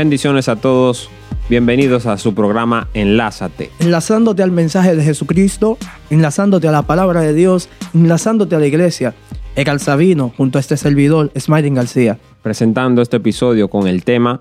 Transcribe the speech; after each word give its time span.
Bendiciones 0.00 0.48
a 0.48 0.56
todos. 0.56 1.10
Bienvenidos 1.50 2.06
a 2.06 2.16
su 2.16 2.34
programa 2.34 2.88
Enlázate. 2.94 3.70
Enlazándote 3.80 4.42
al 4.42 4.50
mensaje 4.50 4.96
de 4.96 5.02
Jesucristo, 5.02 5.76
enlazándote 6.08 6.66
a 6.68 6.72
la 6.72 6.84
palabra 6.84 7.20
de 7.20 7.34
Dios, 7.34 7.68
enlazándote 7.92 8.56
a 8.56 8.60
la 8.60 8.66
iglesia. 8.66 9.12
Egal 9.56 9.78
Sabino, 9.78 10.32
junto 10.34 10.56
a 10.56 10.62
este 10.62 10.78
servidor, 10.78 11.30
Smiling 11.38 11.74
García. 11.74 12.18
Presentando 12.40 13.02
este 13.02 13.18
episodio 13.18 13.68
con 13.68 13.86
el 13.86 14.02
tema 14.02 14.40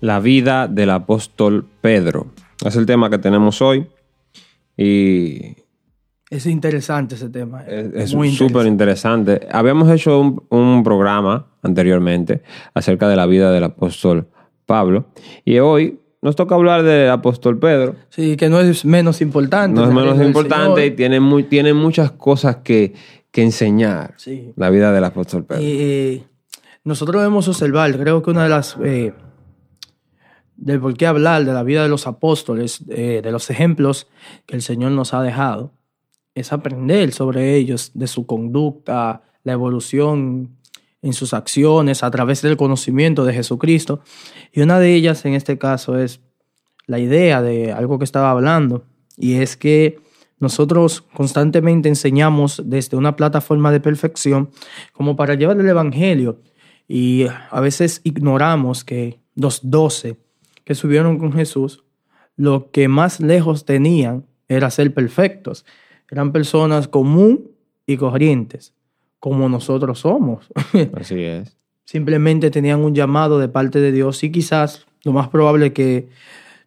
La 0.00 0.20
vida 0.20 0.68
del 0.68 0.88
apóstol 0.88 1.66
Pedro. 1.82 2.28
Es 2.64 2.76
el 2.76 2.86
tema 2.86 3.10
que 3.10 3.18
tenemos 3.18 3.60
hoy 3.60 3.86
y 4.74 5.54
Es 6.30 6.46
interesante 6.46 7.16
ese 7.16 7.28
tema. 7.28 7.62
eh. 7.68 7.90
es 7.94 8.16
súper 8.34 8.66
interesante. 8.66 9.46
Habíamos 9.52 9.90
hecho 9.90 10.18
un, 10.18 10.42
un 10.48 10.82
programa 10.82 11.44
anteriormente 11.62 12.42
acerca 12.72 13.06
de 13.06 13.16
la 13.16 13.26
vida 13.26 13.52
del 13.52 13.64
apóstol 13.64 14.28
Pablo 14.66 15.06
y 15.44 15.58
hoy 15.58 16.00
nos 16.20 16.36
toca 16.36 16.56
hablar 16.56 16.82
del 16.82 17.08
apóstol 17.08 17.58
Pedro. 17.58 17.94
Sí, 18.08 18.36
que 18.36 18.48
no 18.48 18.60
es 18.60 18.84
menos 18.84 19.20
importante. 19.20 19.80
No 19.80 19.86
es 19.86 19.94
menos 19.94 20.20
importante 20.20 20.84
y 20.84 20.90
tiene, 20.90 21.20
muy, 21.20 21.44
tiene 21.44 21.72
muchas 21.72 22.10
cosas 22.10 22.56
que, 22.56 22.94
que 23.30 23.42
enseñar. 23.42 24.14
Sí. 24.16 24.52
La 24.56 24.68
vida 24.70 24.92
del 24.92 25.04
apóstol 25.04 25.44
Pedro. 25.44 25.62
Eh, 25.62 26.24
nosotros 26.82 27.22
debemos 27.22 27.46
observar, 27.48 27.96
creo 27.96 28.22
que 28.22 28.30
una 28.30 28.42
de 28.42 28.48
las... 28.48 28.76
eh, 28.82 29.14
del 30.56 30.80
por 30.80 30.96
qué 30.96 31.06
hablar 31.06 31.44
de 31.44 31.52
la 31.52 31.62
vida 31.62 31.82
de 31.82 31.88
los 31.88 32.06
apóstoles, 32.06 32.82
eh, 32.88 33.20
de 33.22 33.30
los 33.30 33.50
ejemplos 33.50 34.08
que 34.46 34.56
el 34.56 34.62
Señor 34.62 34.92
nos 34.92 35.14
ha 35.14 35.22
dejado, 35.22 35.72
es 36.34 36.52
aprender 36.52 37.12
sobre 37.12 37.56
ellos, 37.56 37.92
de 37.94 38.06
su 38.06 38.26
conducta, 38.26 39.22
la 39.44 39.52
evolución 39.52 40.55
en 41.06 41.12
sus 41.12 41.32
acciones 41.34 42.02
a 42.02 42.10
través 42.10 42.42
del 42.42 42.56
conocimiento 42.56 43.24
de 43.24 43.32
Jesucristo. 43.32 44.00
Y 44.52 44.60
una 44.60 44.80
de 44.80 44.94
ellas 44.94 45.24
en 45.24 45.34
este 45.34 45.56
caso 45.56 45.98
es 45.98 46.20
la 46.86 46.98
idea 46.98 47.42
de 47.42 47.72
algo 47.72 47.98
que 47.98 48.04
estaba 48.04 48.30
hablando, 48.30 48.84
y 49.16 49.34
es 49.34 49.56
que 49.56 49.98
nosotros 50.38 51.02
constantemente 51.14 51.88
enseñamos 51.88 52.62
desde 52.66 52.96
una 52.96 53.16
plataforma 53.16 53.72
de 53.72 53.80
perfección 53.80 54.50
como 54.92 55.16
para 55.16 55.34
llevar 55.34 55.58
el 55.58 55.68
Evangelio, 55.68 56.40
y 56.88 57.26
a 57.50 57.60
veces 57.60 58.00
ignoramos 58.04 58.84
que 58.84 59.20
los 59.34 59.60
doce 59.62 60.18
que 60.64 60.74
subieron 60.74 61.18
con 61.18 61.32
Jesús, 61.32 61.84
lo 62.36 62.70
que 62.70 62.88
más 62.88 63.20
lejos 63.20 63.64
tenían 63.64 64.26
era 64.48 64.70
ser 64.70 64.92
perfectos. 64.92 65.64
Eran 66.10 66.32
personas 66.32 66.86
común 66.86 67.50
y 67.86 67.96
corrientes, 67.96 68.74
como 69.26 69.48
nosotros 69.48 69.98
somos. 69.98 70.46
Así 70.94 71.20
es. 71.20 71.58
simplemente 71.84 72.48
tenían 72.52 72.78
un 72.78 72.94
llamado 72.94 73.40
de 73.40 73.48
parte 73.48 73.80
de 73.80 73.90
Dios 73.90 74.22
y 74.22 74.30
quizás 74.30 74.86
lo 75.02 75.12
más 75.12 75.26
probable 75.30 75.72
que 75.72 76.08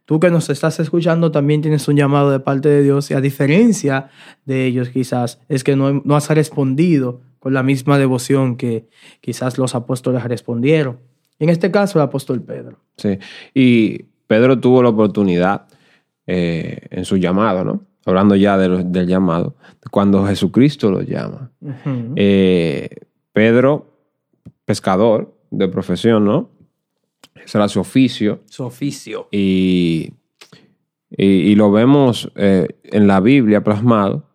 tú 0.04 0.20
que 0.20 0.30
nos 0.30 0.50
estás 0.50 0.78
escuchando 0.82 1.32
también 1.32 1.62
tienes 1.62 1.88
un 1.88 1.96
llamado 1.96 2.32
de 2.32 2.42
parte 2.42 2.68
de 2.68 2.84
Dios 2.84 3.12
y 3.12 3.14
a 3.14 3.22
diferencia 3.22 4.10
de 4.44 4.66
ellos 4.66 4.90
quizás 4.90 5.40
es 5.48 5.64
que 5.64 5.78
no, 5.78 6.02
no 6.04 6.18
has 6.18 6.30
respondido 6.32 7.22
con 7.40 7.54
la 7.54 7.64
misma 7.64 7.98
devoción 7.98 8.58
que 8.58 8.90
quizás 9.22 9.58
los 9.58 9.74
apóstoles 9.74 10.22
respondieron. 10.26 11.00
En 11.40 11.48
este 11.48 11.72
caso 11.72 11.98
el 11.98 12.04
apóstol 12.04 12.42
Pedro. 12.42 12.82
Sí. 12.98 13.20
Y 13.54 14.04
Pedro 14.28 14.60
tuvo 14.60 14.84
la 14.84 14.90
oportunidad 14.90 15.68
eh, 16.28 16.88
en 16.90 17.06
su 17.06 17.16
llamado, 17.16 17.64
¿no? 17.64 17.89
Hablando 18.10 18.36
ya 18.36 18.58
de 18.58 18.84
del 18.84 19.08
llamado, 19.08 19.56
cuando 19.92 20.26
Jesucristo 20.26 20.92
lo 20.92 21.02
llama. 21.02 21.52
Eh, 22.16 22.90
Pedro, 23.32 23.86
pescador 24.66 25.36
de 25.52 25.68
profesión, 25.68 26.26
¿no? 26.26 26.50
Ese 27.36 27.58
era 27.58 27.68
su 27.68 27.80
oficio. 27.80 28.42
Su 28.46 28.64
oficio. 28.66 29.28
Y, 29.32 30.12
y, 31.10 31.26
y 31.26 31.56
lo 31.56 31.72
vemos 31.72 32.32
eh, 32.36 32.68
en 32.84 33.08
la 33.08 33.20
Biblia 33.20 33.64
plasmado, 33.64 34.26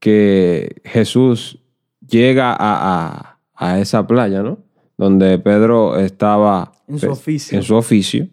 que 0.00 0.82
Jesús 0.84 1.58
llega 2.06 2.52
a, 2.52 2.56
a- 2.58 3.38
a 3.54 3.80
esa 3.80 4.06
playa, 4.06 4.42
¿no? 4.42 4.58
Donde 4.98 5.38
Pedro 5.38 5.96
estaba 5.98 6.72
En 6.88 6.98
su 6.98 7.10
oficio. 7.10 7.56
en 7.58 7.64
su 7.64 7.74
oficio 7.74 8.28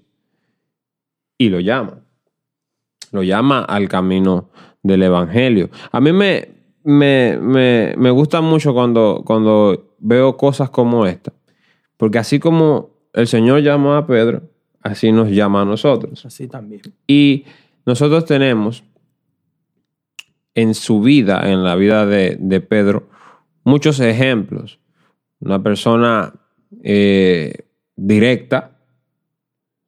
y 1.37 1.49
lo 1.49 1.59
llama. 1.59 1.99
Lo 3.13 3.23
llama 3.23 3.63
al 3.63 3.87
camino 3.87 4.49
del 4.81 5.03
Evangelio. 5.03 5.69
A 5.91 6.01
mí 6.01 6.11
me, 6.11 6.49
me, 6.83 7.37
me, 7.39 7.93
me 7.95 8.09
gusta 8.09 8.41
mucho 8.41 8.73
cuando, 8.73 9.21
cuando 9.25 9.95
veo 9.99 10.35
cosas 10.35 10.69
como 10.69 11.05
esta, 11.05 11.31
porque 11.95 12.17
así 12.17 12.39
como 12.39 12.89
el 13.13 13.27
Señor 13.27 13.61
llamó 13.61 13.93
a 13.93 14.07
Pedro, 14.07 14.41
así 14.81 15.11
nos 15.11 15.29
llama 15.29 15.61
a 15.61 15.65
nosotros. 15.65 16.25
Así 16.25 16.47
también. 16.47 16.81
Y 17.07 17.45
nosotros 17.85 18.25
tenemos 18.25 18.83
en 20.55 20.73
su 20.73 21.01
vida, 21.01 21.49
en 21.51 21.63
la 21.63 21.75
vida 21.75 22.07
de, 22.07 22.35
de 22.39 22.61
Pedro, 22.61 23.07
muchos 23.63 23.99
ejemplos. 23.99 24.79
Una 25.39 25.61
persona 25.61 26.33
eh, 26.83 27.53
directa, 27.95 28.79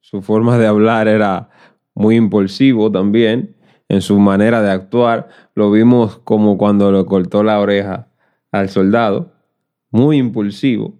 su 0.00 0.22
forma 0.22 0.58
de 0.58 0.66
hablar 0.68 1.08
era 1.08 1.50
muy 1.96 2.14
impulsivo 2.16 2.92
también, 2.92 3.56
en 3.88 4.02
su 4.02 4.18
manera 4.20 4.62
de 4.62 4.70
actuar. 4.70 5.28
Lo 5.54 5.70
vimos 5.72 6.18
como 6.18 6.56
cuando 6.58 6.92
le 6.92 7.04
cortó 7.06 7.42
la 7.42 7.58
oreja 7.58 8.08
al 8.52 8.68
soldado, 8.68 9.32
muy 9.90 10.18
impulsivo. 10.18 10.94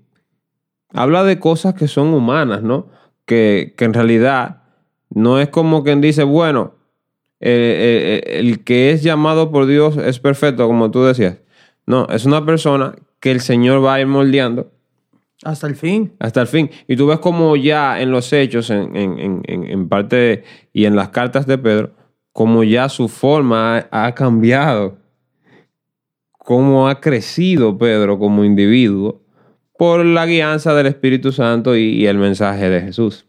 Habla 0.93 1.23
de 1.23 1.39
cosas 1.39 1.75
que 1.75 1.87
son 1.87 2.15
humanas, 2.15 2.63
¿no? 2.63 2.89
Que, 3.27 3.75
que 3.77 3.85
en 3.85 3.93
realidad 3.93 4.63
no 5.11 5.39
es 5.39 5.49
como 5.51 5.85
quien 5.85 6.01
dice, 6.01 6.25
bueno, 6.25 6.75
el 7.39 8.65
que 8.65 8.91
es 8.91 9.03
llamado 9.03 9.51
por 9.51 9.67
Dios 9.67 9.99
es 9.99 10.19
perfecto, 10.19 10.67
como 10.67 10.91
tú 10.91 11.05
decías. 11.05 11.39
No, 11.85 12.07
es 12.09 12.25
una 12.25 12.45
persona 12.47 12.95
que 13.21 13.31
el 13.31 13.41
Señor 13.41 13.85
va 13.85 13.95
a 13.95 14.01
ir 14.01 14.07
moldeando 14.07 14.73
Hasta 15.47 15.67
el 15.67 15.77
fin. 15.77 16.13
hasta 16.19 16.41
el 16.41 16.47
fin. 16.49 16.71
Y 16.89 16.97
tú 16.97 17.07
ves 17.07 17.19
como 17.21 17.57
ya 17.57 18.01
en 18.01 18.11
los 18.11 18.33
hechos, 18.33 18.69
en, 18.71 18.97
en- 18.97 19.43
en- 19.47 19.65
en- 19.65 19.89
parte 19.89 20.43
y 20.73 20.85
en 20.87 20.97
las 20.97 21.11
cartas 21.11 21.47
de 21.47 21.57
Pedro, 21.57 21.93
como 22.33 22.65
ya 22.65 22.89
su 22.89 23.09
forma 23.09 23.79
ha, 23.91 24.07
ha 24.07 24.15
cambiado, 24.15 24.99
cómo 26.39 26.89
ha 26.89 27.01
crecido 27.01 27.77
Pedro 27.79 28.19
como 28.19 28.45
individuo 28.45 29.23
por 29.79 30.05
la 30.05 30.27
guianza 30.27 30.75
del 30.75 30.87
Espíritu 30.87 31.33
Santo 31.33 31.77
y, 31.77 31.83
y 31.91 32.07
el 32.07 32.19
mensaje 32.19 32.69
de 32.71 32.81
Jesús. 32.81 33.27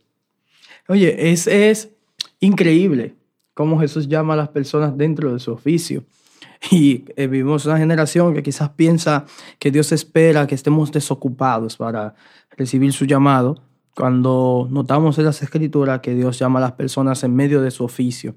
Oye, 0.87 1.31
es, 1.31 1.47
es 1.47 1.91
increíble 2.39 3.15
cómo 3.53 3.79
Jesús 3.79 4.07
llama 4.07 4.33
a 4.33 4.37
las 4.37 4.49
personas 4.49 4.97
dentro 4.97 5.33
de 5.33 5.39
su 5.39 5.51
oficio. 5.51 6.03
Y 6.71 7.05
eh, 7.15 7.27
vivimos 7.27 7.65
una 7.65 7.77
generación 7.77 8.33
que 8.33 8.43
quizás 8.43 8.69
piensa 8.69 9.25
que 9.59 9.71
Dios 9.71 9.91
espera 9.91 10.47
que 10.47 10.55
estemos 10.55 10.91
desocupados 10.91 11.77
para 11.77 12.15
recibir 12.57 12.91
su 12.93 13.05
llamado, 13.05 13.61
cuando 13.95 14.67
notamos 14.69 15.17
en 15.17 15.25
las 15.25 15.41
escrituras 15.41 16.01
que 16.01 16.13
Dios 16.13 16.37
llama 16.37 16.59
a 16.59 16.61
las 16.61 16.73
personas 16.73 17.23
en 17.23 17.35
medio 17.35 17.61
de 17.61 17.71
su 17.71 17.83
oficio. 17.83 18.35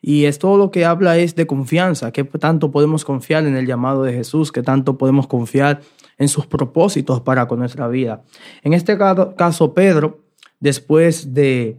Y 0.00 0.24
es 0.24 0.38
todo 0.38 0.56
lo 0.56 0.70
que 0.70 0.84
habla 0.86 1.18
es 1.18 1.34
de 1.34 1.46
confianza, 1.46 2.12
que 2.12 2.24
tanto 2.24 2.70
podemos 2.70 3.04
confiar 3.04 3.46
en 3.46 3.56
el 3.56 3.66
llamado 3.66 4.04
de 4.04 4.14
Jesús, 4.14 4.52
que 4.52 4.62
tanto 4.62 4.96
podemos 4.96 5.26
confiar 5.26 5.80
en 6.18 6.28
sus 6.28 6.46
propósitos 6.46 7.20
para 7.20 7.46
con 7.46 7.58
nuestra 7.58 7.88
vida. 7.88 8.24
En 8.62 8.72
este 8.72 8.96
ca- 8.96 9.34
caso, 9.36 9.74
Pedro, 9.74 10.24
después 10.60 11.34
de, 11.34 11.78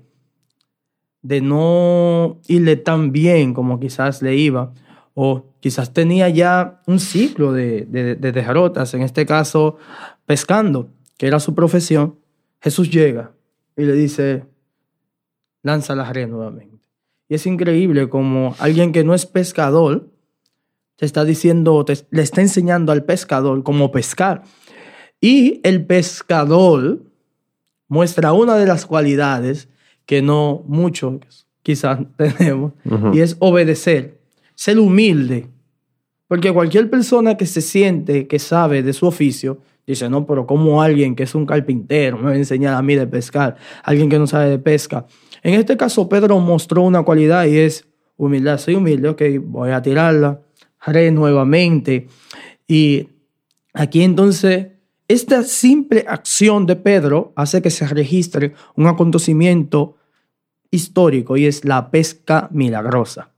de 1.24 1.42
no 1.42 2.40
irle 2.48 2.76
tan 2.76 3.12
bien 3.12 3.54
como 3.56 3.80
quizás 3.80 4.22
le 4.22 4.36
iba, 4.36 4.74
o 5.20 5.46
quizás 5.60 5.94
tenía 5.94 6.30
ya 6.30 6.84
un 6.86 7.00
ciclo 7.00 7.52
de, 7.52 7.86
de, 7.90 8.14
de 8.16 8.32
en 8.94 9.02
este 9.02 9.26
caso 9.26 9.78
pescando, 10.28 10.92
que 11.18 11.26
era 11.26 11.40
su 11.40 11.56
profesión, 11.56 12.20
Jesús 12.62 12.92
llega 12.92 13.32
y 13.76 13.82
le 13.84 13.94
dice, 13.94 14.46
lanza 15.64 15.96
la 15.96 16.14
red 16.14 16.28
nuevamente. 16.28 16.88
Y 17.28 17.34
es 17.34 17.48
increíble 17.48 18.10
como 18.10 18.56
alguien 18.60 18.92
que 18.92 19.04
no 19.04 19.16
es 19.16 19.26
pescador 19.26 20.12
te 20.98 21.06
está 21.08 21.26
diciendo, 21.26 21.84
te- 21.84 22.06
le 22.12 22.22
está 22.22 22.42
enseñando 22.42 22.92
al 22.92 23.04
pescador 23.04 23.64
cómo 23.64 23.92
pescar. 23.92 24.44
Y 25.20 25.62
el 25.64 25.84
pescador 25.86 27.02
muestra 27.88 28.34
una 28.34 28.56
de 28.56 28.68
las 28.68 28.86
cualidades 28.86 29.68
que 30.06 30.22
no 30.22 30.64
muchos 30.68 31.48
quizás 31.64 32.00
tenemos, 32.18 32.74
Ujú. 32.86 33.14
y 33.16 33.22
es 33.22 33.36
obedecer, 33.40 34.17
ser 34.58 34.80
humilde. 34.80 35.48
Porque 36.28 36.52
cualquier 36.52 36.90
persona 36.90 37.38
que 37.38 37.46
se 37.46 37.62
siente 37.62 38.28
que 38.28 38.40
sabe 38.40 38.82
de 38.82 38.92
su 38.92 39.06
oficio, 39.06 39.60
dice, 39.86 40.10
no, 40.10 40.26
pero 40.26 40.46
como 40.48 40.82
alguien 40.82 41.16
que 41.16 41.24
es 41.24 41.36
un 41.36 41.46
carpintero 41.46 42.18
me 42.18 42.24
va 42.24 42.32
a 42.32 42.36
enseñar 42.36 42.74
a 42.74 42.82
mí 42.82 42.96
de 42.96 43.08
pescar, 43.08 43.56
alguien 43.84 44.10
que 44.10 44.20
no 44.20 44.26
sabe 44.26 44.50
de 44.50 44.60
pesca. 44.60 45.06
En 45.44 45.54
este 45.54 45.78
caso, 45.78 46.10
Pedro 46.10 46.40
mostró 46.40 46.82
una 46.82 47.04
cualidad 47.04 47.46
y 47.46 47.60
es 47.60 47.88
humildad. 48.18 48.58
Soy 48.58 48.76
humilde, 48.76 49.10
ok, 49.10 49.22
voy 49.44 49.70
a 49.70 49.82
tirarla, 49.82 50.42
haré 50.80 51.12
nuevamente. 51.12 52.08
Y 52.68 53.08
aquí 53.74 54.02
entonces 54.02 54.70
esta 55.08 55.44
simple 55.44 56.04
acción 56.08 56.66
de 56.66 56.76
Pedro 56.76 57.32
hace 57.36 57.62
que 57.62 57.70
se 57.70 57.88
registre 57.88 58.56
un 58.76 58.88
acontecimiento 58.88 59.96
histórico 60.72 61.38
y 61.38 61.46
es 61.46 61.64
la 61.64 61.92
pesca 61.92 62.50
milagrosa. 62.52 63.37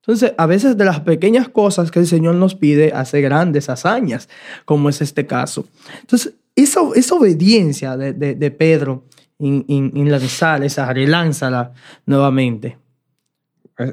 Entonces, 0.00 0.32
a 0.38 0.46
veces 0.46 0.78
de 0.78 0.84
las 0.84 1.00
pequeñas 1.00 1.48
cosas 1.48 1.90
que 1.90 1.98
el 1.98 2.06
Señor 2.06 2.34
nos 2.34 2.54
pide 2.54 2.92
hace 2.92 3.20
grandes 3.20 3.68
hazañas, 3.68 4.28
como 4.64 4.88
es 4.88 5.02
este 5.02 5.26
caso. 5.26 5.66
Entonces, 6.00 6.34
esa, 6.56 6.80
esa 6.94 7.14
obediencia 7.14 7.96
de, 7.96 8.12
de, 8.12 8.50
Pedro 8.50 9.04
en, 9.38 9.64
en, 9.68 10.10
lanzar, 10.10 10.64
esa 10.64 10.92
relánzala 10.92 11.72
nuevamente. 12.06 12.78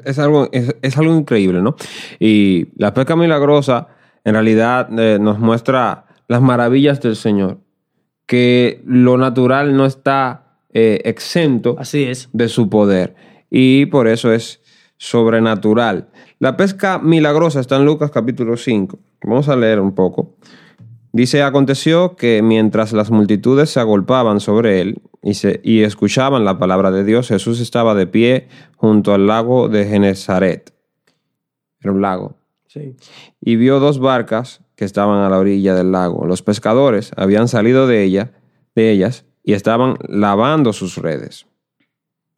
Es, 0.04 0.18
algo, 0.18 0.48
es, 0.52 0.98
algo 0.98 1.14
increíble, 1.14 1.62
¿no? 1.62 1.76
Y 2.18 2.68
la 2.76 2.92
pesca 2.92 3.16
milagrosa 3.16 3.88
en 4.24 4.34
realidad 4.34 4.88
eh, 4.98 5.18
nos 5.18 5.38
muestra 5.38 6.06
las 6.26 6.42
maravillas 6.42 7.00
del 7.00 7.16
Señor, 7.16 7.58
que 8.26 8.82
lo 8.84 9.16
natural 9.16 9.76
no 9.76 9.86
está 9.86 10.58
eh, 10.72 11.00
exento 11.04 11.76
Así 11.78 12.04
es. 12.04 12.28
de 12.32 12.48
su 12.48 12.68
poder. 12.68 13.14
Y 13.50 13.86
por 13.86 14.08
eso 14.08 14.32
es 14.32 14.60
sobrenatural. 14.98 16.08
La 16.38 16.56
pesca 16.56 16.98
milagrosa 16.98 17.60
está 17.60 17.76
en 17.76 17.86
Lucas 17.86 18.10
capítulo 18.10 18.56
5. 18.56 18.98
Vamos 19.24 19.48
a 19.48 19.56
leer 19.56 19.80
un 19.80 19.94
poco. 19.94 20.36
Dice, 21.12 21.42
aconteció 21.42 22.16
que 22.16 22.42
mientras 22.42 22.92
las 22.92 23.10
multitudes 23.10 23.70
se 23.70 23.80
agolpaban 23.80 24.40
sobre 24.40 24.80
él 24.80 25.00
y, 25.22 25.34
se, 25.34 25.60
y 25.64 25.82
escuchaban 25.82 26.44
la 26.44 26.58
palabra 26.58 26.90
de 26.90 27.02
Dios, 27.02 27.28
Jesús 27.28 27.60
estaba 27.60 27.94
de 27.94 28.06
pie 28.06 28.48
junto 28.76 29.14
al 29.14 29.26
lago 29.26 29.68
de 29.68 29.86
Genezaret. 29.86 30.74
Era 31.80 31.92
un 31.92 32.02
lago. 32.02 32.36
Sí. 32.66 32.94
Y 33.40 33.56
vio 33.56 33.80
dos 33.80 33.98
barcas 33.98 34.60
que 34.76 34.84
estaban 34.84 35.20
a 35.22 35.30
la 35.30 35.38
orilla 35.38 35.74
del 35.74 35.92
lago. 35.92 36.26
Los 36.26 36.42
pescadores 36.42 37.12
habían 37.16 37.48
salido 37.48 37.86
de, 37.86 38.04
ella, 38.04 38.32
de 38.74 38.90
ellas 38.90 39.24
y 39.42 39.54
estaban 39.54 39.96
lavando 40.06 40.72
sus 40.72 40.98
redes. 40.98 41.46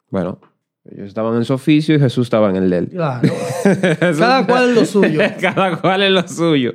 Bueno, 0.09 0.39
ellos 0.89 1.07
estaban 1.07 1.35
en 1.35 1.45
su 1.45 1.53
oficio 1.53 1.95
y 1.95 1.99
Jesús 1.99 2.25
estaba 2.25 2.49
en 2.49 2.55
el 2.55 2.69
de 2.69 2.77
él. 2.79 2.89
Claro. 2.89 3.29
Cada 4.17 4.47
cual 4.47 4.69
en 4.69 4.75
lo 4.75 4.85
suyo. 4.85 5.21
Cada 5.39 5.77
cual 5.79 6.01
en 6.01 6.15
lo 6.15 6.27
suyo. 6.27 6.73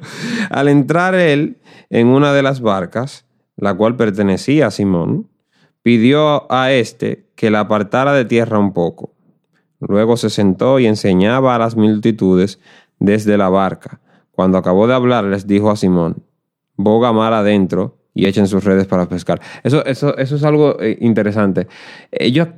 Al 0.51 0.69
entrar 0.69 1.15
él 1.15 1.59
en 1.91 2.07
una 2.07 2.33
de 2.33 2.43
las 2.43 2.61
barcas, 2.61 3.27
la 3.57 3.75
cual 3.75 3.97
pertenecía 3.97 4.69
a 4.69 4.71
Simón, 4.71 5.29
pidió 5.83 6.51
a 6.53 6.73
éste 6.73 7.27
que 7.35 7.51
la 7.51 7.61
apartara 7.61 8.13
de 8.13 8.25
tierra 8.25 8.59
un 8.59 8.73
poco. 8.73 9.13
Luego 9.81 10.17
se 10.17 10.31
sentó 10.31 10.79
y 10.79 10.87
enseñaba 10.87 11.55
a 11.55 11.59
las 11.59 11.77
multitudes 11.77 12.61
desde 12.99 13.37
la 13.37 13.49
barca. 13.49 14.01
Cuando 14.31 14.59
acabó 14.59 14.87
de 14.87 14.95
hablar, 14.95 15.25
les 15.25 15.47
dijo 15.47 15.71
a 15.71 15.77
Simón, 15.77 16.23
boga 16.77 17.13
mar 17.13 17.33
adentro 17.33 17.99
y 18.15 18.27
echen 18.27 18.47
sus 18.47 18.65
redes 18.65 18.87
para 18.87 19.09
pescar. 19.09 19.41
Eso, 19.65 19.85
eso, 19.85 20.17
eso 20.17 20.37
es 20.37 20.45
algo 20.45 20.81
eh, 20.81 20.97
interesante. 21.01 21.67
Ellos 22.11 22.49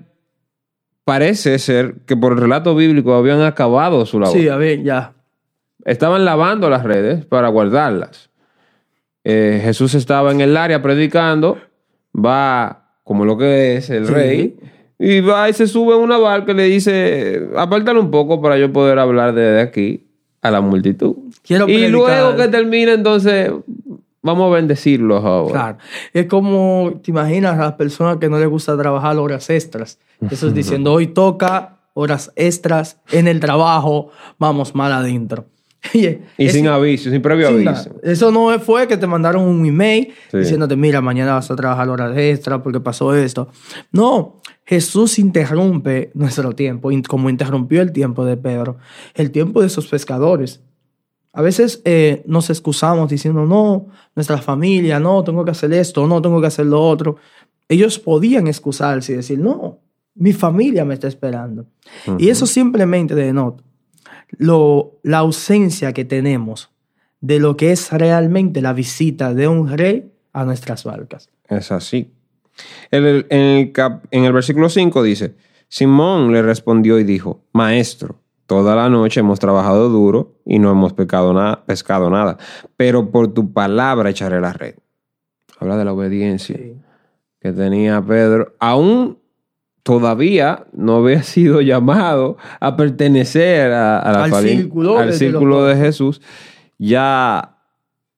parece 1.09 1.59
ser 1.59 1.95
que 2.05 2.19
por 2.19 2.33
el 2.33 2.39
relato 2.39 2.75
bíblico 2.75 3.15
habían 3.15 3.41
acabado 3.41 4.05
su 4.05 4.21
labor. 4.21 4.37
Sí, 4.37 4.47
a 4.47 4.57
ver, 4.57 4.83
ya. 4.83 5.15
Estaban 5.87 6.27
lavando 6.27 6.69
las 6.69 6.85
redes 6.85 7.25
para 7.25 7.49
guardarlas. 7.49 8.29
Eh, 9.25 9.59
Jesús 9.65 9.95
estaba 9.95 10.33
en 10.33 10.43
el 10.43 10.55
área 10.55 10.83
predicando, 10.83 11.57
va 12.15 12.91
como 13.05 13.25
lo 13.25 13.39
que 13.39 13.77
es 13.77 13.89
el 13.89 14.07
rey, 14.07 14.59
y 14.99 15.21
va 15.21 15.49
y 15.49 15.55
se 15.55 15.67
sube 15.67 15.95
a 15.95 15.97
una 15.97 16.19
barca 16.19 16.53
y 16.53 16.57
le 16.57 16.65
dice, 16.65 17.41
apártalo 17.57 18.03
un 18.03 18.11
poco 18.11 18.43
para 18.43 18.59
yo 18.59 18.71
poder 18.71 18.99
hablar 18.99 19.33
desde 19.33 19.63
aquí 19.63 20.09
a 20.43 20.51
la 20.51 20.61
multitud. 20.61 21.17
y 21.49 21.89
luego 21.89 22.37
que 22.37 22.49
termine, 22.49 22.93
entonces 22.93 23.51
Vamos 24.23 24.51
a 24.51 24.57
bendecirlos 24.57 25.25
ahora. 25.25 25.53
Claro. 25.53 25.79
Es 26.13 26.27
como, 26.27 27.01
te 27.03 27.11
imaginas 27.11 27.55
a 27.55 27.63
las 27.63 27.73
personas 27.75 28.17
que 28.17 28.29
no 28.29 28.39
les 28.39 28.49
gusta 28.49 28.77
trabajar 28.77 29.17
horas 29.17 29.49
extras. 29.51 29.99
Eso 30.31 30.49
es 30.49 30.55
diciendo, 30.55 30.93
hoy 30.93 31.09
toca 31.09 31.79
horas 31.95 32.33
extras 32.37 33.01
en 33.11 33.29
el 33.29 33.41
trabajo, 33.41 34.11
vamos 34.39 34.75
mal 34.75 34.93
adentro. 34.93 35.47
y 36.39 36.49
sin 36.49 36.67
aviso, 36.67 37.11
sin 37.11 37.23
previo 37.23 37.49
aviso. 37.49 37.95
Eso 38.03 38.31
no 38.31 38.59
fue 38.59 38.89
que 38.89 38.97
te 38.97 39.07
mandaron 39.07 39.45
un 39.45 39.65
email 39.65 40.13
diciéndote, 40.33 40.77
mira, 40.77 41.01
mañana 41.01 41.35
vas 41.35 41.51
a 41.51 41.57
trabajar 41.57 41.89
horas 41.89 42.17
extras 42.17 42.61
porque 42.63 42.81
pasó 42.81 43.15
esto. 43.15 43.49
No, 43.93 44.41
Jesús 44.65 45.19
interrumpe 45.19 46.11
nuestro 46.15 46.53
tiempo, 46.53 46.91
como 47.09 47.31
interrumpió 47.31 47.81
el 47.81 47.93
tiempo 47.93 48.25
de 48.25 48.37
Pedro, 48.37 48.77
el 49.15 49.31
tiempo 49.31 49.61
de 49.61 49.69
esos 49.69 49.87
pescadores. 49.87 50.61
A 51.39 51.43
veces 51.43 51.83
eh, 51.85 52.25
nos 52.27 52.51
excusamos 52.51 53.09
diciendo, 53.09 53.47
no, 53.47 53.87
nuestra 54.17 54.39
familia, 54.39 54.99
no, 54.99 55.23
tengo 55.23 55.45
que 55.45 55.53
hacer 55.53 55.73
esto, 55.73 56.05
no, 56.05 56.21
tengo 56.21 56.41
que 56.41 56.49
hacer 56.49 56.67
lo 56.67 56.83
otro. 56.83 57.15
Ellos 57.69 58.01
podían 58.01 58.49
excusarse 58.49 59.13
y 59.13 59.17
decir, 59.17 59.39
no, 59.39 59.79
mi 60.17 60.33
familia 60.33 60.85
me 60.85 60.95
está 60.95 61.07
esperando. 61.07 61.67
Y 62.19 62.31
eso 62.31 62.45
simplemente 62.45 63.15
denota 63.15 63.63
lo, 64.37 64.99
la 65.05 65.19
ausencia 65.19 65.93
que 65.93 66.05
tenemos 66.05 66.71
de 67.21 67.39
lo 67.39 67.57
que 67.57 67.71
es 67.71 67.93
realmente 67.93 68.61
la 68.61 68.73
visita 68.73 69.33
de 69.33 69.47
un 69.47 69.69
rey 69.69 70.11
a 70.33 70.45
nuestras 70.45 70.83
barcas. 70.83 71.31
Es 71.49 71.71
así. 71.71 72.11
En 72.91 73.07
el, 73.07 73.27
en 73.31 73.41
el, 73.41 73.73
en 74.11 74.25
el 74.25 74.33
versículo 74.33 74.69
5 74.69 75.05
dice, 75.05 75.37
Simón 75.69 76.33
le 76.33 76.43
respondió 76.43 76.99
y 76.99 77.05
dijo, 77.05 77.45
Maestro, 77.53 78.17
Toda 78.49 78.75
la 78.75 78.89
noche 78.89 79.21
hemos 79.21 79.39
trabajado 79.39 79.91
duro 79.91 80.41
y 80.47 80.59
no 80.59 80.71
hemos 80.71 80.95
pescado 80.95 81.35
nada, 81.35 82.39
pero 82.79 83.11
por 83.11 83.35
tu 83.35 83.53
palabra 83.53 84.09
echaré 84.09 84.41
la 84.41 84.55
red. 84.55 84.77
Habla 85.61 85.77
de 85.77 85.85
la 85.85 85.93
obediencia 85.93 86.59
que 87.41 87.53
tenía 87.53 88.01
Pedro. 88.01 88.55
Aún 88.59 89.19
todavía 89.83 90.67
no 90.73 90.97
había 90.97 91.23
sido 91.25 91.61
llamado 91.61 92.39
a 92.59 92.75
pertenecer 92.75 93.71
a, 93.71 93.99
al 93.99 94.33
círculo, 94.43 94.97
al 94.97 95.13
círculo 95.13 95.67
de 95.67 95.77
Jesús. 95.77 96.23
Ya 96.79 97.59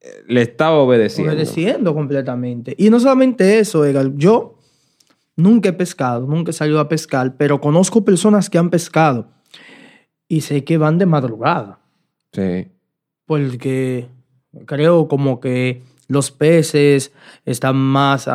eh, 0.01 0.07
le 0.29 0.43
estaba 0.43 0.77
obedeciendo. 0.77 1.33
Obedeciendo 1.33 1.93
completamente. 1.93 2.77
Y 2.79 2.89
no 2.89 3.01
solamente 3.01 3.59
eso, 3.59 3.85
Egal. 3.85 4.15
Yo 4.15 4.61
nunca 5.35 5.71
he 5.71 5.73
pescado, 5.73 6.25
nunca 6.29 6.51
he 6.51 6.55
salido 6.55 6.79
a 6.79 6.89
pescar, 6.89 7.37
pero 7.37 7.61
conozco 7.61 8.05
personas 8.05 8.49
que 8.49 8.59
han 8.59 8.71
pescado 8.71 9.41
y 10.31 10.43
sé 10.43 10.63
que 10.63 10.79
van 10.79 10.97
de 10.97 11.07
madrugada. 11.07 11.81
Sí. 12.33 12.69
Porque 13.27 14.07
creo 14.65 15.09
como 15.09 15.41
que 15.41 15.83
los 16.07 16.31
peces 16.31 17.13
están 17.45 17.77
más, 17.77 18.29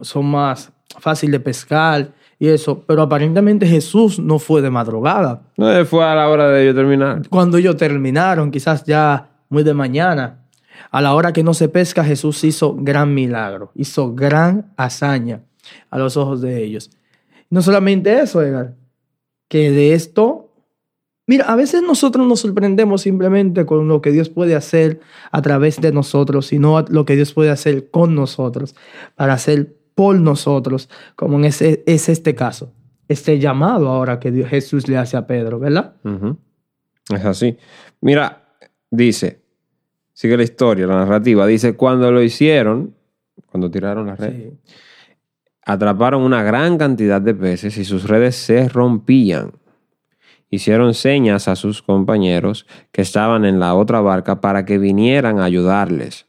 son 0.00 0.26
más 0.26 0.72
fácil 0.98 1.30
de 1.30 1.38
pescar 1.38 2.12
y 2.38 2.48
eso, 2.48 2.82
pero 2.86 3.02
aparentemente 3.02 3.66
Jesús 3.66 4.18
no 4.18 4.38
fue 4.38 4.62
de 4.62 4.70
madrugada. 4.70 5.42
No, 5.58 5.84
fue 5.84 6.04
a 6.04 6.14
la 6.14 6.28
hora 6.30 6.48
de 6.48 6.62
ellos 6.62 6.74
terminar. 6.74 7.28
Cuando 7.28 7.58
ellos 7.58 7.76
terminaron, 7.76 8.50
quizás 8.50 8.84
ya 8.84 9.28
muy 9.50 9.62
de 9.62 9.74
mañana. 9.74 10.42
A 10.90 11.02
la 11.02 11.14
hora 11.14 11.34
que 11.34 11.42
no 11.42 11.52
se 11.52 11.68
pesca, 11.68 12.02
Jesús 12.02 12.42
hizo 12.44 12.74
gran 12.78 13.12
milagro, 13.12 13.72
hizo 13.74 14.14
gran 14.14 14.72
hazaña 14.78 15.42
a 15.90 15.98
los 15.98 16.16
ojos 16.16 16.40
de 16.40 16.62
ellos. 16.62 16.90
No 17.50 17.60
solamente 17.60 18.20
eso, 18.20 18.42
Edgar, 18.42 18.74
que 19.48 19.70
de 19.70 19.92
esto 19.92 20.35
Mira, 21.28 21.46
a 21.46 21.56
veces 21.56 21.82
nosotros 21.82 22.26
nos 22.26 22.40
sorprendemos 22.40 23.02
simplemente 23.02 23.66
con 23.66 23.88
lo 23.88 24.00
que 24.00 24.12
Dios 24.12 24.28
puede 24.28 24.54
hacer 24.54 25.00
a 25.32 25.42
través 25.42 25.80
de 25.80 25.90
nosotros, 25.92 26.46
sino 26.46 26.84
lo 26.88 27.04
que 27.04 27.16
Dios 27.16 27.32
puede 27.32 27.50
hacer 27.50 27.90
con 27.90 28.14
nosotros, 28.14 28.76
para 29.16 29.32
hacer 29.32 29.76
por 29.96 30.20
nosotros, 30.20 30.88
como 31.16 31.38
en 31.38 31.46
ese, 31.46 31.82
es 31.86 32.08
este 32.08 32.36
caso, 32.36 32.72
este 33.08 33.40
llamado 33.40 33.88
ahora 33.88 34.20
que 34.20 34.30
Dios, 34.30 34.48
Jesús 34.48 34.88
le 34.88 34.98
hace 34.98 35.16
a 35.16 35.26
Pedro, 35.26 35.58
¿verdad? 35.58 35.94
Es 37.12 37.24
así. 37.24 37.56
Mira, 38.00 38.44
dice, 38.90 39.40
sigue 40.12 40.36
la 40.36 40.44
historia, 40.44 40.86
la 40.86 40.96
narrativa, 40.96 41.44
dice, 41.46 41.74
cuando 41.74 42.12
lo 42.12 42.22
hicieron, 42.22 42.94
cuando 43.50 43.68
tiraron 43.68 44.06
la 44.06 44.14
red, 44.14 44.50
atraparon 45.64 46.22
una 46.22 46.44
gran 46.44 46.78
cantidad 46.78 47.20
de 47.20 47.34
peces 47.34 47.76
y 47.78 47.84
sus 47.84 48.06
redes 48.06 48.36
se 48.36 48.68
rompían 48.68 49.52
hicieron 50.50 50.94
señas 50.94 51.48
a 51.48 51.56
sus 51.56 51.82
compañeros 51.82 52.66
que 52.92 53.02
estaban 53.02 53.44
en 53.44 53.60
la 53.60 53.74
otra 53.74 54.00
barca 54.00 54.40
para 54.40 54.64
que 54.64 54.78
vinieran 54.78 55.38
a 55.40 55.44
ayudarles. 55.44 56.26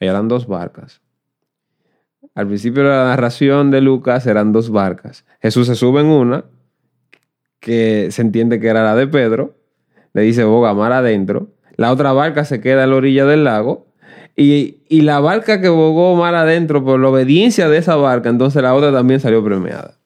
Eran 0.00 0.28
dos 0.28 0.46
barcas. 0.46 1.00
Al 2.34 2.48
principio 2.48 2.82
de 2.82 2.88
la 2.88 3.04
narración 3.04 3.70
de 3.70 3.80
Lucas 3.80 4.26
eran 4.26 4.52
dos 4.52 4.70
barcas. 4.70 5.24
Jesús 5.40 5.66
se 5.66 5.76
sube 5.76 6.00
en 6.00 6.06
una, 6.06 6.44
que 7.60 8.08
se 8.10 8.22
entiende 8.22 8.60
que 8.60 8.68
era 8.68 8.82
la 8.82 8.96
de 8.96 9.06
Pedro, 9.06 9.56
le 10.12 10.22
dice 10.22 10.44
boga 10.44 10.74
mar 10.74 10.92
adentro. 10.92 11.48
La 11.76 11.92
otra 11.92 12.12
barca 12.12 12.44
se 12.44 12.60
queda 12.60 12.84
a 12.84 12.86
la 12.86 12.96
orilla 12.96 13.24
del 13.24 13.44
lago. 13.44 13.86
Y, 14.36 14.78
y 14.88 15.02
la 15.02 15.20
barca 15.20 15.60
que 15.60 15.68
bogó 15.68 16.16
mar 16.16 16.34
adentro, 16.34 16.84
por 16.84 16.98
la 16.98 17.08
obediencia 17.08 17.68
de 17.68 17.78
esa 17.78 17.94
barca, 17.96 18.28
entonces 18.28 18.62
la 18.62 18.74
otra 18.74 18.92
también 18.92 19.20
salió 19.20 19.44
premiada. 19.44 19.98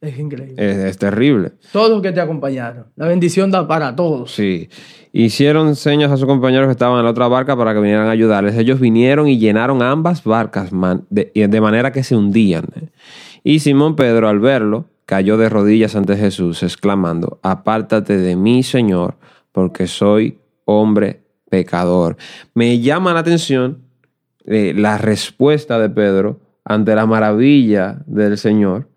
Es 0.00 0.18
increíble. 0.18 0.54
Es, 0.56 0.76
es 0.76 0.98
terrible. 0.98 1.52
Todos 1.72 1.90
los 1.90 2.02
que 2.02 2.12
te 2.12 2.20
acompañaron. 2.20 2.86
La 2.94 3.08
bendición 3.08 3.50
da 3.50 3.66
para 3.66 3.96
todos. 3.96 4.30
Sí. 4.32 4.68
Hicieron 5.12 5.74
señas 5.74 6.12
a 6.12 6.16
sus 6.16 6.26
compañeros 6.26 6.66
que 6.68 6.72
estaban 6.72 6.98
en 6.98 7.04
la 7.04 7.10
otra 7.10 7.26
barca 7.26 7.56
para 7.56 7.74
que 7.74 7.80
vinieran 7.80 8.06
a 8.06 8.10
ayudarles. 8.12 8.56
Ellos 8.56 8.78
vinieron 8.78 9.26
y 9.26 9.38
llenaron 9.38 9.82
ambas 9.82 10.22
barcas 10.22 10.72
man- 10.72 11.04
de, 11.10 11.32
de 11.34 11.60
manera 11.60 11.90
que 11.90 12.04
se 12.04 12.14
hundían. 12.14 12.66
Y 13.42 13.58
Simón 13.58 13.96
Pedro, 13.96 14.28
al 14.28 14.38
verlo, 14.38 14.86
cayó 15.04 15.36
de 15.36 15.48
rodillas 15.48 15.96
ante 15.96 16.16
Jesús, 16.16 16.62
exclamando, 16.62 17.40
apártate 17.42 18.18
de 18.18 18.36
mí, 18.36 18.62
Señor, 18.62 19.16
porque 19.52 19.86
soy 19.86 20.38
hombre 20.64 21.22
pecador. 21.50 22.16
Me 22.54 22.78
llama 22.80 23.14
la 23.14 23.20
atención 23.20 23.78
eh, 24.44 24.74
la 24.76 24.98
respuesta 24.98 25.78
de 25.78 25.88
Pedro 25.90 26.40
ante 26.64 26.94
la 26.94 27.06
maravilla 27.06 28.02
del 28.06 28.36
Señor, 28.36 28.87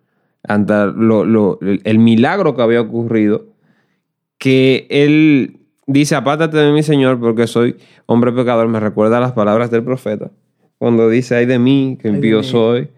ante 0.54 0.74
lo- 0.96 1.26
lo- 1.26 1.60
el 1.62 2.00
milagro 2.00 2.56
que 2.56 2.62
había 2.62 2.82
ocurrido, 2.82 3.46
que 4.38 4.88
él 4.90 5.58
dice, 5.88 6.16
apártate 6.16 6.58
de 6.58 6.72
mí, 6.72 6.84
Señor, 6.84 7.20
porque 7.20 7.48
soy 7.48 7.76
hombre 8.06 8.32
pecador. 8.32 8.68
Me 8.68 8.80
recuerda 8.80 9.20
las 9.20 9.34
palabras 9.34 9.70
del 9.72 9.84
profeta, 9.84 10.32
cuando 10.78 11.10
dice, 11.10 11.36
ay 11.36 11.46
de 11.46 11.60
mí, 11.60 11.98
que 12.02 12.08
impío 12.10 12.42
soy, 12.44 12.90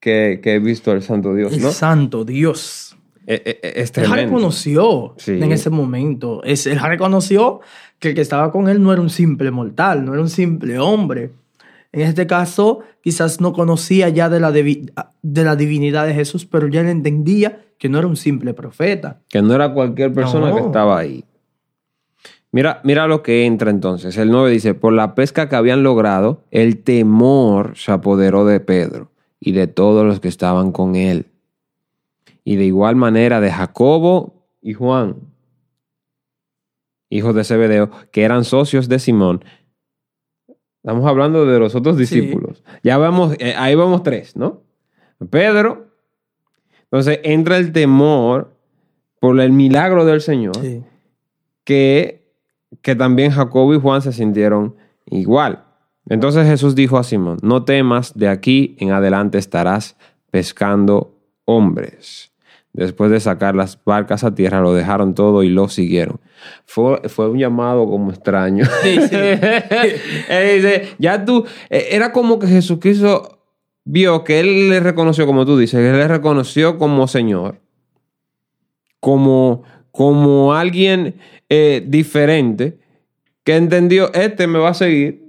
que, 0.00 0.40
que 0.42 0.54
he 0.54 0.58
visto 0.58 0.90
al 0.90 1.02
santo 1.02 1.34
Dios, 1.34 1.52
El 1.52 1.62
¿no? 1.62 1.70
santo 1.70 2.24
Dios. 2.24 2.96
Eh, 3.26 3.40
eh, 3.44 3.60
eh, 3.62 3.72
Es 3.76 3.96
Él 3.96 4.10
reconoció 4.10 5.14
Sí. 5.16 5.32
en 5.32 5.50
ese 5.52 5.70
momento. 5.70 6.42
Es, 6.44 6.66
él 6.66 6.78
reconoció 6.78 7.60
que 7.98 8.08
el 8.10 8.14
que 8.14 8.20
estaba 8.20 8.52
con 8.52 8.68
él 8.68 8.82
no 8.82 8.92
era 8.92 9.00
un 9.00 9.08
simple 9.08 9.50
mortal, 9.50 10.04
no 10.04 10.12
era 10.12 10.20
un 10.22 10.28
simple 10.28 10.78
hombre. 10.78 11.30
En 11.94 12.00
este 12.00 12.26
caso, 12.26 12.80
quizás 13.02 13.40
no 13.40 13.52
conocía 13.52 14.08
ya 14.08 14.28
de 14.28 14.40
la, 14.40 14.50
de 14.50 15.44
la 15.44 15.54
divinidad 15.54 16.06
de 16.08 16.14
Jesús, 16.14 16.44
pero 16.44 16.66
ya 16.66 16.80
él 16.80 16.88
entendía 16.88 17.60
que 17.78 17.88
no 17.88 17.98
era 17.98 18.08
un 18.08 18.16
simple 18.16 18.52
profeta. 18.52 19.20
Que 19.28 19.40
no 19.42 19.54
era 19.54 19.72
cualquier 19.72 20.12
persona 20.12 20.48
No. 20.50 20.56
que 20.56 20.62
estaba 20.62 20.98
ahí. 20.98 21.24
Mira, 22.50 22.80
mira 22.82 23.06
lo 23.06 23.22
que 23.22 23.46
entra 23.46 23.70
entonces. 23.70 24.16
El 24.16 24.30
9 24.32 24.50
dice, 24.50 24.74
por 24.74 24.92
la 24.92 25.14
pesca 25.14 25.48
que 25.48 25.54
habían 25.54 25.84
logrado, 25.84 26.42
el 26.50 26.82
temor 26.82 27.76
se 27.76 27.92
apoderó 27.92 28.44
de 28.44 28.58
Pedro 28.58 29.10
y 29.38 29.52
de 29.52 29.68
todos 29.68 30.04
los 30.04 30.18
que 30.18 30.28
estaban 30.28 30.72
con 30.72 30.96
él. 30.96 31.26
Y 32.42 32.56
de 32.56 32.64
igual 32.64 32.96
manera 32.96 33.40
de 33.40 33.52
Jacobo 33.52 34.34
y 34.60 34.72
Juan, 34.74 35.14
hijos 37.08 37.34
de 37.36 37.44
Zebedeo, 37.44 37.90
que 38.10 38.22
eran 38.24 38.44
socios 38.44 38.88
de 38.88 38.98
Simón. 38.98 39.44
Estamos 40.84 41.06
hablando 41.06 41.46
de 41.46 41.58
los 41.58 41.74
otros 41.74 41.96
Sí. 41.96 42.00
discípulos. 42.02 42.62
Ya 42.82 42.98
vamos, 42.98 43.34
eh, 43.38 43.54
ahí 43.56 43.74
vamos 43.74 44.02
tres, 44.02 44.36
¿no? 44.36 44.60
Pedro. 45.30 45.86
Entonces 46.82 47.20
entra 47.24 47.56
el 47.56 47.72
temor 47.72 48.52
por 49.18 49.40
el 49.40 49.50
milagro 49.52 50.04
del 50.04 50.20
Señor 50.20 50.54
Sí. 50.60 50.82
que, 51.64 52.30
que 52.82 52.94
también 52.94 53.30
Jacobo 53.30 53.74
y 53.74 53.80
Juan 53.80 54.02
se 54.02 54.12
sintieron 54.12 54.76
igual. 55.06 55.64
Entonces 56.10 56.46
Jesús 56.46 56.74
dijo 56.74 56.98
a 56.98 57.02
Simón, 57.02 57.38
no 57.40 57.64
temas, 57.64 58.12
de 58.14 58.28
aquí 58.28 58.76
en 58.78 58.90
adelante 58.92 59.38
estarás 59.38 59.96
pescando 60.30 61.16
hombres. 61.46 62.30
Después 62.74 63.08
de 63.12 63.20
sacar 63.20 63.54
las 63.54 63.78
barcas 63.84 64.24
a 64.24 64.34
tierra, 64.34 64.60
lo 64.60 64.74
dejaron 64.74 65.14
todo 65.14 65.44
y 65.44 65.48
lo 65.48 65.68
siguieron. 65.68 66.18
Fue, 66.66 67.08
fue 67.08 67.30
un 67.30 67.38
llamado 67.38 67.88
como 67.88 68.10
extraño. 68.10 68.64
Sí, 68.82 68.98
ya 70.98 71.24
tú, 71.24 71.46
eh, 71.70 71.86
era 71.92 72.10
como 72.10 72.40
que 72.40 72.48
Jesucristo 72.48 73.38
vio 73.84 74.24
que 74.24 74.40
él 74.40 74.70
le 74.70 74.80
reconoció, 74.80 75.24
como 75.24 75.46
tú 75.46 75.56
dices, 75.56 75.78
él 75.78 75.96
le 75.96 76.08
reconoció 76.08 76.76
como 76.76 77.06
Señor, 77.06 77.60
como, 78.98 79.62
como 79.92 80.52
alguien 80.52 81.14
eh, 81.48 81.80
diferente, 81.86 82.80
que 83.44 83.54
entendió, 83.54 84.12
este 84.14 84.48
me 84.48 84.58
va 84.58 84.70
a 84.70 84.74
seguir, 84.74 85.22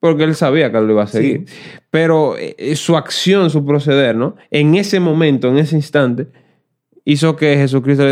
porque 0.00 0.24
él 0.24 0.34
sabía 0.34 0.70
que 0.70 0.80
lo 0.82 0.90
iba 0.90 1.04
a 1.04 1.06
seguir. 1.06 1.46
Pero 1.90 2.36
eh, 2.36 2.76
su 2.76 2.98
acción, 2.98 3.48
su 3.48 3.64
proceder, 3.64 4.16
¿no? 4.16 4.36
En 4.50 4.74
ese 4.74 5.00
momento, 5.00 5.48
en 5.48 5.56
ese 5.56 5.76
instante, 5.76 6.26
hizo 7.04 7.36
que 7.36 7.56
Jesucristo... 7.56 8.04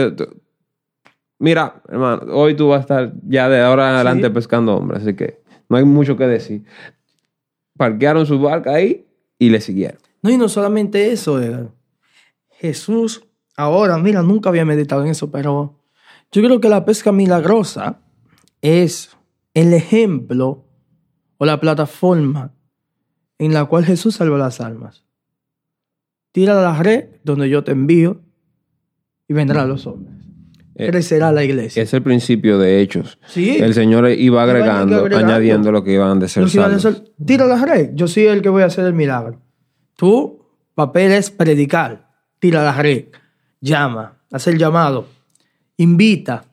Mira, 1.40 1.83
hermano, 1.88 2.33
hoy 2.33 2.54
tú 2.57 2.68
vas 2.68 2.78
a 2.78 2.80
estar 2.80 3.12
ya 3.28 3.49
de 3.49 3.61
ahora 3.61 3.90
en 3.90 3.95
adelante 3.95 4.26
Sí. 4.26 4.33
pescando 4.33 4.75
hombres, 4.76 5.02
así 5.02 5.14
que 5.14 5.40
no 5.68 5.76
hay 5.76 5.85
mucho 5.85 6.16
que 6.16 6.26
decir. 6.26 6.64
Parquearon 7.76 8.26
su 8.26 8.40
barca 8.40 8.75
ahí 8.75 9.07
y 9.38 9.50
le 9.50 9.61
siguieron. 9.61 10.00
No, 10.23 10.30
y 10.30 10.37
no 10.37 10.49
solamente 10.49 11.12
eso, 11.12 11.40
Edgar. 11.40 11.71
Jesús, 12.50 13.25
ahora, 13.57 13.99
mira, 13.99 14.23
nunca 14.23 14.49
había 14.49 14.64
meditado 14.64 15.04
en 15.04 15.11
eso, 15.11 15.30
pero 15.30 15.78
yo 16.33 16.42
creo 16.42 16.61
que 16.61 16.68
la 16.68 16.85
pesca 16.85 17.12
milagrosa 17.12 18.00
es 18.61 19.16
el 19.54 19.73
ejemplo 19.75 20.64
o 21.37 21.47
la 21.47 21.61
plataforma 21.61 22.52
en 23.38 23.54
la 23.54 23.66
cual 23.66 23.85
Jesús 23.85 24.16
salva 24.16 24.38
las 24.38 24.61
almas. 24.61 25.04
Tira 26.33 26.54
la 26.61 26.83
red 26.83 27.11
donde 27.23 27.49
yo 27.49 27.62
te 27.62 27.71
envío 27.71 28.21
y 29.28 29.35
vendrán 29.35 29.68
los 29.68 29.87
hombres. 29.87 30.14
Eh, 30.75 30.87
Crecerá 30.90 31.32
la 31.32 31.42
iglesia. 31.44 31.82
Es 31.82 31.92
el 31.92 32.02
principio 32.02 32.58
de 32.58 32.80
hechos. 32.80 33.18
Sí. 33.26 33.56
El 33.58 33.75
Señor 33.75 34.08
iba 34.11 34.42
agregando, 34.42 34.97
agregando. 34.99 35.26
añadiendo 35.26 35.73
lo 35.73 35.82
que 35.85 35.92
iban 35.94 36.18
de 36.20 36.28
ser 36.28 36.44
Los 36.44 36.54
iban 36.54 36.73
a 36.73 36.76
hacer, 36.76 37.02
tira 37.25 37.47
la 37.47 37.64
red. 37.64 37.90
Yo 37.94 38.06
soy 38.06 38.26
el 38.26 38.42
que 38.42 38.49
voy 38.49 38.62
a 38.62 38.66
hacer 38.66 38.85
el 38.87 38.94
milagro. 38.94 39.40
Tu 39.97 40.40
papel 40.75 41.11
es 41.12 41.30
predicar. 41.32 42.08
Tira 42.38 42.62
la 42.62 42.73
red. 42.80 43.06
Llama. 43.61 44.18
Hacer 44.30 44.56
llamado. 44.56 45.06
Invita. 45.76 46.44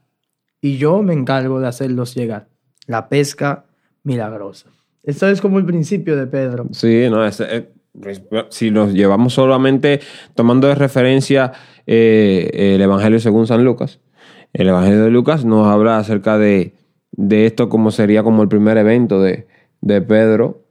Y 0.62 0.77
yo 0.77 1.03
me 1.03 1.13
encargo 1.13 1.60
de 1.60 1.67
hacerlos 1.67 2.15
llegar. 2.15 2.48
La 2.88 3.08
pesca 3.10 3.65
milagrosa. 4.03 4.70
Esto 5.03 5.27
es 5.29 5.39
como 5.41 5.60
el 5.60 5.65
principio 5.65 6.15
de 6.17 6.25
Pedro. 6.25 6.67
Sí, 6.72 7.08
no, 7.12 7.24
es- 7.24 7.39
eh, 7.41 7.70
si 8.50 8.72
nos 8.72 8.91
llevamos 8.91 9.34
solamente 9.34 10.00
tomando 10.34 10.67
de 10.67 10.75
referencia 10.75 11.51
eh, 11.88 12.50
el 12.75 12.82
Evangelio 12.82 13.20
según 13.20 13.48
San 13.48 13.63
Lucas, 13.63 14.00
el 14.54 14.70
Evangelio 14.70 15.04
de 15.04 15.12
Lucas 15.12 15.46
nos 15.46 15.68
habla 15.68 15.98
acerca 15.98 16.38
de, 16.38 16.74
de 17.12 17.46
esto 17.46 17.70
como 17.70 17.92
sería 17.92 18.24
como 18.24 18.42
el 18.42 18.48
primer 18.48 18.77
evento 18.77 19.22
de, 19.22 19.48
de 19.82 20.01
Pedro, 20.01 20.63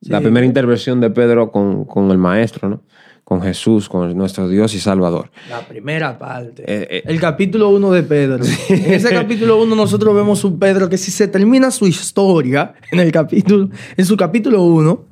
la 0.00 0.20
primera 0.20 0.46
intervención 0.46 1.00
de 1.00 1.10
Pedro 1.10 1.50
con, 1.50 1.84
con 1.84 2.10
el 2.10 2.18
Maestro, 2.18 2.68
¿no? 2.68 2.82
con 3.28 3.42
Jesús, 3.42 3.90
con 3.90 4.16
nuestro 4.16 4.48
Dios 4.48 4.72
y 4.72 4.80
Salvador. 4.80 5.30
La 5.50 5.60
primera 5.60 6.18
parte. 6.18 6.62
Eh, 6.62 6.88
eh. 6.90 7.02
el 7.04 7.20
capítulo 7.20 7.68
1 7.68 7.90
de 7.90 8.02
Pedro. 8.02 8.42
En 8.70 8.94
ese 8.94 9.10
capítulo 9.10 9.62
1 9.62 9.76
nosotros 9.76 10.14
vemos 10.14 10.44
un 10.44 10.58
Pedro 10.58 10.88
que 10.88 10.96
si 10.96 11.10
se 11.10 11.28
termina 11.28 11.70
su 11.70 11.86
historia 11.86 12.72
en 12.90 13.00
el 13.00 13.12
capítulo, 13.12 13.68
en 13.98 14.04
su 14.06 14.16
capítulo 14.16 14.62
1, 14.62 15.04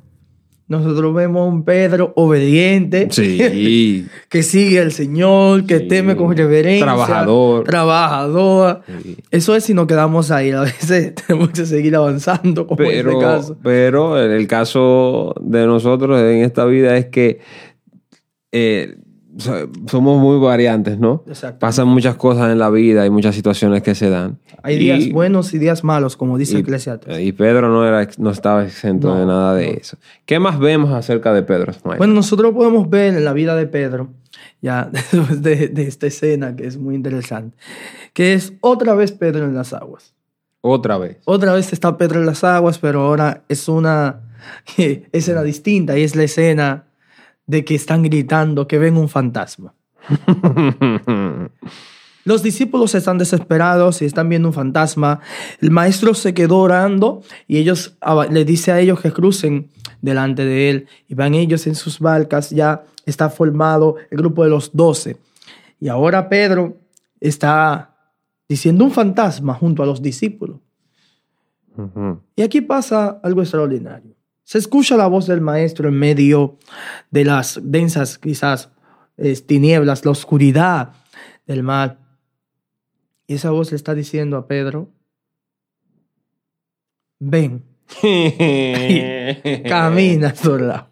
nosotros 0.69 1.13
vemos 1.15 1.47
un 1.47 1.63
Pedro 1.63 2.11
obediente, 2.15 3.07
Sí. 3.09 4.05
que 4.29 4.43
sigue 4.43 4.81
al 4.81 4.91
Señor, 4.91 5.65
que 5.65 5.79
Sí. 5.79 5.87
teme 5.87 6.15
con 6.17 6.35
reverencia, 6.35 6.85
Trabajador. 6.85 7.63
trabajador. 7.63 8.81
Sí. 9.01 9.17
Eso 9.31 9.55
es 9.55 9.63
si 9.63 9.73
nos 9.73 9.87
quedamos 9.87 10.29
ahí. 10.31 10.51
A 10.51 10.61
veces 10.61 11.15
tenemos 11.27 11.49
que 11.51 11.65
seguir 11.65 11.95
avanzando, 11.95 12.67
como 12.67 12.83
en 12.83 12.89
Pero, 12.89 13.11
este 13.11 13.23
caso. 13.23 13.57
pero 13.63 14.19
el 14.21 14.31
el 14.31 14.47
caso 14.47 15.33
de 15.41 15.65
nosotros 15.65 16.19
en 16.21 16.39
esta 16.43 16.65
vida 16.65 16.97
es 16.97 17.05
que 17.07 17.39
eh, 18.51 18.97
so- 19.37 19.69
somos 19.89 20.19
muy 20.21 20.39
variantes, 20.39 20.99
¿no? 20.99 21.23
Exacto. 21.27 21.59
Pasan 21.59 21.87
muchas 21.87 22.15
cosas 22.15 22.51
en 22.51 22.59
la 22.59 22.69
vida, 22.69 23.03
hay 23.03 23.09
muchas 23.09 23.35
situaciones 23.35 23.83
que 23.83 23.95
se 23.95 24.09
dan. 24.09 24.39
Hay 24.63 24.75
Y- 24.75 24.79
días 24.79 25.11
buenos 25.11 25.53
y 25.53 25.59
días 25.59 25.83
malos, 25.83 26.17
como 26.17 26.37
dice 26.37 26.57
y, 26.57 26.61
Eclesiastes. 26.61 27.19
y 27.19 27.31
Pedro 27.31 27.69
no, 27.69 27.85
era, 27.87 28.07
no 28.17 28.31
estaba 28.31 28.65
exento 28.65 29.09
No, 29.09 29.19
de 29.19 29.25
nada 29.25 29.53
de 29.55 29.67
no. 29.71 29.77
eso. 29.79 29.97
¿Qué 30.25 30.39
más 30.39 30.59
vemos 30.59 30.91
acerca 30.91 31.33
de 31.33 31.43
Pedro? 31.43 31.73
Bueno, 31.83 32.13
nosotros 32.13 32.53
podemos 32.53 32.89
ver 32.89 33.15
en 33.15 33.23
la 33.25 33.33
vida 33.33 33.55
de 33.55 33.67
Pedro, 33.67 34.09
ya 34.61 34.89
después 34.91 35.41
de, 35.41 35.67
de 35.69 35.83
esta 35.87 36.07
escena 36.07 36.55
que 36.55 36.65
es 36.67 36.77
muy 36.77 36.95
interesante, 36.95 37.55
que 38.13 38.33
es 38.33 38.53
otra 38.61 38.93
vez 38.95 39.11
Pedro 39.11 39.45
en 39.45 39.55
las 39.55 39.73
aguas. 39.73 40.13
Otra 40.61 40.97
vez. 40.97 41.17
Otra 41.25 41.53
vez 41.53 41.71
está 41.71 41.97
Pedro 41.97 42.19
en 42.19 42.25
las 42.25 42.43
aguas, 42.43 42.79
pero 42.79 43.01
ahora 43.01 43.43
es 43.47 43.69
una 43.69 44.21
escena 45.11 45.43
distinta 45.43 45.97
y 45.97 46.01
es 46.03 46.15
la 46.15 46.23
escena 46.23 46.86
de 47.47 47.65
que 47.65 47.75
están 47.75 48.03
gritando 48.03 48.67
que 48.67 48.77
ven 48.77 48.97
un 48.97 49.09
fantasma. 49.09 49.73
Los 52.27 52.43
discípulos 52.43 52.93
están 52.93 53.17
desesperados 53.17 54.01
y 54.01 54.05
están 54.05 54.27
viendo 54.27 54.49
un 54.49 54.53
fantasma. 54.53 55.21
El 55.61 55.71
maestro 55.71 56.13
se 56.13 56.33
quedó 56.33 56.57
orando 56.57 57.21
y 57.47 57.57
ellos 57.57 57.97
le 58.29 58.43
dice 58.43 58.73
a 58.73 58.81
ellos 58.81 58.99
que 58.99 59.13
crucen 59.13 59.69
delante 60.01 60.43
de 60.43 60.69
él 60.69 60.87
y 61.07 61.15
van 61.15 61.35
ellos 61.35 61.65
en 61.67 61.75
sus 61.75 61.99
barcas. 61.99 62.49
Ya 62.49 62.83
está 63.05 63.29
formado 63.29 63.95
el 64.11 64.17
grupo 64.17 64.43
de 64.43 64.49
los 64.49 64.75
doce. 64.75 65.15
Y 65.79 65.87
ahora 65.87 66.27
Pedro 66.27 66.75
está 67.21 67.95
diciendo 68.49 68.83
un 68.83 68.91
fantasma 68.91 69.53
junto 69.53 69.81
a 69.81 69.85
los 69.85 70.01
discípulos. 70.01 70.59
Y 72.35 72.41
aquí 72.41 72.59
pasa 72.59 73.21
algo 73.23 73.41
extraordinario. 73.41 74.16
Se 74.47 74.59
escucha 74.59 74.95
la 74.95 75.07
voz 75.07 75.27
del 75.27 75.41
maestro 75.41 75.89
en 75.89 75.95
medio 75.95 76.57
de 77.11 77.25
las 77.25 77.59
densas, 77.61 78.17
quizás, 78.17 78.69
es 79.17 79.45
tinieblas, 79.45 80.05
la 80.05 80.11
oscuridad 80.11 80.93
del 81.45 81.63
mar. 81.63 81.99
Y 83.27 83.33
esa 83.33 83.51
voz 83.51 83.71
le 83.71 83.75
está 83.75 83.93
diciendo 83.93 84.37
a 84.37 84.47
Pedro, 84.47 84.89
ven, 87.19 87.65
camina 89.67 90.33
sobre 90.33 90.63
agua. 90.63 90.91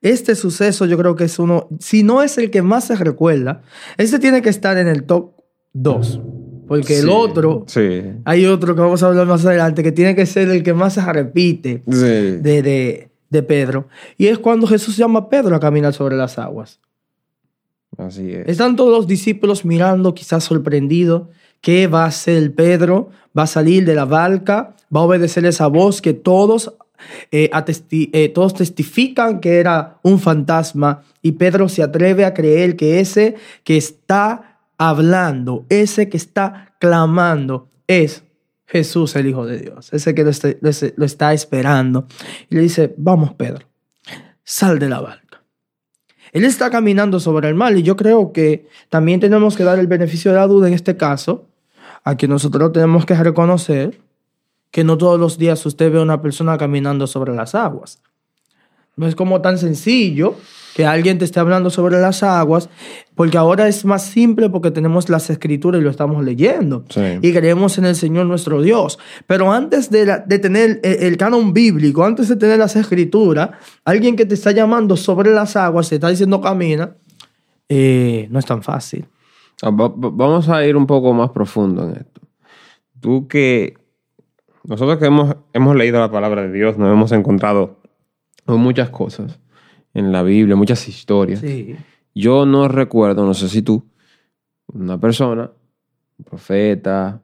Este 0.00 0.36
suceso 0.36 0.86
yo 0.86 0.96
creo 0.96 1.16
que 1.16 1.24
es 1.24 1.36
uno, 1.40 1.66
si 1.80 2.04
no 2.04 2.22
es 2.22 2.38
el 2.38 2.52
que 2.52 2.62
más 2.62 2.84
se 2.84 2.94
recuerda, 2.94 3.62
este 3.96 4.20
tiene 4.20 4.40
que 4.40 4.50
estar 4.50 4.78
en 4.78 4.86
el 4.86 5.02
top 5.02 5.32
2. 5.72 6.20
Porque 6.68 6.98
el 6.98 7.04
Sí, 7.04 7.10
otro, 7.10 7.64
Sí. 7.66 8.02
hay 8.24 8.46
otro 8.46 8.74
que 8.74 8.80
vamos 8.80 9.02
a 9.02 9.06
hablar 9.08 9.26
más 9.26 9.44
adelante, 9.44 9.82
que 9.82 9.90
tiene 9.92 10.14
que 10.14 10.26
ser 10.26 10.48
el 10.50 10.62
que 10.62 10.74
más 10.74 10.92
se 10.94 11.12
repite 11.12 11.82
Sí. 11.90 11.96
de, 11.98 12.62
de, 12.62 13.08
de 13.30 13.42
Pedro. 13.42 13.88
Y 14.16 14.26
es 14.28 14.38
cuando 14.38 14.66
Jesús 14.66 14.96
llama 14.96 15.18
a 15.20 15.28
Pedro 15.28 15.56
a 15.56 15.60
caminar 15.60 15.92
sobre 15.94 16.16
las 16.16 16.38
aguas. 16.38 16.78
Así 17.96 18.30
es. 18.32 18.46
Están 18.46 18.76
todos 18.76 18.90
los 18.96 19.06
discípulos 19.06 19.64
mirando, 19.64 20.14
quizás 20.14 20.44
sorprendidos. 20.44 21.22
¿Qué 21.60 21.88
va 21.88 22.04
a 22.04 22.08
hacer 22.08 22.54
Pedro? 22.54 23.10
Va 23.36 23.42
a 23.44 23.46
salir 23.48 23.84
de 23.84 23.94
la 23.94 24.04
barca, 24.04 24.76
va 24.94 25.00
a 25.00 25.04
obedecer 25.04 25.44
esa 25.46 25.66
voz 25.66 26.00
que 26.00 26.12
todos, 26.14 26.74
eh, 27.32 27.50
atesti- 27.52 28.10
eh, 28.12 28.28
todos 28.28 28.54
testifican 28.54 29.40
que 29.40 29.58
era 29.58 29.98
un 30.02 30.20
fantasma. 30.20 31.02
Y 31.22 31.32
Pedro 31.32 31.68
se 31.68 31.82
atreve 31.82 32.24
a 32.24 32.34
creer 32.34 32.76
que 32.76 33.00
ese 33.00 33.34
que 33.64 33.76
está 33.76 34.47
hablando, 34.78 35.66
ese 35.68 36.08
que 36.08 36.16
está 36.16 36.74
clamando, 36.78 37.68
es 37.86 38.22
Jesús, 38.66 39.16
el 39.16 39.26
Hijo 39.26 39.44
de 39.46 39.58
Dios. 39.58 39.92
Ese 39.92 40.14
que 40.14 40.24
lo 40.24 41.04
está, 41.04 41.32
esperando. 41.32 42.06
Y 42.48 42.54
le 42.54 42.62
dice, 42.62 42.94
vamos 42.96 43.34
Pedro, 43.34 43.66
sal 44.44 44.78
de 44.78 44.88
la 44.88 45.00
barca. 45.00 45.42
Él 46.32 46.44
está 46.44 46.70
caminando 46.70 47.18
sobre 47.20 47.48
el 47.48 47.54
mar 47.54 47.74
y 47.76 47.82
yo 47.82 47.96
creo 47.96 48.32
que 48.32 48.68
también 48.90 49.18
tenemos 49.18 49.56
que 49.56 49.64
dar 49.64 49.78
el 49.78 49.86
beneficio 49.86 50.30
de 50.30 50.36
la 50.36 50.46
duda 50.46 50.68
en 50.68 50.74
este 50.74 50.96
caso, 50.96 51.46
a 52.04 52.16
que 52.16 52.28
nosotros 52.28 52.72
tenemos 52.72 53.06
que 53.06 53.14
reconocer 53.14 53.98
que 54.70 54.84
no 54.84 54.98
todos 54.98 55.18
los 55.18 55.38
días 55.38 55.64
usted 55.64 55.90
ve 55.90 55.98
a 55.98 56.02
una 56.02 56.20
persona 56.20 56.58
caminando 56.58 57.06
sobre 57.06 57.34
las 57.34 57.54
aguas. 57.54 58.02
No 58.98 59.06
es 59.06 59.14
como 59.14 59.40
tan 59.40 59.56
sencillo 59.58 60.34
que 60.74 60.84
alguien 60.86 61.18
te 61.18 61.24
esté 61.24 61.40
hablando 61.40 61.70
sobre 61.70 61.98
las 61.98 62.22
aguas, 62.22 62.68
porque 63.16 63.36
ahora 63.36 63.66
es 63.66 63.84
más 63.84 64.04
simple 64.04 64.48
porque 64.48 64.70
tenemos 64.70 65.08
las 65.08 65.28
escrituras 65.30 65.80
y 65.80 65.84
lo 65.84 65.90
estamos 65.90 66.22
leyendo. 66.24 66.84
Sí. 66.88 67.00
Y 67.20 67.32
creemos 67.32 67.78
en 67.78 67.86
el 67.86 67.96
Señor 67.96 68.26
nuestro 68.26 68.62
Dios. 68.62 68.98
Pero 69.26 69.50
antes 69.52 69.90
de, 69.90 70.06
la- 70.06 70.18
de 70.18 70.38
tener 70.38 70.78
el, 70.84 71.02
el 71.02 71.16
canon 71.16 71.52
bíblico, 71.52 72.04
antes 72.04 72.28
de 72.28 72.36
tener 72.36 72.58
las 72.58 72.76
escrituras, 72.76 73.50
alguien 73.84 74.14
que 74.14 74.24
te 74.26 74.34
está 74.34 74.52
llamando 74.52 74.96
sobre 74.96 75.32
las 75.32 75.56
aguas, 75.56 75.88
te 75.88 75.96
está 75.96 76.10
diciendo 76.10 76.40
camina, 76.40 76.94
eh, 77.68 78.28
no 78.30 78.38
es 78.38 78.46
tan 78.46 78.62
fácil. 78.62 79.06
Ah, 79.62 79.70
va- 79.70 79.88
va- 79.88 80.10
Vamos 80.12 80.48
a 80.48 80.64
ir 80.64 80.76
un 80.76 80.86
poco 80.86 81.12
más 81.12 81.30
profundo 81.30 81.84
en 81.84 81.96
esto. 81.96 82.20
Tú 83.00 83.26
que 83.26 83.74
nosotros 84.64 84.98
que 84.98 85.06
hemos, 85.06 85.34
hemos 85.52 85.74
leído 85.74 85.98
la 85.98 86.10
palabra 86.10 86.42
de 86.42 86.52
Dios, 86.52 86.78
nos 86.78 86.92
hemos 86.92 87.10
encontrado 87.12 87.77
con 87.77 87.77
muchas 88.56 88.88
cosas 88.90 89.38
en 89.94 90.12
la 90.12 90.22
Biblia, 90.22 90.56
muchas 90.56 90.86
historias. 90.88 91.40
Sí. 91.40 91.76
Yo 92.14 92.46
no 92.46 92.68
recuerdo, 92.68 93.24
no 93.26 93.34
sé 93.34 93.48
si 93.48 93.62
tú, 93.62 93.84
una 94.72 94.98
persona, 94.98 95.50
un 96.18 96.24
profeta, 96.24 97.20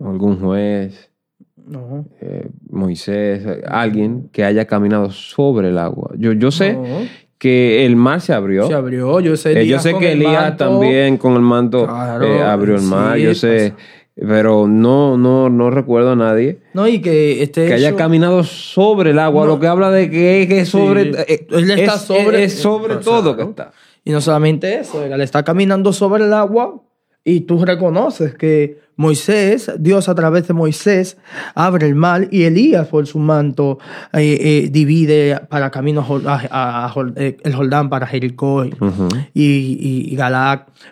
algún 0.00 0.40
juez, 0.40 1.10
No. 1.56 2.06
eh, 2.20 2.48
Moisés, 2.70 3.46
alguien 3.68 4.28
que 4.32 4.44
haya 4.44 4.64
caminado 4.66 5.10
sobre 5.10 5.68
el 5.68 5.78
agua. 5.78 6.12
Yo, 6.16 6.32
yo 6.32 6.50
sé 6.50 6.72
No. 6.74 6.82
que 7.38 7.84
el 7.86 7.96
mar 7.96 8.20
se 8.20 8.32
abrió. 8.32 8.66
Se 8.66 8.74
abrió, 8.74 9.20
yo 9.20 9.36
sé. 9.36 9.60
Eh, 9.60 9.66
yo 9.66 9.78
sé 9.78 9.94
que 9.98 10.12
el 10.12 10.22
Elías 10.22 10.56
también 10.56 11.16
con 11.16 11.34
el 11.34 11.40
manto 11.42 11.86
Claro, 11.86 12.24
eh, 12.24 12.42
abrió 12.42 12.74
el 12.76 12.82
mar, 12.82 13.16
sí, 13.16 13.22
yo 13.22 13.34
sé, 13.34 13.74
pues. 13.76 13.84
Pero 14.16 14.66
no, 14.66 15.16
no, 15.16 15.48
no 15.48 15.70
recuerdo 15.70 16.10
a 16.12 16.16
nadie 16.16 16.58
No, 16.74 16.86
y 16.88 17.00
que 17.00 17.42
este 17.42 17.66
que 17.66 17.74
haya 17.74 17.96
caminado 17.96 18.42
sobre 18.44 19.10
el 19.12 19.18
agua, 19.18 19.44
No. 19.46 19.52
lo 19.54 19.60
que 19.60 19.66
habla 19.66 19.90
de 19.90 20.10
que 20.10 20.42
es, 20.42 20.48
que 20.48 20.66
sobre, 20.66 21.04
Sí. 21.12 21.18
eh, 21.28 21.46
Él 21.50 21.70
está 21.70 21.94
es, 21.94 22.00
sobre- 22.02 22.44
es 22.44 22.54
sobre 22.58 22.96
todo 22.96 23.36
que 23.36 23.42
está. 23.44 23.72
Y 24.04 24.12
no 24.12 24.20
solamente 24.20 24.78
eso, 24.80 25.04
él 25.04 25.20
está 25.20 25.42
caminando 25.42 25.92
sobre 25.92 26.24
el 26.24 26.32
agua 26.32 26.82
y 27.24 27.40
tú 27.42 27.64
reconoces 27.64 28.34
que 28.34 28.78
Moisés, 28.96 29.70
Dios 29.78 30.08
a 30.10 30.14
través 30.14 30.46
de 30.48 30.52
Moisés, 30.54 31.16
abre 31.54 31.86
el 31.86 31.94
mar 31.94 32.28
y 32.30 32.42
Elías 32.44 32.86
por 32.88 33.06
su 33.06 33.18
manto 33.18 33.78
eh, 34.12 34.38
eh, 34.40 34.68
divide 34.70 35.40
para 35.48 35.70
camino 35.70 36.04
a, 36.26 36.42
a- 36.50 36.86
a- 36.86 36.94
el 37.16 37.54
Jordán 37.54 37.88
para 37.88 38.06
Jericó 38.06 38.64
y, 38.66 38.74
y, 39.32 39.42
y- 39.42 40.14
y. 40.14 40.18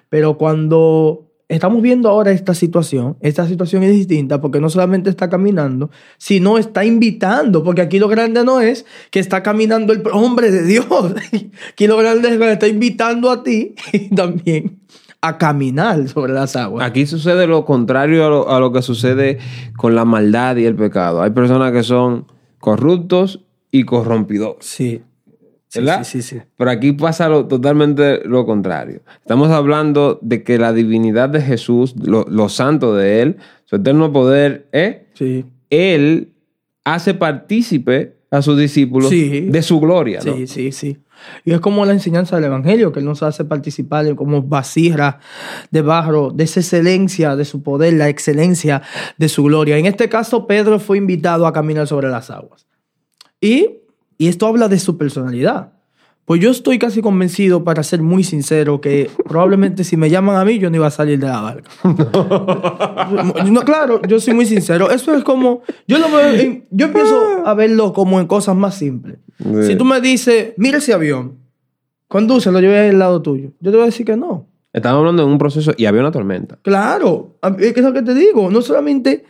Pero 0.08 0.38
cuando 0.38 1.27
estamos 1.48 1.82
viendo 1.82 2.08
ahora 2.08 2.30
esta 2.30 2.54
situación, 2.54 3.16
esta 3.20 3.46
situación 3.46 3.82
es 3.82 3.92
distinta 3.92 4.40
porque 4.40 4.60
no 4.60 4.68
solamente 4.68 5.10
está 5.10 5.30
caminando, 5.30 5.90
sino 6.18 6.58
está 6.58 6.84
invitando, 6.84 7.64
porque 7.64 7.80
aquí 7.80 7.98
lo 7.98 8.08
grande 8.08 8.44
no 8.44 8.60
es 8.60 8.84
que 9.10 9.18
está 9.18 9.42
caminando 9.42 9.92
el 9.92 10.02
hombre 10.12 10.50
de 10.50 10.64
Dios, 10.64 10.86
aquí 11.72 11.86
lo 11.86 11.96
grande 11.96 12.28
es 12.28 12.38
que 12.38 12.52
está 12.52 12.68
invitando 12.68 13.30
a 13.30 13.42
ti 13.42 13.74
también 14.14 14.78
a 15.20 15.36
caminar 15.38 16.06
sobre 16.08 16.32
las 16.32 16.54
aguas. 16.54 16.86
Aquí 16.86 17.06
sucede 17.06 17.46
lo 17.46 17.64
contrario 17.64 18.24
a 18.24 18.28
lo, 18.28 18.50
a 18.50 18.60
lo 18.60 18.72
que 18.72 18.82
sucede 18.82 19.38
con 19.76 19.94
la 19.94 20.04
maldad 20.04 20.56
y 20.56 20.64
el 20.64 20.76
pecado. 20.76 21.22
Hay 21.22 21.30
personas 21.30 21.72
que 21.72 21.82
son 21.82 22.26
corruptos 22.60 23.40
y 23.72 23.84
corrompidores. 23.84 24.64
Sí. 24.64 25.02
¿Verdad? 25.74 26.04
sí, 26.04 26.22
sí, 26.22 26.36
sí. 26.36 26.42
Pero 26.56 26.70
aquí 26.70 26.92
pasa 26.92 27.28
lo- 27.28 27.46
totalmente 27.46 28.22
lo 28.24 28.46
contrario. 28.46 29.02
Estamos 29.20 29.50
hablando 29.50 30.18
de 30.22 30.42
que 30.42 30.58
la 30.58 30.72
divinidad 30.72 31.28
de 31.28 31.40
Jesús, 31.42 31.94
lo, 32.02 32.24
lo 32.28 32.48
santo 32.48 32.94
de 32.94 33.22
Él, 33.22 33.36
su 33.64 33.76
eterno 33.76 34.12
poder, 34.12 34.68
¿eh? 34.72 35.06
Sí. 35.14 35.44
Él 35.70 36.32
hace 36.84 37.12
partícipe 37.14 38.16
a 38.30 38.40
sus 38.42 38.58
discípulos 38.58 39.10
Sí. 39.10 39.40
de 39.48 39.62
su 39.62 39.78
gloria. 39.80 40.20
¿no? 40.24 40.34
Sí, 40.34 40.46
sí, 40.46 40.72
sí. 40.72 40.98
Y 41.44 41.52
es 41.52 41.60
como 41.60 41.84
la 41.84 41.92
enseñanza 41.92 42.36
del 42.36 42.44
Evangelio, 42.46 42.92
que 42.92 43.00
Él 43.00 43.04
nos 43.04 43.22
hace 43.22 43.44
participar 43.44 44.06
en 44.06 44.14
como 44.16 44.40
vasija 44.42 45.18
de 45.70 45.82
barro, 45.82 46.30
de 46.30 46.44
esa 46.44 46.60
excelencia 46.60 47.34
de 47.36 47.44
su 47.44 47.62
poder, 47.62 47.94
la 47.94 48.08
excelencia 48.08 48.82
de 49.18 49.28
su 49.28 49.42
gloria. 49.44 49.76
En 49.78 49.86
este 49.86 50.08
caso, 50.08 50.46
Pedro 50.46 50.78
fue 50.78 50.96
invitado 50.96 51.46
a 51.46 51.52
caminar 51.52 51.86
sobre 51.88 52.08
las 52.08 52.30
aguas. 52.30 52.66
Y, 53.40 53.80
y 54.18 54.28
esto 54.28 54.46
habla 54.46 54.68
de 54.68 54.78
su 54.78 54.98
personalidad. 54.98 55.72
Pues 56.24 56.42
yo 56.42 56.50
estoy 56.50 56.78
casi 56.78 57.00
convencido, 57.00 57.64
para 57.64 57.82
ser 57.82 58.02
muy 58.02 58.22
sincero, 58.22 58.82
que 58.82 59.10
probablemente 59.26 59.82
si 59.82 59.96
me 59.96 60.10
llaman 60.10 60.36
a 60.36 60.44
mí, 60.44 60.58
yo 60.58 60.68
no 60.68 60.76
iba 60.76 60.86
a 60.86 60.90
salir 60.90 61.18
de 61.18 61.26
la 61.26 61.40
barca. 61.40 61.70
No, 63.50 63.62
claro, 63.62 64.02
yo 64.02 64.20
soy 64.20 64.34
muy 64.34 64.44
sincero. 64.44 64.90
Eso 64.90 65.14
es 65.14 65.24
como. 65.24 65.62
Yo, 65.86 65.98
lo 65.98 66.08
veo 66.08 66.34
en- 66.34 66.66
yo 66.70 66.86
empiezo 66.86 67.46
a 67.46 67.54
verlo 67.54 67.92
como 67.94 68.20
en 68.20 68.26
cosas 68.26 68.54
más 68.56 68.74
simples. 68.74 69.18
Sí. 69.38 69.62
Si 69.68 69.76
tú 69.76 69.84
me 69.86 70.00
dices, 70.02 70.52
mira 70.58 70.78
ese 70.78 70.92
avión, 70.92 71.38
condúcelo, 72.08 72.60
yo 72.60 72.68
voy 72.68 72.78
al 72.78 72.98
lado 72.98 73.22
tuyo. 73.22 73.52
Yo 73.60 73.70
te 73.70 73.76
voy 73.76 73.84
a 73.84 73.86
decir 73.86 74.04
que 74.04 74.16
no. 74.16 74.46
Estamos 74.72 74.98
hablando 74.98 75.24
de 75.24 75.32
un 75.32 75.38
proceso 75.38 75.72
y 75.76 75.86
había 75.86 76.02
una 76.02 76.10
tormenta. 76.12 76.58
Claro, 76.62 77.38
es 77.58 77.76
lo 77.82 77.92
que 77.94 78.02
te 78.02 78.14
digo. 78.14 78.50
No 78.50 78.60
solamente 78.60 79.24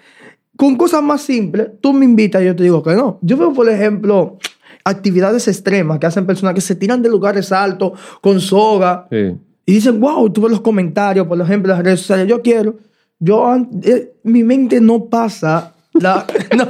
con 0.57 0.77
cosas 0.77 1.03
más 1.03 1.20
simples, 1.22 1.68
tú 1.81 1.92
me 1.92 2.05
invitas 2.05 2.42
y 2.42 2.46
yo 2.46 2.57
te 2.57 2.64
digo 2.64 2.83
que 2.83 2.94
no. 2.96 3.18
Yo 3.22 3.37
veo, 3.37 3.53
por 3.53 3.68
ejemplo, 3.68 4.38
actividades 4.88 5.48
extremas 5.48 5.98
que 5.98 6.07
hacen 6.07 6.27
personas 6.27 6.55
que 6.55 6.61
se 6.61 6.74
tiran 6.74 7.03
de 7.03 7.09
lugares 7.09 7.53
altos 7.53 7.92
con 8.20 8.40
soga. 8.40 9.07
Sí. 9.11 9.37
Y 9.66 9.72
dicen, 9.72 10.01
wow, 10.01 10.31
tú 10.31 10.42
ves 10.42 10.51
los 10.51 10.62
comentarios, 10.62 11.27
por 11.27 11.40
ejemplo, 11.40 11.72
las 11.72 11.83
redes 11.83 12.01
sociales, 12.01 12.27
yo 12.27 12.40
quiero. 12.40 12.77
Yo, 13.18 13.55
eh, 13.83 14.14
mi 14.22 14.42
mente 14.42 14.81
no 14.81 15.07
pasa. 15.07 15.74
La, 16.01 16.27
no, 16.57 16.67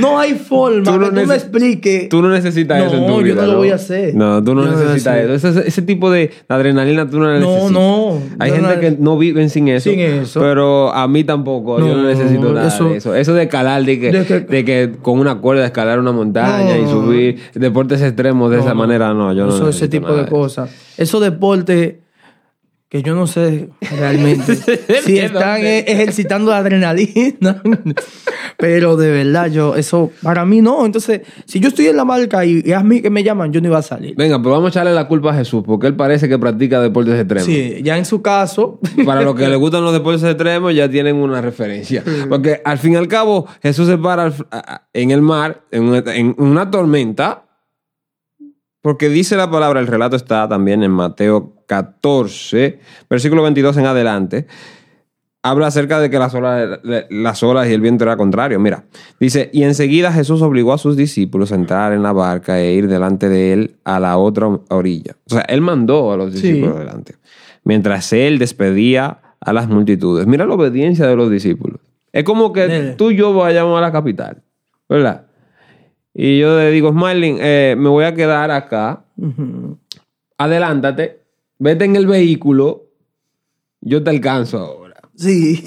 no 0.00 0.18
hay 0.18 0.34
forma 0.34 0.82
Tú 0.84 0.98
no 0.98 1.10
que 1.12 1.20
tú 1.20 1.26
me 1.26 1.34
expliques. 1.34 2.08
Tú 2.08 2.22
no 2.22 2.28
necesitas 2.30 2.78
No, 2.78 2.86
eso 2.86 2.96
en 2.96 3.06
tu 3.06 3.12
yo 3.18 3.22
vida. 3.22 3.42
no 3.46 3.52
lo 3.52 3.58
voy 3.58 3.70
a 3.70 3.76
hacer. 3.76 4.14
No, 4.14 4.42
tú 4.42 4.54
no 4.54 4.64
Yo 4.64 4.70
necesitas 4.72 5.16
eso. 5.18 5.48
Ese, 5.48 5.68
ese 5.68 5.82
tipo 5.82 6.10
de 6.10 6.30
adrenalina 6.48 7.08
tú 7.08 7.18
no 7.18 7.26
la 7.26 7.38
No, 7.40 7.46
necesitas. 7.50 7.72
no. 7.72 8.18
Hay 8.38 8.50
Yo 8.50 8.56
gente 8.56 8.80
que 8.80 8.96
no 8.98 9.16
viven 9.18 9.50
sin 9.50 9.68
eso. 9.68 9.90
Sin 9.90 10.00
eso. 10.00 10.40
Pero 10.40 10.92
a 10.92 11.06
mí 11.08 11.24
tampoco. 11.24 11.78
yo 11.78 11.96
no 11.96 12.02
necesito 12.04 12.52
nada 12.52 12.68
eso- 12.68 12.88
de 12.88 12.96
eso. 12.96 13.14
Eso 13.14 13.34
de 13.34 13.44
escalar, 13.44 13.84
de 13.84 13.98
que, 14.00 14.12
De 14.12 14.24
que- 14.24 14.40
de 14.40 14.64
que 14.64 14.92
con 15.00 15.18
una 15.18 15.36
cuerda 15.36 15.64
escalar 15.64 15.98
una 15.98 16.12
montaña 16.12 16.76
y 16.78 16.86
subir 16.86 17.38
deportes 17.54 18.02
extremos 18.02 18.50
de 18.50 18.58
esa 18.60 18.74
manera, 18.74 19.14
no. 19.14 19.32
Yo 19.32 19.46
no 19.46 19.54
Eso, 19.54 19.68
ese 19.68 19.88
tipo 19.88 20.08
nada 20.08 20.24
de 20.24 20.28
cosas. 20.30 20.70
Esos 20.96 21.20
deportes 21.22 21.94
que 22.92 23.02
yo 23.02 23.14
no 23.14 23.26
sé 23.26 23.70
realmente 23.98 24.54
si 25.02 25.14
¿De 25.14 25.24
están 25.24 25.62
e- 25.64 25.78
ejercitando 25.88 26.52
adrenalina. 26.52 27.62
Pero 28.58 28.98
de 28.98 29.10
verdad, 29.10 29.50
yo, 29.50 29.76
eso 29.76 30.10
para 30.22 30.44
mí 30.44 30.60
no. 30.60 30.84
Entonces, 30.84 31.22
si 31.46 31.58
yo 31.58 31.68
estoy 31.68 31.86
en 31.86 31.96
la 31.96 32.04
marca 32.04 32.44
y, 32.44 32.60
y 32.62 32.72
a 32.72 32.82
mí 32.82 33.00
que 33.00 33.08
me 33.08 33.24
llaman, 33.24 33.50
yo 33.50 33.62
no 33.62 33.68
iba 33.68 33.78
a 33.78 33.82
salir. 33.82 34.14
Venga, 34.14 34.36
pero 34.42 34.50
vamos 34.50 34.66
a 34.66 34.68
echarle 34.68 34.92
la 34.92 35.08
culpa 35.08 35.30
a 35.30 35.34
Jesús, 35.34 35.64
porque 35.66 35.86
él 35.86 35.96
parece 35.96 36.28
que 36.28 36.38
practica 36.38 36.82
deportes 36.82 37.14
extremos. 37.14 37.46
Sí, 37.46 37.80
ya 37.82 37.96
en 37.96 38.04
su 38.04 38.20
caso. 38.20 38.78
Para 39.06 39.22
los 39.22 39.36
que 39.36 39.48
les 39.48 39.58
gustan 39.58 39.82
los 39.82 39.94
deportes 39.94 40.22
extremos, 40.24 40.74
ya 40.74 40.86
tienen 40.86 41.16
una 41.16 41.40
referencia. 41.40 42.04
Porque 42.28 42.60
al 42.62 42.76
fin 42.76 42.92
y 42.92 42.96
al 42.96 43.08
cabo, 43.08 43.46
Jesús 43.62 43.88
se 43.88 43.96
para 43.96 44.30
en 44.92 45.10
el 45.12 45.22
mar, 45.22 45.62
en 45.70 45.84
una, 45.84 46.02
en 46.14 46.34
una 46.36 46.70
tormenta, 46.70 47.44
Porque 48.82 49.08
dice 49.08 49.36
la 49.36 49.50
palabra, 49.50 49.80
el 49.80 49.86
relato 49.86 50.16
está 50.16 50.48
también 50.48 50.82
en 50.82 50.90
Mateo 50.90 51.54
14, 51.66 52.80
versículo 53.08 53.42
22 53.42 53.76
en 53.78 53.86
adelante. 53.86 54.46
Habla 55.44 55.68
acerca 55.68 55.98
de 55.98 56.08
que 56.08 56.18
las 56.20 56.34
olas, 56.34 56.80
las 57.10 57.42
olas 57.42 57.68
y 57.68 57.72
el 57.72 57.80
viento 57.80 58.04
era 58.04 58.16
contrario. 58.16 58.60
Mira, 58.60 58.84
dice, 59.18 59.50
y 59.52 59.64
enseguida 59.64 60.12
Jesús 60.12 60.40
obligó 60.42 60.72
a 60.72 60.78
sus 60.78 60.96
discípulos 60.96 61.50
a 61.50 61.56
entrar 61.56 61.92
en 61.92 62.02
la 62.04 62.12
barca 62.12 62.60
e 62.60 62.74
ir 62.74 62.86
delante 62.86 63.28
de 63.28 63.52
él 63.52 63.76
a 63.84 63.98
la 63.98 64.18
otra 64.18 64.46
orilla. 64.68 65.16
O 65.26 65.30
sea, 65.30 65.40
él 65.42 65.60
mandó 65.60 66.12
a 66.12 66.16
los 66.16 66.32
discípulos 66.32 66.74
Sí. 66.74 66.78
delante. 66.80 67.14
Mientras 67.64 68.12
él 68.12 68.38
despedía 68.38 69.18
a 69.40 69.52
las 69.52 69.68
multitudes. 69.68 70.26
Mira 70.28 70.46
la 70.46 70.54
obediencia 70.54 71.06
de 71.08 71.16
los 71.16 71.28
discípulos. 71.28 71.80
Es 72.12 72.22
como 72.22 72.52
que 72.52 72.68
Dele. 72.68 72.92
tú 72.92 73.10
y 73.10 73.16
yo 73.16 73.32
vayamos 73.34 73.76
a 73.76 73.80
la 73.80 73.90
capital, 73.90 74.42
¿verdad? 74.88 75.26
Y 76.14 76.38
yo 76.38 76.58
le 76.58 76.70
digo, 76.70 76.90
Smiling, 76.92 77.38
eh, 77.40 77.74
me 77.78 77.88
voy 77.88 78.04
a 78.04 78.14
quedar 78.14 78.50
acá. 78.50 79.04
Adelántate, 80.38 81.20
vete 81.58 81.84
en 81.84 81.96
el 81.96 82.06
vehículo. 82.06 82.86
Yo 83.80 84.02
te 84.02 84.10
alcanzo 84.10 84.58
ahora. 84.58 84.82
Sí. 85.16 85.62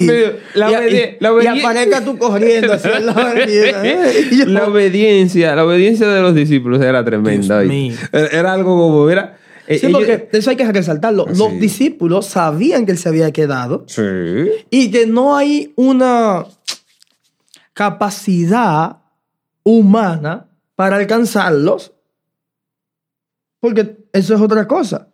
La 0.54 0.70
y, 0.70 0.74
obedi- 0.74 1.16
y- 1.16 1.16
la 1.20 1.28
y 1.28 1.32
obedi- 1.32 1.60
aparezca 1.60 2.04
tú 2.04 2.18
corriendo 2.18 2.72
hacia 2.72 2.98
la 3.00 3.14
yo- 3.44 4.46
La 4.46 4.66
obediencia, 4.68 5.54
la 5.54 5.64
obediencia 5.64 6.08
de 6.08 6.20
los 6.20 6.34
discípulos 6.34 6.80
era 6.82 7.04
tremenda. 7.04 7.62
Era, 7.62 8.26
era 8.32 8.52
algo 8.52 8.76
como, 8.76 9.06
mira. 9.06 9.38
eh, 9.68 9.78
Sí, 9.78 9.86
ellos- 9.86 9.98
porque 9.98 10.28
eso 10.32 10.50
hay 10.50 10.56
que 10.56 10.70
resaltarlo. 10.72 11.26
Los 11.26 11.50
Sí. 11.52 11.58
discípulos 11.58 12.26
sabían 12.26 12.86
que 12.86 12.92
él 12.92 12.98
se 12.98 13.08
había 13.08 13.32
quedado 13.32 13.84
Sí. 13.88 14.02
y 14.70 14.90
que 14.90 15.06
no 15.06 15.36
hay 15.36 15.72
una 15.76 16.44
capacidad 17.72 18.98
humana 19.66 20.46
para 20.76 20.96
alcanzarlos, 20.96 21.92
porque 23.60 23.96
eso 24.12 24.34
es 24.34 24.40
otra 24.40 24.66
cosa. 24.68 25.08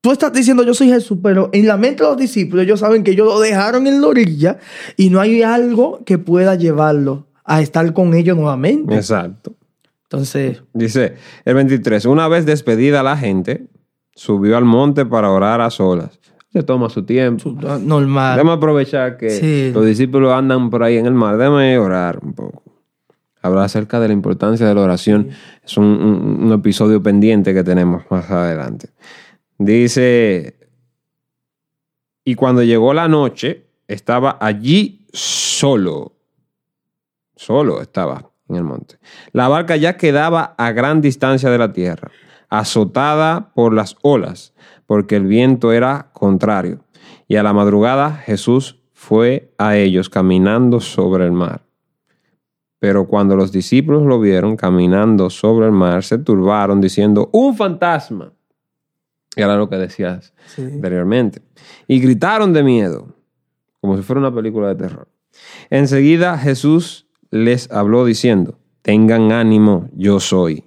Tú 0.00 0.12
estás 0.12 0.32
diciendo 0.32 0.62
yo 0.62 0.74
soy 0.74 0.88
Jesús, 0.88 1.18
pero 1.20 1.50
en 1.52 1.66
la 1.66 1.76
mente 1.76 2.04
de 2.04 2.10
los 2.10 2.16
discípulos 2.18 2.64
ellos 2.64 2.78
saben 2.80 3.02
que 3.02 3.10
ellos 3.10 3.26
lo 3.26 3.40
dejaron 3.40 3.88
en 3.88 4.00
la 4.00 4.06
orilla 4.06 4.58
y 4.96 5.10
no 5.10 5.18
hay 5.20 5.42
algo 5.42 6.04
que 6.04 6.18
pueda 6.18 6.54
llevarlo 6.54 7.26
a 7.44 7.60
estar 7.60 7.92
con 7.92 8.14
ellos 8.14 8.36
nuevamente. 8.36 8.94
Exacto. 8.94 9.54
Entonces, 10.04 10.62
Dice 10.72 11.14
el 11.44 11.54
23, 11.54 12.04
una 12.04 12.28
vez 12.28 12.46
despedida 12.46 13.02
la 13.02 13.16
gente, 13.16 13.66
subió 14.14 14.56
al 14.56 14.64
monte 14.64 15.04
para 15.04 15.30
orar 15.32 15.60
a 15.60 15.70
solas. 15.70 16.20
Se 16.52 16.62
toma 16.62 16.88
su 16.90 17.02
tiempo. 17.02 17.50
normal. 17.80 18.36
Déjame 18.36 18.52
aprovechar 18.52 19.16
que 19.16 19.30
Sí. 19.30 19.72
los 19.74 19.84
discípulos 19.84 20.32
andan 20.32 20.70
por 20.70 20.84
ahí 20.84 20.96
en 20.96 21.06
el 21.06 21.14
mar. 21.14 21.36
Déjame 21.36 21.76
orar 21.78 22.20
un 22.22 22.32
poco. 22.34 22.62
Habla 23.46 23.64
acerca 23.64 23.98
de 24.00 24.08
la 24.08 24.14
importancia 24.14 24.66
de 24.66 24.74
la 24.74 24.82
oración. 24.82 25.30
Es 25.64 25.76
un, 25.76 25.84
un- 25.84 26.44
un 26.44 26.52
episodio 26.52 27.02
pendiente 27.02 27.54
que 27.54 27.64
tenemos 27.64 28.04
más 28.10 28.30
adelante. 28.30 28.90
Dice, 29.58 30.56
y 32.24 32.34
cuando 32.34 32.62
llegó 32.62 32.92
la 32.92 33.08
noche, 33.08 33.66
estaba 33.88 34.36
allí 34.40 35.06
solo. 35.12 36.12
Solo 37.36 37.80
estaba 37.80 38.30
en 38.48 38.56
el 38.56 38.64
monte. 38.64 38.96
La 39.32 39.48
barca 39.48 39.76
ya 39.76 39.96
quedaba 39.96 40.54
a 40.58 40.72
gran 40.72 41.00
distancia 41.00 41.50
de 41.50 41.58
la 41.58 41.72
tierra, 41.72 42.10
azotada 42.48 43.52
por 43.54 43.72
las 43.74 43.96
olas, 44.02 44.54
porque 44.86 45.16
el 45.16 45.26
viento 45.26 45.72
era 45.72 46.10
contrario. 46.12 46.80
Y 47.28 47.36
a 47.36 47.42
la 47.42 47.52
madrugada 47.52 48.12
Jesús 48.14 48.78
fue 48.92 49.52
a 49.58 49.76
ellos 49.76 50.08
caminando 50.08 50.80
sobre 50.80 51.24
el 51.26 51.32
mar. 51.32 51.65
Pero 52.86 53.08
cuando 53.08 53.34
los 53.34 53.50
discípulos 53.50 54.04
lo 54.04 54.20
vieron 54.20 54.54
caminando 54.56 55.28
sobre 55.28 55.66
el 55.66 55.72
mar, 55.72 56.04
se 56.04 56.18
turbaron 56.18 56.80
diciendo, 56.80 57.28
un 57.32 57.56
fantasma. 57.56 58.32
Y 59.34 59.42
era 59.42 59.56
lo 59.56 59.68
que 59.68 59.74
decías 59.74 60.32
Sí. 60.46 60.62
anteriormente. 60.62 61.42
Y 61.88 61.98
gritaron 61.98 62.52
de 62.52 62.62
miedo, 62.62 63.08
como 63.80 63.96
si 63.96 64.04
fuera 64.04 64.20
una 64.20 64.32
película 64.32 64.68
de 64.68 64.76
terror. 64.76 65.08
Enseguida 65.68 66.38
Jesús 66.38 67.08
les 67.32 67.68
habló 67.72 68.04
diciendo, 68.04 68.56
tengan 68.82 69.32
ánimo, 69.32 69.88
yo 69.92 70.20
soy. 70.20 70.62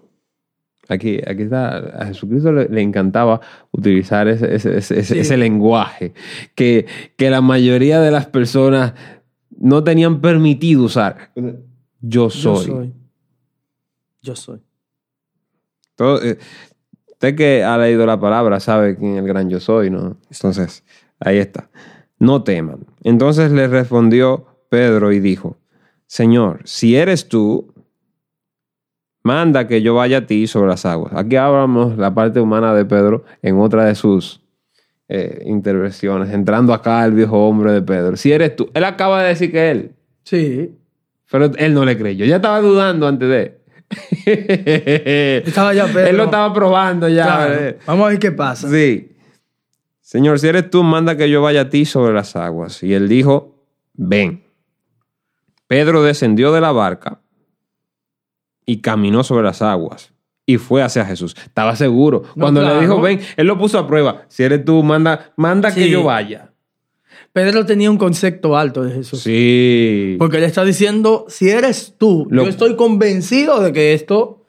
Aquí, 0.90 1.22
aquí 1.26 1.44
está, 1.44 1.78
a 2.02 2.06
Jesucristo 2.08 2.52
le, 2.52 2.68
le 2.68 2.82
encantaba 2.82 3.40
utilizar 3.72 4.28
ese, 4.28 4.54
ese- 4.56 4.76
ese- 4.78 5.00
ese- 5.00 5.14
Sí. 5.14 5.20
ese 5.20 5.38
lenguaje 5.38 6.14
que, 6.54 6.86
que 7.16 7.30
la 7.30 7.40
mayoría 7.40 8.02
de 8.02 8.12
las 8.12 8.26
personas 8.26 8.94
no 9.58 9.86
tenían 9.86 10.20
permitido 10.20 10.84
usar. 10.84 11.32
Yo 12.02 12.30
soy. 12.30 12.66
Yo 12.66 12.74
soy. 12.74 12.94
Yo 14.22 14.36
soy. 14.36 14.60
Todo, 15.96 16.22
eh, 16.24 16.38
usted 17.10 17.36
que 17.36 17.64
ha 17.64 17.78
leído 17.78 18.06
la 18.06 18.20
palabra 18.20 18.60
sabe 18.60 18.98
quién 18.98 19.14
es 19.14 19.20
el 19.20 19.28
gran 19.28 19.50
yo 19.50 19.60
soy, 19.60 19.90
¿no? 19.90 20.18
Entonces, 20.32 20.84
ahí 21.20 21.38
está. 21.38 21.70
No 22.18 22.44
teman. 22.44 22.86
Entonces 23.04 23.52
le 23.52 23.68
respondió 23.68 24.48
Pedro 24.70 25.12
y 25.12 25.20
dijo, 25.20 25.58
Señor, 26.08 26.62
si 26.64 26.96
eres 26.96 27.28
tú, 27.28 27.74
manda 29.24 29.68
que 29.68 29.82
yo 29.82 29.96
vaya 29.96 30.20
a 30.20 30.26
ti 30.26 30.48
sobre 30.48 30.70
las 30.70 30.86
aguas. 30.86 31.14
Aquí 31.16 31.36
hablamos 31.36 31.98
la 31.98 32.14
parte 32.14 32.40
humana 32.40 32.74
de 32.74 32.86
Pedro 32.86 33.26
en 33.42 33.60
otra 33.60 33.86
de 33.86 33.96
sus 33.96 34.42
eh, 35.08 35.44
intervenciones, 35.46 36.32
entrando 36.32 36.74
acá 36.74 37.04
el 37.06 37.14
viejo 37.14 37.48
hombre 37.48 37.72
de 37.72 37.82
Pedro. 37.82 38.16
Si 38.16 38.32
eres 38.32 38.56
tú, 38.56 38.70
él 38.74 38.84
acaba 38.84 39.22
de 39.22 39.30
decir 39.30 39.52
que 39.52 39.72
él, 39.72 39.96
Sí. 40.24 40.79
Pero 41.30 41.52
él 41.58 41.74
no 41.74 41.86
le 41.86 41.98
creyó. 41.98 42.26
Ya 42.26 42.38
estaba 42.38 42.62
dudando 42.62 43.08
antes 43.08 43.30
de. 43.30 43.60
Estaba 45.46 45.74
ya 45.74 45.88
Pedro. 45.88 46.08
Él 46.08 46.18
lo 46.18 46.26
estaba 46.26 46.54
probando 46.54 47.08
ya. 47.08 47.24
Claro. 47.24 47.78
Vamos 47.88 48.06
a 48.06 48.10
ver 48.10 48.20
qué 48.20 48.32
pasa. 48.32 48.70
Sí. 48.70 49.12
Señor, 50.02 50.40
si 50.40 50.48
eres 50.48 50.70
tú, 50.70 50.84
manda 50.84 51.18
que 51.18 51.30
yo 51.30 51.42
vaya 51.42 51.62
a 51.62 51.70
ti 51.70 51.86
sobre 51.86 52.14
las 52.14 52.36
aguas. 52.36 52.84
Y 52.84 52.94
él 52.94 53.08
dijo, 53.08 53.64
ven. 53.94 54.44
Pedro 55.68 56.02
descendió 56.02 56.52
de 56.52 56.62
la 56.62 56.72
barca 56.72 57.22
y 58.66 58.82
caminó 58.82 59.24
sobre 59.24 59.44
las 59.44 59.62
aguas. 59.62 60.14
Y 60.48 60.58
fue 60.58 60.82
hacia 60.82 61.06
Jesús. 61.06 61.36
Estaba 61.38 61.76
seguro. 61.76 62.24
No, 62.36 62.46
Cuando 62.46 62.62
le 62.62 62.68
claro. 62.68 62.82
dijo, 62.82 63.02
ven, 63.02 63.22
él 63.38 63.46
lo 63.46 63.58
puso 63.58 63.78
a 63.78 63.88
prueba. 63.88 64.24
Si 64.30 64.42
eres 64.44 64.66
tú, 64.66 64.82
manda, 64.82 65.32
manda 65.36 65.72
que 65.72 65.90
yo 65.90 66.04
vaya. 66.04 66.52
Pedro 67.34 67.66
tenía 67.66 67.92
un 67.92 67.98
concepto 67.98 68.58
alto 68.58 68.84
de 68.84 68.92
Jesús. 68.92 69.22
Sí. 69.22 70.16
Porque 70.20 70.38
él 70.38 70.44
está 70.44 70.66
diciendo, 70.66 71.26
si 71.30 71.50
eres 71.50 71.96
tú, 71.98 72.28
Lo- 72.30 72.44
yo 72.44 72.50
estoy 72.50 72.76
convencido 72.76 73.62
de 73.62 73.72
que 73.74 73.94
esto... 73.94 74.46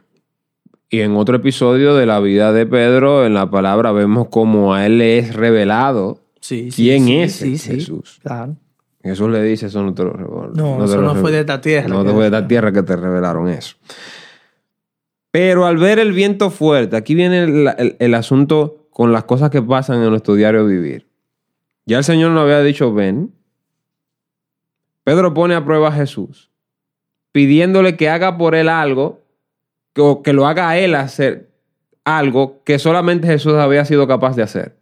Y 0.93 1.01
en 1.03 1.15
otro 1.15 1.37
episodio 1.37 1.95
de 1.95 2.05
la 2.07 2.19
vida 2.19 2.53
de 2.53 2.67
Pedro, 2.67 3.25
en 3.25 3.35
la 3.35 3.49
palabra, 3.51 3.93
vemos 3.93 4.27
cómo 4.29 4.75
a 4.75 4.87
él 4.87 4.99
le 4.99 5.19
es 5.19 5.35
revelado 5.37 6.21
Sí, 6.41 6.71
sí, 6.73 6.85
quién 6.87 7.29
sí, 7.31 7.53
es. 7.55 7.65
Jesús. 7.65 8.19
Claro. 8.23 8.57
Jesús 9.03 9.31
le 9.31 9.41
dice, 9.43 9.67
eso 9.67 9.83
no 9.85 9.95
te 9.95 10.03
lo 10.03 10.13
revelaron. 10.13 10.53
No, 10.55 10.85
eso 10.85 10.97
lo 11.01 11.15
no 11.15 11.15
fue 11.15 11.31
de 11.31 11.41
esta 11.41 11.61
tierra. 11.61 11.87
No 11.89 12.03
te 12.05 12.11
fue 12.11 12.23
de 12.23 12.27
esta 12.37 12.49
tierra 12.49 12.73
que 12.73 12.83
te 12.83 12.97
revelaron 12.97 13.49
eso. 13.49 13.77
Pero 15.31 15.65
al 15.67 15.77
ver 15.77 15.99
el 16.01 16.13
viento 16.13 16.51
fuerte, 16.51 16.97
aquí 16.97 17.15
viene 17.15 17.45
el, 17.45 17.69
el- 17.79 17.97
el 17.99 18.15
asunto 18.15 18.89
con 18.91 19.13
las 19.13 19.25
cosas 19.25 19.51
que 19.51 19.63
pasan 19.63 20.03
en 20.03 20.11
nuestro 20.11 20.35
diario 20.35 20.67
vivir. 20.67 21.07
Ya 21.91 21.99
el 21.99 22.05
Señor 22.05 22.31
nos 22.31 22.45
había 22.45 22.63
dicho, 22.63 22.95
ven. 22.95 23.35
Pedro 25.03 25.35
pone 25.35 25.57
a 25.57 25.65
prueba 25.65 25.89
a 25.89 25.93
Jesús, 25.93 26.49
pidiéndole 27.33 27.97
que 27.97 28.09
haga 28.09 28.39
por 28.39 28.55
él 28.55 28.69
algo, 28.69 29.25
que, 29.93 30.01
o 30.01 30.23
que 30.23 30.33
lo 30.33 30.47
haga 30.47 30.69
a 30.69 30.79
él 30.79 30.95
hacer 30.95 31.51
algo 32.05 32.63
que 32.63 32.79
solamente 32.79 33.27
Jesús 33.27 33.55
había 33.55 33.85
sido 33.85 34.07
capaz 34.07 34.37
de 34.37 34.45
hacer. 34.45 34.77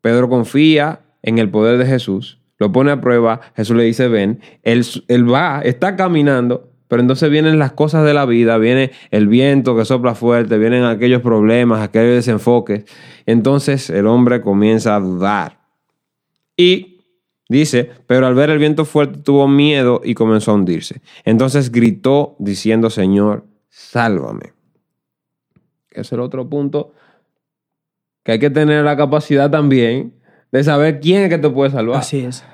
Pedro 0.00 0.28
confía 0.28 1.02
en 1.22 1.38
el 1.38 1.50
poder 1.50 1.78
de 1.78 1.86
Jesús, 1.86 2.40
lo 2.58 2.72
pone 2.72 2.90
a 2.90 3.00
prueba, 3.00 3.40
Jesús 3.54 3.76
le 3.76 3.84
dice, 3.84 4.08
ven, 4.08 4.40
él, 4.64 4.84
él 5.06 5.32
va, 5.32 5.60
está 5.60 5.94
caminando, 5.94 6.68
pero 6.88 7.00
entonces 7.00 7.30
vienen 7.30 7.60
las 7.60 7.74
cosas 7.74 8.04
de 8.04 8.12
la 8.12 8.26
vida, 8.26 8.58
viene 8.58 8.90
el 9.12 9.28
viento 9.28 9.76
que 9.76 9.84
sopla 9.84 10.16
fuerte, 10.16 10.58
vienen 10.58 10.82
aquellos 10.82 11.22
problemas, 11.22 11.80
aquellos 11.80 12.16
desenfoques. 12.16 12.86
Entonces 13.24 13.88
el 13.88 14.08
hombre 14.08 14.40
comienza 14.40 14.96
a 14.96 14.98
dudar. 14.98 15.61
Y 16.62 17.00
dice, 17.48 17.90
pero 18.06 18.26
al 18.26 18.34
ver 18.34 18.50
el 18.50 18.58
viento 18.58 18.84
fuerte 18.84 19.18
tuvo 19.20 19.48
miedo 19.48 20.00
y 20.04 20.14
comenzó 20.14 20.52
a 20.52 20.54
hundirse. 20.54 21.00
Entonces 21.24 21.70
gritó 21.72 22.36
diciendo, 22.38 22.88
Señor, 22.90 23.44
sálvame. 23.68 24.52
Es 25.90 26.12
el 26.12 26.20
otro 26.20 26.48
punto 26.48 26.92
que 28.24 28.32
hay 28.32 28.38
que 28.38 28.50
tener 28.50 28.84
la 28.84 28.96
capacidad 28.96 29.50
también 29.50 30.14
de 30.52 30.62
saber 30.64 31.00
quién 31.00 31.22
es 31.22 31.28
que 31.28 31.38
te 31.38 31.50
puede 31.50 31.70
salvar. 31.70 31.98
Así 32.00 32.20
es. 32.20 32.44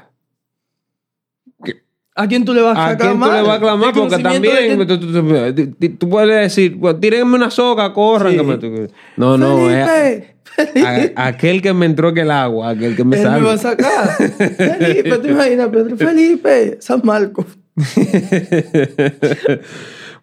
¿A 2.14 2.27
quién 2.27 2.44
tú 2.44 2.53
le 2.53 2.61
vas 2.62 2.77
a 2.77 2.88
¿A 2.88 2.97
quién 2.97 3.12
tú 3.12 3.18
clamar? 3.18 3.37
le 3.42 3.47
vas 3.47 3.57
a 3.57 3.61
clamar? 3.61 3.94
Porque 3.94 4.18
también 4.18 4.42
tú, 4.42 4.87
tú- 4.87 4.99
tú- 4.99 5.77
tú- 5.79 5.97
tú 5.99 6.09
puedes 6.09 6.40
decir, 6.40 6.77
pues, 6.81 6.99
tírenme 6.99 7.37
una 7.37 7.49
soga, 7.49 7.92
corran. 7.92 8.33
Sí. 8.33 8.37
no, 9.16 9.38
no, 9.38 9.71
es 9.71 9.88
Felipe, 9.88 10.37
a- 10.57 11.11
aquel 11.29 11.63
que 11.63 11.73
me 11.73 11.87
entró 11.87 12.13
que 12.15 12.23
el 12.23 12.31
agua, 12.31 12.71
aquel 12.71 12.97
que 12.97 13.05
me 13.05 13.21
Él 13.21 13.31
me 13.31 13.41
va 13.41 13.53
a 13.53 13.59
sacar. 13.59 14.09
Felipe, 14.17 15.19
¿te 15.19 15.31
imaginas, 15.31 15.69
Pedro? 15.69 15.97
Felipe, 15.99 16.79
San 16.81 17.01
Marcos. 17.05 17.47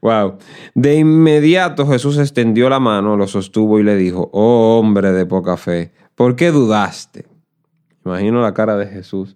Wow. 0.02 0.38
De 0.76 0.96
inmediato 0.98 1.88
Jesús 1.88 2.20
extendió 2.20 2.70
la 2.70 2.80
mano, 2.80 3.18
lo 3.18 3.28
sostuvo 3.28 3.80
y 3.80 3.84
le 3.84 3.96
dijo, 3.96 4.30
oh 4.34 4.78
hombre 4.80 5.12
de 5.12 5.26
poca 5.26 5.58
fe, 5.58 5.94
¿por 6.14 6.36
qué 6.36 6.52
dudaste? 6.52 7.26
Imagino 8.06 8.40
la 8.42 8.54
cara 8.54 8.78
de 8.78 8.86
Jesús. 8.86 9.36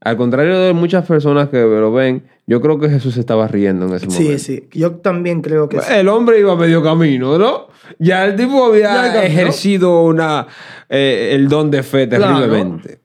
Al 0.00 0.16
contrario 0.16 0.58
de 0.60 0.72
muchas 0.72 1.06
personas 1.06 1.50
que 1.50 1.58
lo 1.60 1.92
ven, 1.92 2.24
yo 2.46 2.60
creo 2.60 2.78
que 2.78 2.88
Jesús 2.88 3.16
estaba 3.16 3.46
riendo 3.48 3.86
en 3.86 3.94
ese 3.94 4.06
momento. 4.06 4.38
Sí, 4.38 4.38
sí. 4.38 4.68
Yo 4.72 4.92
también 4.96 5.42
creo 5.42 5.68
que 5.68 5.80
sí. 5.80 5.86
El 5.92 6.08
hombre 6.08 6.40
iba 6.40 6.52
a 6.52 6.56
medio 6.56 6.82
camino, 6.82 7.38
¿no? 7.38 7.68
Ya 7.98 8.24
el 8.24 8.36
tipo 8.36 8.64
había 8.64 9.12
Ya 9.12 9.24
ejercido 9.24 10.02
una, 10.02 10.46
eh, 10.88 11.30
el 11.32 11.48
don 11.48 11.70
de 11.70 11.82
fe 11.82 12.08
Claro. 12.08 12.38
terriblemente. 12.38 13.00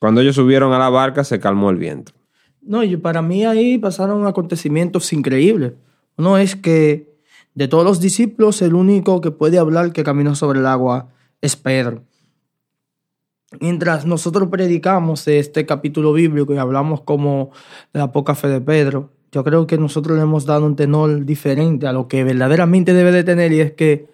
Cuando 0.00 0.20
ellos 0.20 0.34
subieron 0.34 0.72
a 0.72 0.78
la 0.78 0.88
barca, 0.90 1.24
se 1.24 1.38
calmó 1.40 1.70
el 1.70 1.76
viento. 1.76 2.12
No, 2.60 2.82
y 2.84 2.96
para 2.96 3.22
mí 3.22 3.44
ahí 3.44 3.78
pasaron 3.78 4.26
acontecimientos 4.26 5.12
increíbles. 5.12 5.72
Uno 6.16 6.38
es 6.38 6.56
que 6.56 7.12
de 7.54 7.68
todos 7.68 7.84
los 7.84 8.00
discípulos, 8.00 8.62
el 8.62 8.74
único 8.74 9.20
que 9.20 9.30
puede 9.30 9.58
hablar 9.58 9.92
que 9.92 10.04
caminó 10.04 10.34
sobre 10.34 10.60
el 10.60 10.66
agua 10.66 11.08
es 11.40 11.56
Pedro. 11.56 12.02
Mientras 13.60 14.06
nosotros 14.06 14.48
predicamos 14.50 15.26
este 15.28 15.66
capítulo 15.66 16.12
bíblico 16.12 16.54
y 16.54 16.58
hablamos 16.58 17.02
como 17.02 17.50
de 17.92 18.00
la 18.00 18.12
poca 18.12 18.34
fe 18.34 18.48
de 18.48 18.60
Pedro, 18.60 19.10
yo 19.30 19.44
creo 19.44 19.66
que 19.66 19.78
nosotros 19.78 20.16
le 20.16 20.22
hemos 20.22 20.44
dado 20.46 20.66
un 20.66 20.76
tenor 20.76 21.24
diferente 21.24 21.86
a 21.86 21.92
lo 21.92 22.08
que 22.08 22.24
verdaderamente 22.24 22.92
debe 22.92 23.12
de 23.12 23.24
tener 23.24 23.52
y 23.52 23.60
es 23.60 23.72
que 23.72 24.06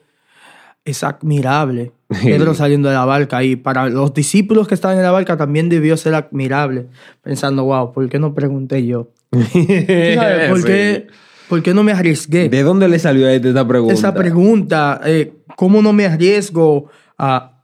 es 0.84 1.04
admirable 1.04 1.92
Pedro 2.22 2.54
saliendo 2.54 2.88
de 2.88 2.94
la 2.94 3.04
barca 3.04 3.42
y 3.44 3.56
para 3.56 3.88
los 3.88 4.14
discípulos 4.14 4.66
que 4.66 4.74
estaban 4.74 4.96
en 4.96 5.02
la 5.02 5.10
barca 5.10 5.36
también 5.36 5.68
debió 5.68 5.96
ser 5.96 6.14
admirable 6.14 6.86
pensando, 7.22 7.64
wow, 7.64 7.92
¿por 7.92 8.08
qué 8.08 8.18
no 8.18 8.34
pregunté 8.34 8.86
yo? 8.86 9.08
¿Por, 9.30 9.42
Sí. 9.42 10.64
qué, 10.64 11.06
por 11.48 11.62
qué 11.62 11.74
no 11.74 11.82
me 11.82 11.92
arriesgué? 11.92 12.48
¿De 12.48 12.62
dónde 12.62 12.88
le 12.88 12.98
salió 12.98 13.26
a 13.26 13.32
este 13.32 13.48
esta 13.50 13.66
pregunta? 13.68 13.92
Esa 13.92 14.14
pregunta, 14.14 15.00
eh, 15.04 15.34
¿cómo 15.56 15.82
no 15.82 15.92
me 15.92 16.06
arriesgo 16.06 16.86
a, 17.18 17.57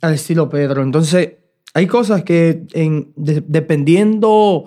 al 0.00 0.14
estilo 0.14 0.48
Pedro? 0.48 0.82
Entonces, 0.82 1.32
hay 1.74 1.86
cosas 1.86 2.22
que 2.24 2.64
en, 2.72 3.12
de- 3.16 3.42
dependiendo 3.46 4.64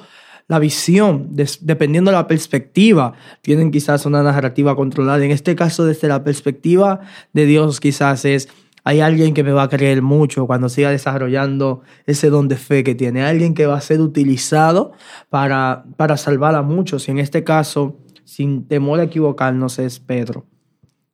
la 0.48 0.60
visión, 0.60 1.30
des- 1.32 1.66
dependiendo 1.66 2.12
la 2.12 2.28
perspectiva, 2.28 3.14
tienen 3.42 3.72
quizás 3.72 4.06
una 4.06 4.22
narrativa 4.22 4.76
controlada. 4.76 5.24
En 5.24 5.32
este 5.32 5.56
caso, 5.56 5.86
desde 5.86 6.08
la 6.08 6.24
perspectiva 6.24 7.00
de 7.34 7.46
Dios, 7.46 7.80
quizás 7.80 8.26
es, 8.26 8.50
hay 8.84 9.00
alguien 9.00 9.34
que 9.34 9.44
me 9.44 9.52
va 9.52 9.64
a 9.64 9.70
creer 9.70 10.02
mucho 10.02 10.48
cuando 10.48 10.68
siga 10.68 10.90
desarrollando 10.90 11.82
ese 12.06 12.30
don 12.30 12.48
de 12.48 12.58
fe 12.58 12.84
que 12.84 12.96
tiene, 12.96 13.24
alguien 13.24 13.54
que 13.54 13.66
va 13.68 13.78
a 13.78 13.82
ser 13.82 14.02
utilizado 14.02 14.92
para, 15.30 15.86
para 15.98 16.18
salvar 16.18 16.56
a 16.56 16.64
muchos. 16.64 17.08
Y 17.08 17.12
en 17.12 17.20
este 17.20 17.44
caso, 17.44 18.00
sin 18.26 18.68
temor 18.68 19.00
a 19.00 19.04
equivocarnos, 19.04 19.80
es 19.80 20.00
Pedro, 20.00 20.46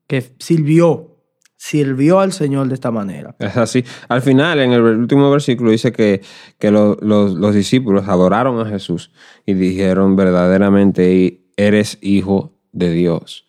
que 0.08 0.24
sirvió, 0.40 1.17
sirvió 1.60 2.20
al 2.20 2.32
Señor 2.32 2.68
de 2.70 2.76
esta 2.76 2.92
manera. 2.92 3.36
Es 3.40 3.58
así. 3.58 3.84
Al 4.08 4.22
final, 4.22 4.60
en 4.60 4.72
el 4.74 4.82
último 4.82 5.30
versículo, 5.32 5.72
dice 5.72 5.92
que, 5.92 6.22
que 6.60 6.72
lo- 6.72 6.98
los, 7.02 7.34
los 7.34 7.54
discípulos 7.54 8.08
adoraron 8.08 8.60
a 8.66 8.70
Jesús 8.70 9.12
y 9.46 9.54
dijeron 9.56 10.16
verdaderamente, 10.16 11.42
eres 11.58 11.98
hijo 12.02 12.54
de 12.72 12.92
Dios. 12.92 13.48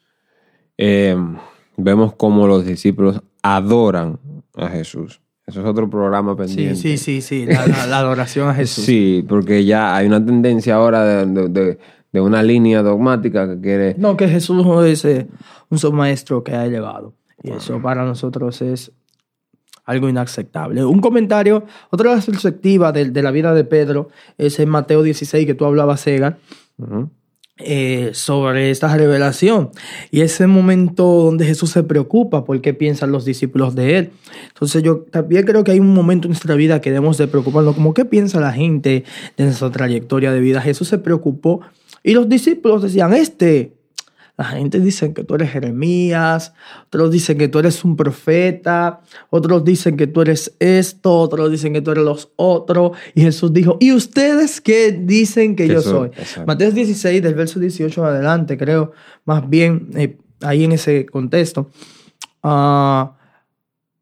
Eh, 0.79 1.17
vemos 1.77 2.15
cómo 2.15 2.47
los 2.47 2.65
discípulos 2.65 3.21
adoran 3.43 4.19
a 4.57 4.69
Jesús. 4.69 5.21
Eso 5.47 5.61
es 5.61 5.67
otro 5.67 5.89
programa 5.89 6.33
Sí, 6.33 6.37
pendiente. 6.39 6.77
sí, 6.77 6.99
sí, 6.99 7.21
sí, 7.23 7.47
la, 7.47 7.67
la- 7.67 7.87
la 7.87 7.99
adoración 7.99 8.49
a 8.49 8.55
Jesús. 8.55 8.85
Sí, 8.85 9.25
porque 9.29 9.65
ya 9.65 9.97
hay 9.97 10.07
una 10.07 10.25
tendencia 10.25 10.75
ahora 10.77 11.05
de, 11.05 11.27
de- 11.27 11.49
de- 11.49 11.79
de 12.11 12.21
una 12.23 12.43
línea 12.43 12.83
dogmática 12.83 13.47
que 13.47 13.61
quiere... 13.61 13.95
No, 13.99 14.17
que 14.17 14.29
Jesús 14.29 14.65
es 14.87 15.05
eh, 15.05 15.27
un 15.69 15.79
submaestro 15.79 16.43
que 16.43 16.53
ha 16.55 16.65
elevado. 16.65 17.13
Y 17.43 17.51
eso 17.51 17.81
para 17.81 18.05
nosotros 18.05 18.61
es 18.63 18.91
algo 19.85 20.09
inaceptable. 20.09 20.85
Un 20.85 21.01
comentario, 21.01 21.65
otra 21.91 22.11
de 22.11 22.17
las 22.17 22.27
perspectivas 22.27 22.93
de, 22.93 23.11
de 23.11 23.23
la 23.23 23.31
vida 23.31 23.55
de 23.55 23.65
Pedro 23.65 24.09
es 24.37 24.59
en 24.59 24.69
Mateo 24.69 25.03
16 25.03 25.47
que 25.47 25.55
tú 25.55 25.65
hablabas, 25.65 26.07
Egan, 26.07 26.37
Ujú. 26.77 27.09
eh, 27.57 28.11
sobre 28.13 28.71
esta 28.71 28.95
revelación. 28.95 29.71
Y 30.11 30.21
ese 30.21 30.47
momento 30.47 31.05
donde 31.05 31.47
Jesús 31.47 31.71
se 31.71 31.85
preocupa 31.85 32.45
por 32.45 32.61
qué 32.61 32.75
piensan 32.75 33.13
los 33.13 33.25
discípulos 33.25 33.75
de 33.75 33.97
él. 33.99 34.11
Entonces 34.49 34.83
yo 34.83 35.07
también 35.11 35.45
creo 35.47 35.65
que 35.65 35.71
hay 35.71 35.81
un 35.81 35.95
momento 35.95 36.27
en 36.27 36.31
nuestra 36.33 36.55
vida 36.55 36.81
que 36.81 36.91
debemos 36.91 37.17
de 37.17 37.27
preocuparnos, 37.29 37.75
como 37.75 37.95
qué 37.95 38.05
piensa 38.05 38.41
la 38.41 38.53
gente 38.53 39.05
de 39.39 39.45
nuestra 39.45 39.71
trayectoria 39.71 40.33
de 40.33 40.41
vida. 40.41 40.61
Jesús 40.61 40.89
se 40.89 40.99
preocupó 40.99 41.63
y 42.03 42.13
los 42.13 42.29
discípulos 42.29 42.83
decían, 42.83 43.15
este, 43.15 43.78
la 44.39 44.45
gente 44.45 44.79
dice 44.79 45.13
que 45.13 45.25
tú 45.25 45.35
eres 45.35 45.51
Jeremías, 45.51 46.55
otros 46.87 47.11
dicen 47.11 47.37
que 47.39 47.49
tú 47.49 47.59
eres 47.59 47.85
un 47.85 47.97
profeta, 47.97 49.01
otros 49.31 49.65
dicen 49.65 49.97
que 49.97 50.07
tú 50.07 50.23
eres 50.23 50.55
esto, 50.61 51.13
otros 51.19 51.51
dicen 51.51 51.73
que 51.73 51.83
tú 51.83 51.91
eres 51.91 52.05
los 52.05 52.31
otros. 52.37 52.93
Y 53.17 53.23
Jesús 53.23 53.53
dijo, 53.53 53.77
¿y 53.81 53.93
ustedes 53.93 54.61
qué 54.61 54.93
dicen 54.93 55.57
que 55.57 55.67
Que 55.67 55.75
yo 55.75 55.81
soy? 55.83 56.11
soy? 56.25 56.47
Mateo 56.47 56.71
16, 56.71 57.21
del 57.21 57.35
verso 57.35 57.59
18 57.59 58.01
en 58.01 58.07
adelante, 58.07 58.57
creo, 58.57 58.93
más 59.25 59.49
bien 59.51 59.89
eh, 59.97 60.17
ahí 60.43 60.63
en 60.65 60.71
ese 60.73 61.05
contexto. 61.07 61.71
Ah, 62.43 63.17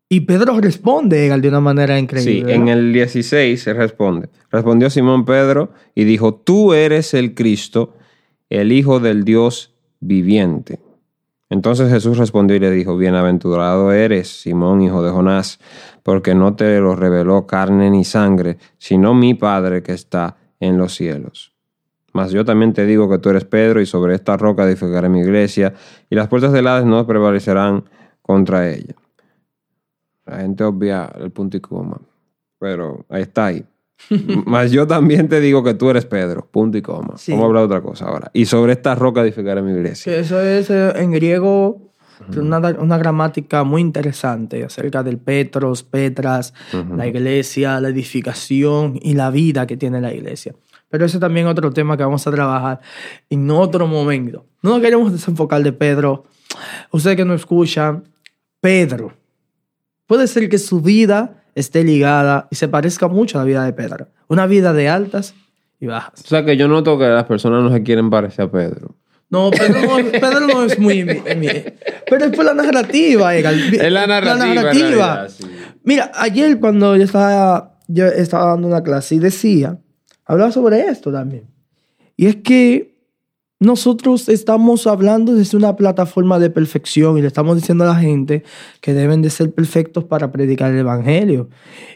y 0.09 0.21
Pedro 0.21 0.61
responde 0.61 1.29
de 1.41 1.49
una 1.49 1.61
manera 1.61 1.97
Sí, 1.97 2.03
increíble. 2.03 2.55
en 2.55 2.67
¿verdad? 2.67 2.79
el 2.85 2.93
16 2.93 3.61
se 3.63 3.73
responde. 3.73 4.29
Respondió 4.51 4.91
Simón 4.91 5.25
Pedro 5.25 5.73
y 5.95 6.05
dijo, 6.05 6.35
tú 6.35 6.75
eres 6.75 7.15
el 7.15 7.35
Cristo, 7.35 7.95
el 8.51 8.71
Hijo 8.71 9.01
del 9.01 9.25
Dios 9.25 9.73
viviente. 10.07 10.81
Entonces 11.49 11.91
Jesús 11.91 12.19
respondió 12.19 12.57
y 12.57 12.61
le 12.61 12.71
dijo, 12.71 12.97
bienaventurado 12.97 13.93
eres, 13.93 14.43
Simón, 14.43 14.83
hijo 14.83 15.03
de 15.03 15.11
Jonás, 15.11 15.61
porque 16.03 16.35
no 16.35 16.57
te 16.57 16.81
lo 16.81 16.97
reveló 16.97 17.47
carne 17.47 17.91
ni 17.91 18.05
sangre, 18.05 18.59
sino 18.79 19.15
mi 19.15 19.35
Padre 19.35 19.83
que 19.83 19.93
está 19.93 20.37
en 20.59 20.77
los 20.77 20.95
cielos. 20.95 21.53
Mas 22.13 22.33
yo 22.33 22.45
también 22.45 22.73
te 22.73 22.87
digo 22.87 23.09
que 23.09 23.19
tú 23.19 23.29
eres 23.29 23.45
Pedro, 23.45 23.81
y 23.81 23.87
sobre 23.87 24.15
esta 24.15 24.37
roca 24.37 24.65
edificaré 24.65 25.09
mi 25.09 25.21
iglesia, 25.21 25.75
y 26.09 26.17
las 26.17 26.29
puertas 26.29 26.53
del 26.53 26.67
Hades 26.67 26.87
no 26.87 27.07
prevalecerán 27.07 27.85
contra 28.23 28.69
ella. 28.69 28.95
La 30.25 30.39
gente 30.39 30.65
obvia 30.65 31.13
el 31.21 31.31
punto 31.31 31.57
y 31.57 31.61
coma. 31.61 32.01
Pero 32.59 33.05
ahí 33.09 33.23
está 33.23 33.47
ahí. 33.47 33.65
Mas 34.47 34.71
yo 34.71 34.87
también 34.87 35.29
te 35.29 35.41
digo 35.41 35.63
que 35.65 35.75
tú 35.75 35.91
eres 35.91 36.05
Pedro. 36.05 36.47
Punto 36.51 36.79
y 36.79 36.83
coma. 36.83 37.17
Sí. 37.17 37.33
Vamos 37.33 37.45
a 37.45 37.47
hablar 37.47 37.63
de 37.63 37.67
otra 37.67 37.81
cosa 37.83 38.07
ahora. 38.07 38.31
Y 38.33 38.47
sobre 38.47 38.73
esta 38.73 38.95
roca 38.95 39.23
edificaré 39.23 39.63
mi 39.63 39.73
iglesia. 39.73 40.13
Que 40.13 40.21
eso 40.21 40.41
es 40.41 40.71
eh, 40.71 40.93
en 40.97 41.13
griego 41.13 41.87
una, 42.37 42.59
una 42.59 42.99
gramática 42.99 43.65
muy 43.65 43.81
interesante 43.81 44.65
acerca 44.65 45.03
del 45.03 45.19
Petros, 45.19 45.83
Petras, 45.83 46.55
la 46.95 47.07
iglesia, 47.07 47.81
la 47.81 47.89
edificación 47.89 48.99
y 49.03 49.15
la 49.15 49.31
vida 49.31 49.67
que 49.67 49.77
tiene 49.77 50.01
la 50.01 50.13
iglesia. 50.13 50.55
Pero 50.89 51.05
ese 51.05 51.19
también 51.19 51.47
es 51.47 51.53
otro 51.53 51.71
tema 51.73 51.97
que 51.97 52.05
vamos 52.05 52.27
a 52.27 52.31
trabajar 52.31 52.81
en 53.29 53.51
otro 53.51 53.87
momento. 53.87 54.47
No 54.63 54.71
nos 54.71 54.81
queremos 54.81 55.13
desenfocar 55.13 55.63
de 55.63 55.73
Pedro. 55.73 56.25
Ustedes 56.91 57.17
que 57.17 57.25
no 57.25 57.35
escuchan, 57.35 58.05
Pedro. 58.61 59.13
Puede 60.07 60.27
ser 60.27 60.49
que 60.49 60.59
su 60.59 60.81
vida 60.81 61.36
esté 61.57 61.83
ligada 61.83 62.47
y 62.53 62.55
se 62.55 62.69
parezca 62.69 63.09
mucho 63.09 63.39
a 63.39 63.41
la 63.41 63.47
vida 63.47 63.65
de 63.65 63.73
Pedro. 63.73 64.07
Una 64.29 64.47
vida 64.47 64.73
de 64.73 64.89
altas 64.89 65.35
y 65.81 65.87
bajas. 65.87 66.23
O 66.25 66.27
sea 66.29 66.45
que 66.45 66.57
yo 66.57 66.69
noto 66.69 66.97
que 66.99 67.07
las 67.07 67.25
personas 67.25 67.63
no 67.65 67.73
se 67.73 67.83
quieren 67.83 68.09
parecer 68.11 68.45
a 68.45 68.51
Pedro. 68.51 68.95
No, 69.29 69.51
Pedro 69.51 69.81
no, 69.83 69.97
Pedro 70.13 70.41
no 70.41 70.63
es 70.63 70.79
muy... 70.79 71.03
mi- 71.05 71.63
pero 72.09 72.27
es 72.27 72.31
por 72.37 72.45
la 72.45 72.55
narrativa, 72.55 73.35
Egal. 73.35 73.75
Es 73.75 73.91
la 73.93 74.07
narrativa, 74.07 74.53
en 74.53 74.63
realidad, 74.63 75.29
sí. 75.29 75.45
Mira, 75.83 76.13
ayer 76.15 76.61
cuando 76.61 76.95
yo 76.97 77.03
estaba, 77.03 77.79
yo 77.89 78.07
estaba 78.07 78.51
dando 78.51 78.69
una 78.69 78.83
clase 78.83 79.17
y 79.17 79.19
decía, 79.19 79.79
hablaba 80.25 80.53
sobre 80.53 80.81
esto 80.87 81.11
también. 81.11 81.49
Y 82.17 82.27
es 82.27 82.37
que 82.37 82.96
nosotros 83.59 84.29
estamos 84.29 84.87
hablando 84.87 85.35
desde 85.35 85.57
una 85.57 85.77
plataforma 85.77 86.39
de 86.39 86.51
perfección 86.51 87.17
y 87.17 87.23
le 87.23 87.27
estamos 87.29 87.57
diciendo 87.57 87.85
a 87.85 87.87
la 87.89 87.95
gente 87.97 88.43
que 88.83 88.93
deben 88.93 89.23
de 89.23 89.31
ser 89.31 89.51
perfectos 89.53 90.05
para 90.05 90.31
predicar 90.31 90.73
el 90.73 90.79
Evangelio. 90.81 91.49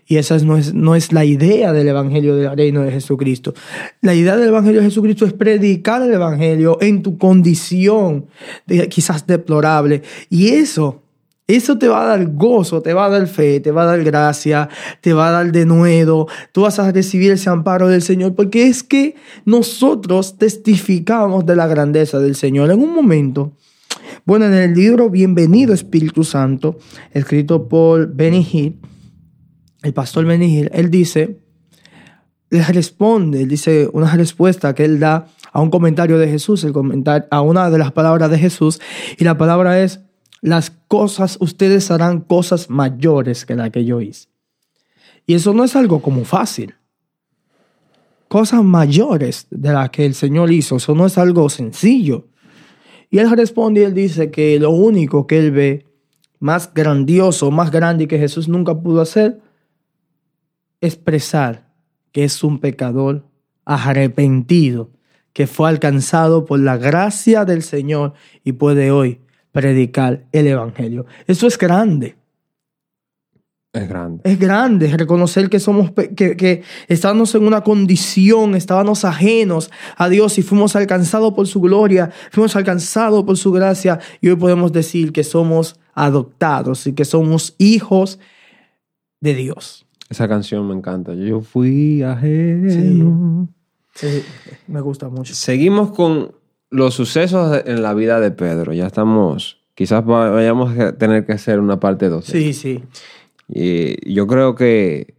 Y 0.06 0.16
esa 0.16 0.36
es- 0.36 0.44
no, 0.44 0.56
es, 0.56 0.72
no 0.72 0.94
es 0.94 1.12
la 1.12 1.26
idea 1.26 1.74
del 1.74 1.88
Evangelio 1.88 2.34
del 2.34 2.56
reino 2.56 2.82
de 2.82 2.92
Jesucristo. 2.92 3.52
La 4.00 4.14
idea 4.14 4.38
del 4.38 4.48
Evangelio 4.48 4.80
de 4.80 4.86
Jesucristo 4.86 5.26
es 5.26 5.34
predicar 5.34 6.00
el 6.02 6.14
Evangelio 6.14 6.78
en 6.80 7.02
tu 7.02 7.18
condición 7.18 8.26
quizás 8.88 9.26
deplorable. 9.26 10.00
Y 10.30 10.48
eso 10.48 10.99
eso 11.56 11.78
te 11.78 11.88
va 11.88 12.02
a 12.02 12.06
dar 12.06 12.26
gozo, 12.34 12.82
te 12.82 12.92
va 12.92 13.06
a 13.06 13.08
dar 13.08 13.26
fe, 13.26 13.60
te 13.60 13.70
va 13.70 13.82
a 13.82 13.86
dar 13.86 14.02
gracia, 14.02 14.68
te 15.00 15.12
va 15.12 15.28
a 15.28 15.30
dar 15.30 15.52
denuedo. 15.52 16.26
Tú 16.52 16.62
vas 16.62 16.78
a 16.78 16.90
recibir 16.92 17.32
ese 17.32 17.50
amparo 17.50 17.88
del 17.88 18.02
Señor, 18.02 18.34
porque 18.34 18.66
es 18.66 18.82
que 18.82 19.14
nosotros 19.44 20.38
testificamos 20.38 21.46
de 21.46 21.56
la 21.56 21.66
grandeza 21.66 22.18
del 22.18 22.36
Señor. 22.36 22.70
En 22.70 22.80
un 22.80 22.94
momento, 22.94 23.56
bueno, 24.24 24.46
en 24.46 24.54
el 24.54 24.74
libro 24.74 25.10
Bienvenido 25.10 25.72
Espíritu 25.72 26.24
Santo, 26.24 26.78
escrito 27.12 27.68
por 27.68 28.14
Benny 28.14 28.46
Hill, 28.50 28.80
el 29.82 29.94
pastor 29.94 30.24
Benny 30.26 30.58
Hill, 30.58 30.70
él 30.74 30.90
dice, 30.90 31.40
les 32.50 32.68
responde, 32.68 33.42
él 33.42 33.48
dice 33.48 33.88
una 33.92 34.14
respuesta 34.14 34.74
que 34.74 34.84
él 34.84 35.00
da 35.00 35.26
a 35.52 35.60
un 35.60 35.70
comentario 35.70 36.18
de 36.18 36.28
Jesús, 36.28 36.64
el 36.64 36.74
a 37.30 37.40
una 37.40 37.70
de 37.70 37.78
las 37.78 37.92
palabras 37.92 38.30
de 38.30 38.38
Jesús, 38.38 38.80
y 39.18 39.24
la 39.24 39.38
palabra 39.38 39.80
es, 39.80 40.00
las 40.40 40.70
cosas, 40.70 41.36
ustedes 41.40 41.90
harán 41.90 42.20
cosas 42.20 42.70
mayores 42.70 43.44
que 43.44 43.54
la 43.54 43.70
que 43.70 43.84
yo 43.84 44.00
hice. 44.00 44.28
Y 45.26 45.34
eso 45.34 45.52
no 45.52 45.64
es 45.64 45.76
algo 45.76 46.00
como 46.00 46.24
fácil. 46.24 46.74
Cosas 48.28 48.62
mayores 48.62 49.46
de 49.50 49.72
las 49.72 49.90
que 49.90 50.06
el 50.06 50.14
Señor 50.14 50.50
hizo, 50.52 50.76
eso 50.76 50.94
no 50.94 51.06
es 51.06 51.18
algo 51.18 51.48
sencillo. 51.48 52.28
Y 53.10 53.18
él 53.18 53.30
responde 53.30 53.80
y 53.80 53.84
él 53.84 53.94
dice 53.94 54.30
que 54.30 54.58
lo 54.58 54.70
único 54.70 55.26
que 55.26 55.38
él 55.38 55.50
ve 55.50 55.86
más 56.38 56.72
grandioso, 56.72 57.50
más 57.50 57.70
grande 57.70 58.08
que 58.08 58.18
Jesús 58.18 58.48
nunca 58.48 58.80
pudo 58.80 59.00
hacer, 59.00 59.40
expresar 60.80 61.74
que 62.12 62.24
es 62.24 62.42
un 62.42 62.60
pecador 62.60 63.26
arrepentido, 63.64 64.90
que 65.32 65.46
fue 65.46 65.68
alcanzado 65.68 66.44
por 66.44 66.60
la 66.60 66.76
gracia 66.76 67.44
del 67.44 67.62
Señor 67.62 68.14
y 68.42 68.52
puede 68.52 68.90
hoy 68.90 69.20
predicar 69.52 70.24
el 70.32 70.46
Evangelio. 70.46 71.06
Eso 71.26 71.46
es 71.46 71.58
grande. 71.58 72.16
Es 73.72 73.88
grande. 73.88 74.22
Es 74.24 74.38
grande 74.38 74.96
reconocer 74.96 75.48
que 75.48 75.60
somos 75.60 75.92
que, 75.92 76.36
que 76.36 76.62
estábamos 76.88 77.32
en 77.36 77.44
una 77.44 77.62
condición, 77.62 78.56
estábamos 78.56 79.04
ajenos 79.04 79.70
a 79.96 80.08
Dios 80.08 80.38
y 80.38 80.42
fuimos 80.42 80.74
alcanzados 80.74 81.32
por 81.34 81.46
su 81.46 81.60
gloria, 81.60 82.10
fuimos 82.32 82.56
alcanzados 82.56 83.22
por 83.22 83.36
su 83.36 83.52
gracia 83.52 84.00
y 84.20 84.28
hoy 84.28 84.34
podemos 84.34 84.72
decir 84.72 85.12
que 85.12 85.22
somos 85.22 85.78
adoptados 85.94 86.88
y 86.88 86.94
que 86.94 87.04
somos 87.04 87.54
hijos 87.58 88.18
de 89.20 89.34
Dios. 89.34 89.86
Esa 90.08 90.26
canción 90.26 90.66
me 90.66 90.74
encanta. 90.74 91.14
Yo 91.14 91.40
fui 91.40 92.02
ajeno. 92.02 93.48
Sí, 93.94 94.24
me 94.66 94.80
gusta 94.80 95.08
mucho. 95.08 95.32
Seguimos 95.34 95.92
con 95.92 96.32
los 96.70 96.94
sucesos 96.94 97.62
en 97.66 97.82
la 97.82 97.94
vida 97.94 98.20
de 98.20 98.30
Pedro. 98.30 98.72
Ya 98.72 98.86
estamos, 98.86 99.58
quizás 99.74 100.04
vayamos 100.04 100.78
a 100.78 100.96
tener 100.96 101.26
que 101.26 101.32
hacer 101.32 101.60
una 101.60 101.80
parte 101.80 102.08
2. 102.08 102.24
Sí, 102.24 102.52
sí. 102.52 102.82
Y 103.48 104.12
yo 104.12 104.26
creo 104.26 104.54
que 104.54 105.14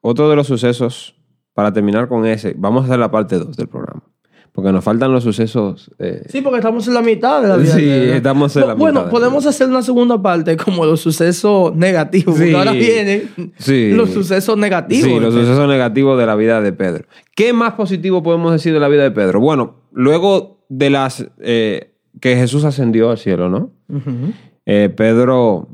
otro 0.00 0.28
de 0.28 0.36
los 0.36 0.48
sucesos, 0.48 1.14
para 1.54 1.72
terminar 1.72 2.08
con 2.08 2.26
ese, 2.26 2.54
vamos 2.56 2.82
a 2.82 2.86
hacer 2.86 2.98
la 2.98 3.10
parte 3.10 3.38
2 3.38 3.56
del 3.56 3.68
programa. 3.68 4.02
Porque 4.50 4.70
nos 4.70 4.84
faltan 4.84 5.10
los 5.12 5.24
sucesos. 5.24 5.90
Eh... 5.98 6.24
Sí, 6.28 6.42
porque 6.42 6.58
estamos 6.58 6.86
en 6.86 6.92
la 6.92 7.00
mitad 7.00 7.40
de 7.40 7.48
la 7.48 7.56
vida. 7.56 7.74
Sí, 7.74 7.88
estamos 7.88 8.54
en 8.56 8.66
la 8.66 8.74
bueno, 8.74 9.00
mitad. 9.00 9.10
Bueno, 9.10 9.10
podemos 9.10 9.46
hacer 9.46 9.66
una 9.66 9.80
segunda 9.80 10.20
parte 10.20 10.58
como 10.58 10.84
los 10.84 11.00
sucesos 11.00 11.74
negativos. 11.74 12.34
Sí, 12.34 12.42
porque 12.42 12.56
ahora 12.56 12.72
vienen 12.72 13.30
sí. 13.56 13.92
los 13.92 14.10
sucesos 14.10 14.58
negativos. 14.58 15.08
Sí, 15.08 15.20
los 15.20 15.32
sucesos 15.32 15.66
negativos 15.66 16.18
de 16.18 16.26
la 16.26 16.36
vida 16.36 16.60
de 16.60 16.74
Pedro. 16.74 17.06
¿Qué 17.34 17.54
más 17.54 17.72
positivo 17.74 18.22
podemos 18.22 18.52
decir 18.52 18.74
de 18.74 18.80
la 18.80 18.88
vida 18.88 19.04
de 19.04 19.10
Pedro? 19.10 19.40
Bueno, 19.40 19.81
luego 19.92 20.64
de 20.68 20.90
las. 20.90 21.26
Eh, 21.38 21.88
que 22.20 22.36
Jesús 22.36 22.64
ascendió 22.64 23.10
al 23.10 23.18
cielo, 23.18 23.48
¿no? 23.48 23.70
Uh 23.88 23.96
-huh. 23.96 24.32
eh, 24.66 24.92
Pedro 24.94 25.68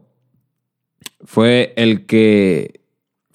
fue 1.24 1.72
el 1.76 2.06
que 2.06 2.78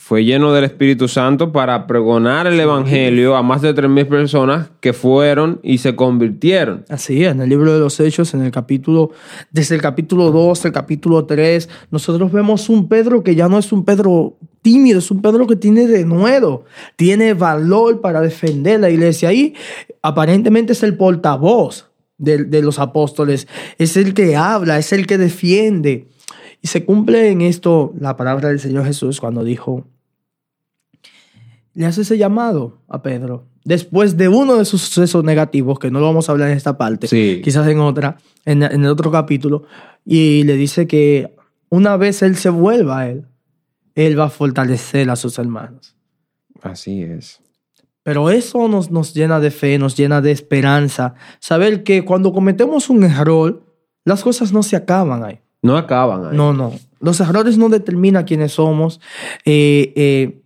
fue 0.03 0.25
lleno 0.25 0.51
del 0.51 0.65
Espíritu 0.65 1.07
Santo 1.07 1.53
para 1.53 1.87
pregonar 1.87 2.45
el 2.45 2.59
Evangelio 2.59 3.37
a 3.37 3.41
más 3.41 3.61
de 3.61 3.73
3.000 3.73 4.09
personas 4.09 4.69
que 4.81 4.91
fueron 4.91 5.61
y 5.63 5.77
se 5.77 5.95
convirtieron. 5.95 6.83
Así, 6.89 7.23
en 7.23 7.39
el 7.39 7.47
libro 7.47 7.73
de 7.73 7.79
los 7.79 8.01
Hechos, 8.01 8.33
en 8.33 8.41
el 8.41 8.51
capítulo, 8.51 9.11
desde 9.51 9.75
el 9.75 9.81
capítulo 9.81 10.31
2, 10.31 10.65
el 10.65 10.71
capítulo 10.73 11.23
3, 11.23 11.69
nosotros 11.89 12.33
vemos 12.33 12.67
un 12.67 12.89
Pedro 12.89 13.23
que 13.23 13.35
ya 13.35 13.47
no 13.47 13.57
es 13.57 13.71
un 13.71 13.85
Pedro 13.85 14.35
tímido, 14.63 14.97
es 14.97 15.11
un 15.11 15.21
Pedro 15.21 15.45
que 15.45 15.55
tiene 15.55 15.85
de 15.85 16.05
nuevo, 16.05 16.63
tiene 16.95 17.35
valor 17.35 18.01
para 18.01 18.21
defender 18.21 18.79
la 18.79 18.89
iglesia. 18.89 19.31
Y 19.31 19.53
aparentemente 20.01 20.73
es 20.73 20.81
el 20.81 20.97
portavoz 20.97 21.91
de, 22.17 22.45
de 22.45 22.61
los 22.63 22.79
apóstoles, 22.79 23.47
es 23.77 23.95
el 23.97 24.15
que 24.15 24.35
habla, 24.35 24.79
es 24.79 24.91
el 24.93 25.05
que 25.05 25.19
defiende. 25.19 26.07
Y 26.61 26.67
se 26.69 26.85
cumple 26.85 27.29
en 27.29 27.41
esto 27.41 27.93
la 27.99 28.15
palabra 28.17 28.47
del 28.49 28.59
Señor 28.59 28.85
Jesús 28.85 29.19
cuando 29.19 29.43
dijo, 29.43 29.85
le 31.73 31.85
hace 31.85 32.01
ese 32.01 32.17
llamado 32.17 32.77
a 32.87 33.01
Pedro. 33.01 33.45
Después 33.65 34.17
de 34.17 34.27
uno 34.27 34.57
de 34.57 34.65
sus 34.65 34.81
sucesos 34.81 35.23
negativos, 35.23 35.79
que 35.79 35.89
no 35.89 35.99
lo 35.99 36.05
vamos 36.05 36.27
a 36.27 36.33
hablar 36.33 36.49
en 36.49 36.57
esta 36.57 36.77
parte, 36.77 37.07
Sí. 37.07 37.41
quizás 37.43 37.67
en 37.67 37.79
otra, 37.79 38.17
en, 38.45 38.61
en 38.63 38.83
el 38.83 38.87
otro 38.89 39.09
capítulo, 39.09 39.63
y 40.05 40.43
le 40.43 40.55
dice 40.55 40.85
que 40.85 41.33
una 41.69 41.95
vez 41.97 42.21
él 42.21 42.35
se 42.35 42.49
vuelva 42.49 42.99
a 42.99 43.09
él, 43.09 43.25
él 43.95 44.19
va 44.19 44.25
a 44.25 44.29
fortalecer 44.29 45.09
a 45.09 45.15
sus 45.15 45.37
hermanos. 45.39 45.95
Así 46.61 47.03
es. 47.03 47.41
Pero 48.03 48.29
eso 48.29 48.67
nos, 48.67 48.91
nos 48.91 49.13
llena 49.13 49.39
de 49.39 49.51
fe, 49.51 49.77
nos 49.77 49.95
llena 49.95 50.21
de 50.21 50.31
esperanza. 50.31 51.15
Saber 51.39 51.83
que 51.83 52.03
cuando 52.03 52.33
cometemos 52.33 52.89
un 52.89 53.03
error, 53.03 53.63
las 54.03 54.23
cosas 54.23 54.51
no 54.51 54.61
se 54.63 54.75
acaban 54.75 55.23
ahí. 55.23 55.39
No 55.61 55.77
acaban 55.77 56.25
ahí. 56.27 56.37
No, 56.37 56.53
no. 56.53 56.73
Los 56.99 57.19
errores 57.21 57.57
no 57.57 57.69
determinan 57.69 58.25
quiénes 58.25 58.53
somos. 58.53 58.99
Eh, 59.45 59.93
eh, 59.95 60.41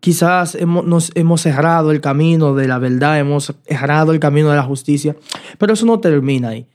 quizás 0.00 0.54
hemos, 0.54 0.84
nos 0.84 1.10
hemos 1.16 1.44
errado 1.46 1.90
el 1.90 2.00
camino 2.00 2.54
de 2.54 2.68
la 2.68 2.78
verdad, 2.78 3.18
hemos 3.18 3.52
errado 3.66 4.12
el 4.12 4.20
camino 4.20 4.50
de 4.50 4.56
la 4.56 4.62
justicia, 4.62 5.16
pero 5.58 5.72
eso 5.72 5.84
no 5.84 5.98
termina 5.98 6.50
ahí. 6.50 6.66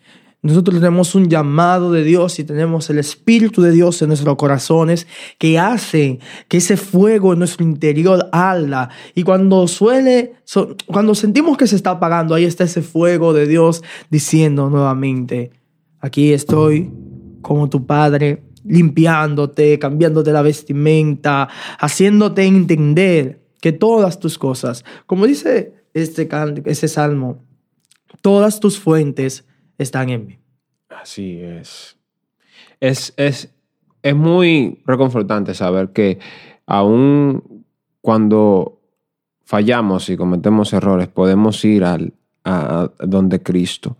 Nosotros 0.44 0.80
tenemos 0.80 1.14
un 1.14 1.30
llamado 1.30 1.92
de 1.92 2.04
Dios 2.04 2.40
y 2.40 2.44
tenemos 2.44 2.90
el 2.90 2.98
Espíritu 2.98 3.62
de 3.62 3.72
Dios 3.72 4.02
en 4.02 4.08
nuestros 4.08 4.36
corazones 4.38 5.06
que 5.38 5.60
hace 5.60 6.18
que 6.48 6.58
ese 6.58 6.78
fuego 6.78 7.34
en 7.34 7.40
nuestro 7.40 7.64
interior 7.64 8.28
arda. 8.32 8.90
Y 9.14 9.22
cuando 9.22 9.68
suele, 9.68 10.34
cuando 10.88 11.14
sentimos 11.14 11.58
que 11.58 11.68
se 11.68 11.76
está 11.76 11.92
apagando, 11.92 12.34
ahí 12.34 12.46
está 12.46 12.64
ese 12.64 12.82
fuego 12.82 13.34
de 13.34 13.46
Dios 13.46 13.84
diciendo 14.10 14.72
nuevamente, 14.72 15.52
aquí 16.00 16.34
estoy 16.34 16.92
como 17.44 17.70
tu 17.70 17.86
Padre, 17.86 18.42
limpiándote, 18.64 19.78
cambiándote 19.78 20.32
la 20.32 20.42
vestimenta, 20.42 21.50
haciéndote 21.80 22.46
entender 22.46 23.44
que 23.62 23.74
todas 23.74 24.20
tus 24.20 24.40
cosas, 24.40 24.86
como 25.06 25.28
dice 25.28 25.76
este 25.94 26.28
ese 26.66 26.88
salmo, 26.88 27.46
todas 28.24 28.60
tus 28.60 28.80
fuentes 28.80 29.46
están 29.78 30.10
en 30.10 30.28
mí. 30.28 30.40
Así 30.90 31.40
es. 31.42 31.98
Es, 32.80 33.14
es, 33.18 33.54
es 34.04 34.16
muy 34.16 34.82
reconfortante 34.86 35.54
saber 35.54 35.90
que 35.90 36.20
aún 36.66 37.66
cuando 38.02 38.80
fallamos 39.46 40.10
y 40.10 40.18
cometemos 40.18 40.74
errores, 40.74 41.08
podemos 41.08 41.64
ir 41.66 41.84
al, 41.84 42.14
a, 42.44 42.90
donde 43.00 43.44
Cristo. 43.44 43.98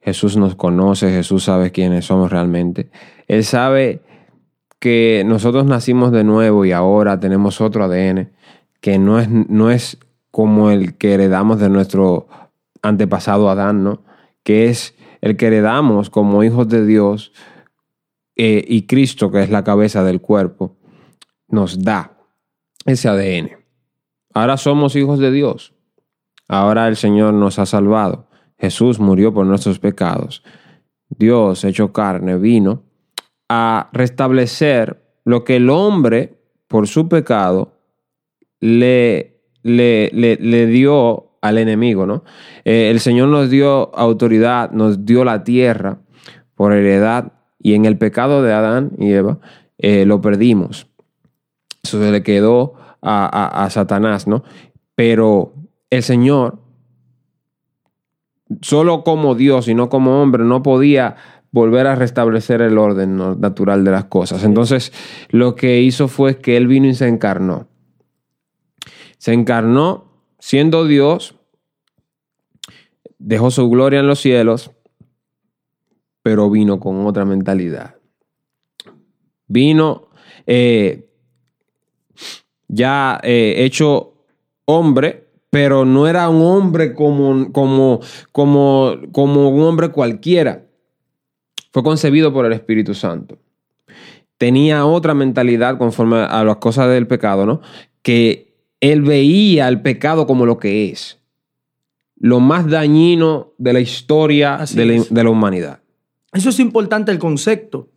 Jesús 0.00 0.36
nos 0.36 0.54
conoce, 0.54 1.10
Jesús 1.10 1.44
sabe 1.44 1.70
quiénes 1.70 2.06
somos 2.06 2.30
realmente. 2.30 2.90
Él 3.26 3.44
sabe 3.44 4.02
que 4.78 5.22
nosotros 5.26 5.66
nacimos 5.66 6.12
de 6.12 6.24
nuevo 6.24 6.64
y 6.64 6.72
ahora 6.72 7.20
tenemos 7.20 7.60
otro 7.60 7.84
ADN 7.84 8.30
que 8.80 8.98
no 8.98 9.18
es, 9.18 9.28
no 9.28 9.70
es 9.70 9.98
como 10.30 10.70
el 10.70 10.96
que 10.96 11.14
heredamos 11.14 11.58
de 11.58 11.68
nuestro 11.68 12.28
antepasado 12.82 13.50
Adán, 13.50 13.82
¿no? 13.82 14.02
Que 14.42 14.68
es 14.68 14.94
el 15.20 15.36
que 15.36 15.46
heredamos 15.46 16.10
como 16.10 16.44
hijos 16.44 16.68
de 16.68 16.86
Dios 16.86 17.32
eh, 18.36 18.64
y 18.66 18.86
Cristo, 18.86 19.30
que 19.30 19.42
es 19.42 19.50
la 19.50 19.64
cabeza 19.64 20.04
del 20.04 20.20
cuerpo, 20.20 20.76
nos 21.48 21.82
da 21.82 22.16
ese 22.84 23.08
ADN. 23.08 23.50
Ahora 24.32 24.56
somos 24.56 24.94
hijos 24.96 25.18
de 25.18 25.30
Dios. 25.30 25.74
Ahora 26.46 26.88
el 26.88 26.96
Señor 26.96 27.34
nos 27.34 27.58
ha 27.58 27.66
salvado. 27.66 28.28
Jesús 28.58 29.00
murió 29.00 29.32
por 29.32 29.46
nuestros 29.46 29.78
pecados. 29.78 30.42
Dios, 31.08 31.64
hecho 31.64 31.92
carne, 31.92 32.38
vino 32.38 32.84
a 33.48 33.88
restablecer 33.92 35.02
lo 35.24 35.44
que 35.44 35.56
el 35.56 35.70
hombre, 35.70 36.38
por 36.66 36.86
su 36.86 37.08
pecado, 37.08 37.72
le, 38.60 39.40
le, 39.62 40.10
le, 40.12 40.36
le 40.36 40.66
dio 40.66 41.27
al 41.40 41.58
enemigo, 41.58 42.06
¿no? 42.06 42.24
Eh, 42.64 42.90
el 42.90 43.00
Señor 43.00 43.28
nos 43.28 43.50
dio 43.50 43.94
autoridad, 43.96 44.70
nos 44.72 45.04
dio 45.04 45.24
la 45.24 45.44
tierra 45.44 45.98
por 46.54 46.72
heredad 46.72 47.32
y 47.58 47.74
en 47.74 47.84
el 47.84 47.98
pecado 47.98 48.42
de 48.42 48.52
Adán 48.52 48.92
y 48.98 49.12
Eva 49.12 49.38
eh, 49.78 50.04
lo 50.04 50.20
perdimos. 50.20 50.88
Eso 51.82 52.02
se 52.02 52.10
le 52.10 52.22
quedó 52.22 52.74
a, 53.00 53.26
a, 53.26 53.64
a 53.64 53.70
Satanás, 53.70 54.26
¿no? 54.26 54.42
Pero 54.94 55.54
el 55.90 56.02
Señor, 56.02 56.58
solo 58.60 59.04
como 59.04 59.34
Dios 59.34 59.68
y 59.68 59.74
no 59.74 59.88
como 59.88 60.20
hombre, 60.20 60.44
no 60.44 60.62
podía 60.62 61.16
volver 61.50 61.86
a 61.86 61.94
restablecer 61.94 62.60
el 62.60 62.76
orden 62.78 63.16
natural 63.40 63.84
de 63.84 63.90
las 63.90 64.04
cosas. 64.04 64.44
Entonces, 64.44 64.92
lo 65.30 65.54
que 65.54 65.80
hizo 65.80 66.08
fue 66.08 66.38
que 66.38 66.56
Él 66.56 66.66
vino 66.66 66.86
y 66.86 66.94
se 66.94 67.08
encarnó. 67.08 67.68
Se 69.18 69.32
encarnó 69.32 70.07
siendo 70.38 70.84
Dios, 70.84 71.34
dejó 73.18 73.50
su 73.50 73.68
gloria 73.68 74.00
en 74.00 74.06
los 74.06 74.20
cielos, 74.20 74.70
pero 76.22 76.50
vino 76.50 76.80
con 76.80 77.06
otra 77.06 77.24
mentalidad. 77.24 77.96
Vino 79.46 80.08
eh, 80.46 81.08
ya 82.68 83.20
eh, 83.22 83.54
hecho 83.58 84.14
hombre, 84.66 85.28
pero 85.50 85.84
no 85.84 86.06
era 86.06 86.28
un 86.28 86.42
hombre 86.42 86.94
como, 86.94 87.50
como, 87.52 88.00
como, 88.32 88.96
como 89.12 89.48
un 89.48 89.62
hombre 89.62 89.88
cualquiera. 89.88 90.66
Fue 91.72 91.82
concebido 91.82 92.32
por 92.32 92.44
el 92.44 92.52
Espíritu 92.52 92.94
Santo. 92.94 93.38
Tenía 94.36 94.86
otra 94.86 95.14
mentalidad 95.14 95.78
conforme 95.78 96.18
a 96.18 96.44
las 96.44 96.56
cosas 96.56 96.88
del 96.90 97.06
pecado, 97.06 97.44
¿no? 97.44 97.60
Que 98.02 98.47
él 98.80 99.02
veía 99.02 99.68
el 99.68 99.80
pecado 99.82 100.26
como 100.26 100.46
lo 100.46 100.58
que 100.58 100.90
es. 100.90 101.18
Lo 102.16 102.40
más 102.40 102.68
dañino 102.68 103.52
de 103.58 103.72
la 103.72 103.80
historia 103.80 104.58
de 104.74 104.84
la, 104.86 104.92
es. 104.94 105.12
de 105.14 105.24
la 105.24 105.30
humanidad. 105.30 105.80
Eso 106.32 106.48
es 106.50 106.58
importante 106.60 107.12
el 107.12 107.18
concepto 107.18 107.88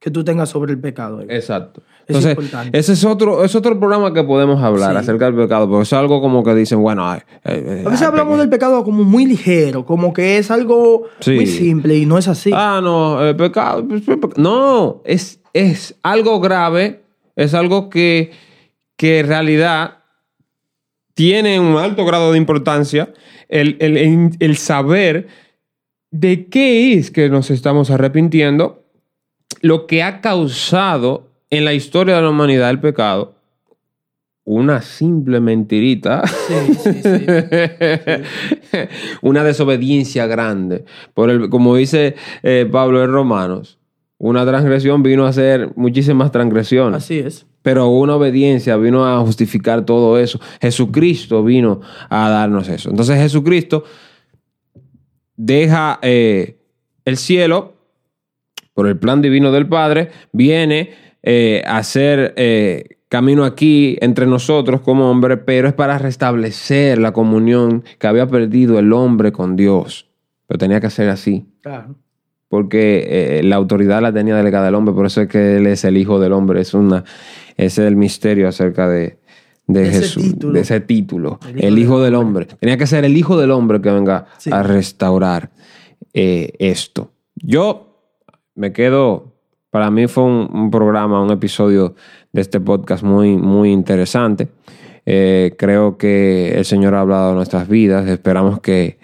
que 0.00 0.10
tú 0.10 0.22
tengas 0.24 0.48
sobre 0.50 0.72
el 0.72 0.80
pecado. 0.80 1.22
Exacto. 1.28 1.82
Es 2.06 2.16
Entonces, 2.16 2.30
importante. 2.32 2.78
ese 2.78 2.92
es 2.92 3.04
otro, 3.04 3.44
es 3.44 3.54
otro 3.54 3.78
programa 3.78 4.12
que 4.14 4.22
podemos 4.24 4.62
hablar 4.62 4.92
Sí. 4.92 4.96
acerca 4.98 5.26
del 5.26 5.34
pecado, 5.34 5.68
porque 5.68 5.82
es 5.82 5.92
algo 5.92 6.20
como 6.20 6.42
que 6.44 6.54
dicen, 6.54 6.80
bueno, 6.80 7.08
ay, 7.08 7.20
eh, 7.44 7.82
A 7.84 7.88
veces 7.90 8.02
eh, 8.02 8.04
hablamos 8.06 8.34
pe- 8.34 8.40
del 8.40 8.48
pecado 8.48 8.84
como 8.84 9.02
muy 9.04 9.26
ligero, 9.26 9.84
como 9.84 10.12
que 10.12 10.38
es 10.38 10.50
algo 10.50 11.04
Sí. 11.20 11.32
muy 11.32 11.46
simple 11.46 11.96
y 11.96 12.06
no 12.06 12.16
es 12.16 12.28
así. 12.28 12.50
Ah, 12.54 12.80
no, 12.82 13.22
el 13.24 13.36
pecado. 13.36 13.86
pues, 13.86 14.02
pe- 14.02 14.16
pe- 14.16 14.40
No, 14.40 15.02
es, 15.04 15.40
es 15.52 15.96
algo 16.02 16.40
grave, 16.40 17.02
es 17.36 17.52
algo 17.54 17.90
que, 17.90 18.30
que 18.96 19.18
en 19.20 19.26
realidad 19.26 19.97
tiene 21.18 21.58
un 21.58 21.76
alto 21.76 22.04
grado 22.04 22.30
de 22.30 22.38
importancia 22.38 23.12
el, 23.48 23.76
el- 23.80 24.30
el 24.38 24.56
saber 24.56 25.26
de 26.12 26.46
qué 26.46 26.92
es 26.92 27.10
que 27.10 27.28
nos 27.28 27.50
estamos 27.50 27.90
arrepintiendo, 27.90 28.84
lo 29.60 29.88
que 29.88 30.04
ha 30.04 30.20
causado 30.20 31.26
en 31.50 31.64
la 31.64 31.72
historia 31.72 32.14
de 32.14 32.22
la 32.22 32.30
humanidad 32.30 32.70
el 32.70 32.78
pecado, 32.78 33.34
una 34.44 34.80
simple 34.80 35.40
mentirita. 35.40 36.22
Sí, 36.24 36.74
sí, 36.74 37.02
sí. 37.02 37.26
una 39.22 39.42
desobediencia 39.42 40.26
grande. 40.28 40.84
Por 41.14 41.30
el, 41.30 41.50
como 41.50 41.74
dice 41.74 42.14
eh, 42.44 42.64
Pablo 42.70 43.02
en 43.02 43.10
Romanos, 43.10 43.80
una 44.18 44.44
transgresión 44.44 45.02
vino 45.02 45.26
a 45.26 45.32
ser 45.32 45.70
muchísimas 45.76 46.32
transgresiones, 46.32 47.04
Así 47.04 47.18
es. 47.20 47.46
pero 47.62 47.86
una 47.88 48.16
obediencia 48.16 48.76
vino 48.76 49.06
a 49.06 49.20
justificar 49.20 49.84
todo 49.84 50.18
eso. 50.18 50.40
Jesucristo 50.60 51.44
vino 51.44 51.80
a 52.10 52.28
darnos 52.28 52.68
eso. 52.68 52.90
Entonces 52.90 53.16
Jesucristo 53.18 53.84
deja 55.36 55.98
eh, 56.02 56.56
el 57.04 57.16
cielo 57.16 57.74
por 58.74 58.86
el 58.86 58.98
plan 58.98 59.22
divino 59.22 59.50
del 59.52 59.68
Padre, 59.68 60.10
viene 60.32 60.90
eh, 61.22 61.62
a 61.66 61.78
hacer 61.78 62.34
eh, 62.36 62.98
camino 63.08 63.44
aquí 63.44 63.96
entre 64.00 64.26
nosotros 64.26 64.80
como 64.80 65.10
hombre, 65.10 65.36
pero 65.36 65.68
es 65.68 65.74
para 65.74 65.98
restablecer 65.98 66.98
la 66.98 67.12
comunión 67.12 67.82
que 67.98 68.06
había 68.06 68.26
perdido 68.26 68.78
el 68.78 68.92
hombre 68.92 69.32
con 69.32 69.56
Dios. 69.56 70.08
Pero 70.46 70.58
tenía 70.58 70.80
que 70.80 70.90
ser 70.90 71.08
así, 71.08 71.46
Claro. 71.60 71.96
Porque 72.48 73.38
eh, 73.38 73.42
la 73.42 73.56
autoridad 73.56 74.00
la 74.02 74.12
tenía 74.12 74.36
delegada 74.36 74.68
el 74.68 74.74
hombre, 74.74 74.94
por 74.94 75.06
eso 75.06 75.20
es 75.22 75.28
que 75.28 75.56
él 75.56 75.66
es 75.66 75.84
el 75.84 75.96
hijo 75.96 76.18
del 76.18 76.32
hombre. 76.32 76.60
Es 76.60 76.74
una, 76.74 77.04
ese 77.56 77.82
es 77.82 77.88
el 77.88 77.96
misterio 77.96 78.48
acerca 78.48 78.88
de, 78.88 79.18
de 79.66 79.80
De 79.82 79.88
ese 79.88 80.00
Jesús, 80.00 80.22
título. 80.32 80.52
de 80.54 80.60
ese 80.60 80.80
título, 80.80 81.40
El 81.46 81.50
hijo 81.50 81.58
el 81.58 81.74
del 81.74 81.78
hijo 81.78 82.00
del 82.02 82.14
hombre. 82.14 82.46
Tenía 82.46 82.76
que 82.78 82.86
ser 82.86 83.04
el 83.04 83.16
hijo 83.16 83.36
del 83.38 83.50
hombre 83.50 83.80
que 83.80 83.90
venga 83.90 84.26
Sí. 84.38 84.50
a 84.52 84.62
restaurar 84.62 85.50
eh, 86.14 86.52
esto. 86.58 87.12
Yo 87.34 87.84
me 88.54 88.72
quedo, 88.72 89.34
para 89.70 89.90
mí 89.90 90.06
fue 90.06 90.24
un, 90.24 90.48
un 90.52 90.70
programa, 90.70 91.22
un 91.22 91.30
episodio 91.30 91.94
de 92.32 92.40
este 92.40 92.60
podcast 92.60 93.02
muy, 93.04 93.36
muy 93.36 93.70
interesante. 93.72 94.48
Eh, 95.10 95.54
creo 95.58 95.96
que 95.96 96.52
el 96.56 96.64
Señor 96.64 96.94
ha 96.94 97.00
hablado 97.00 97.32
a 97.32 97.34
nuestras 97.34 97.68
vidas, 97.68 98.06
esperamos 98.08 98.60
que 98.60 98.98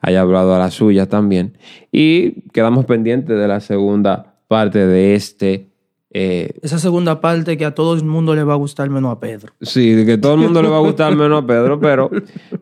haya 0.00 0.20
hablado 0.20 0.54
a 0.54 0.58
la 0.58 0.70
suya 0.70 1.06
también. 1.06 1.56
Y 1.92 2.42
quedamos 2.52 2.84
pendientes 2.84 3.38
de 3.38 3.48
la 3.48 3.60
segunda 3.60 4.34
parte 4.48 4.86
de 4.86 5.14
este. 5.14 5.68
eh, 6.10 6.52
Esa 6.62 6.78
segunda 6.78 7.20
parte 7.20 7.56
que 7.58 7.64
a 7.66 7.74
todo 7.74 7.94
el 7.94 8.04
mundo 8.04 8.34
le 8.34 8.42
va 8.44 8.54
a 8.54 8.56
gustar 8.56 8.88
menos 8.90 9.12
a 9.12 9.20
Pedro. 9.20 9.52
Sí, 9.60 10.04
que 10.06 10.16
todo 10.16 10.34
el 10.34 10.40
mundo 10.40 10.62
le 10.62 10.68
va 10.68 10.76
a 10.78 10.80
gustar 10.80 11.14
menos 11.14 11.42
a 11.42 11.46
Pedro, 11.46 11.78
pero, 11.80 12.10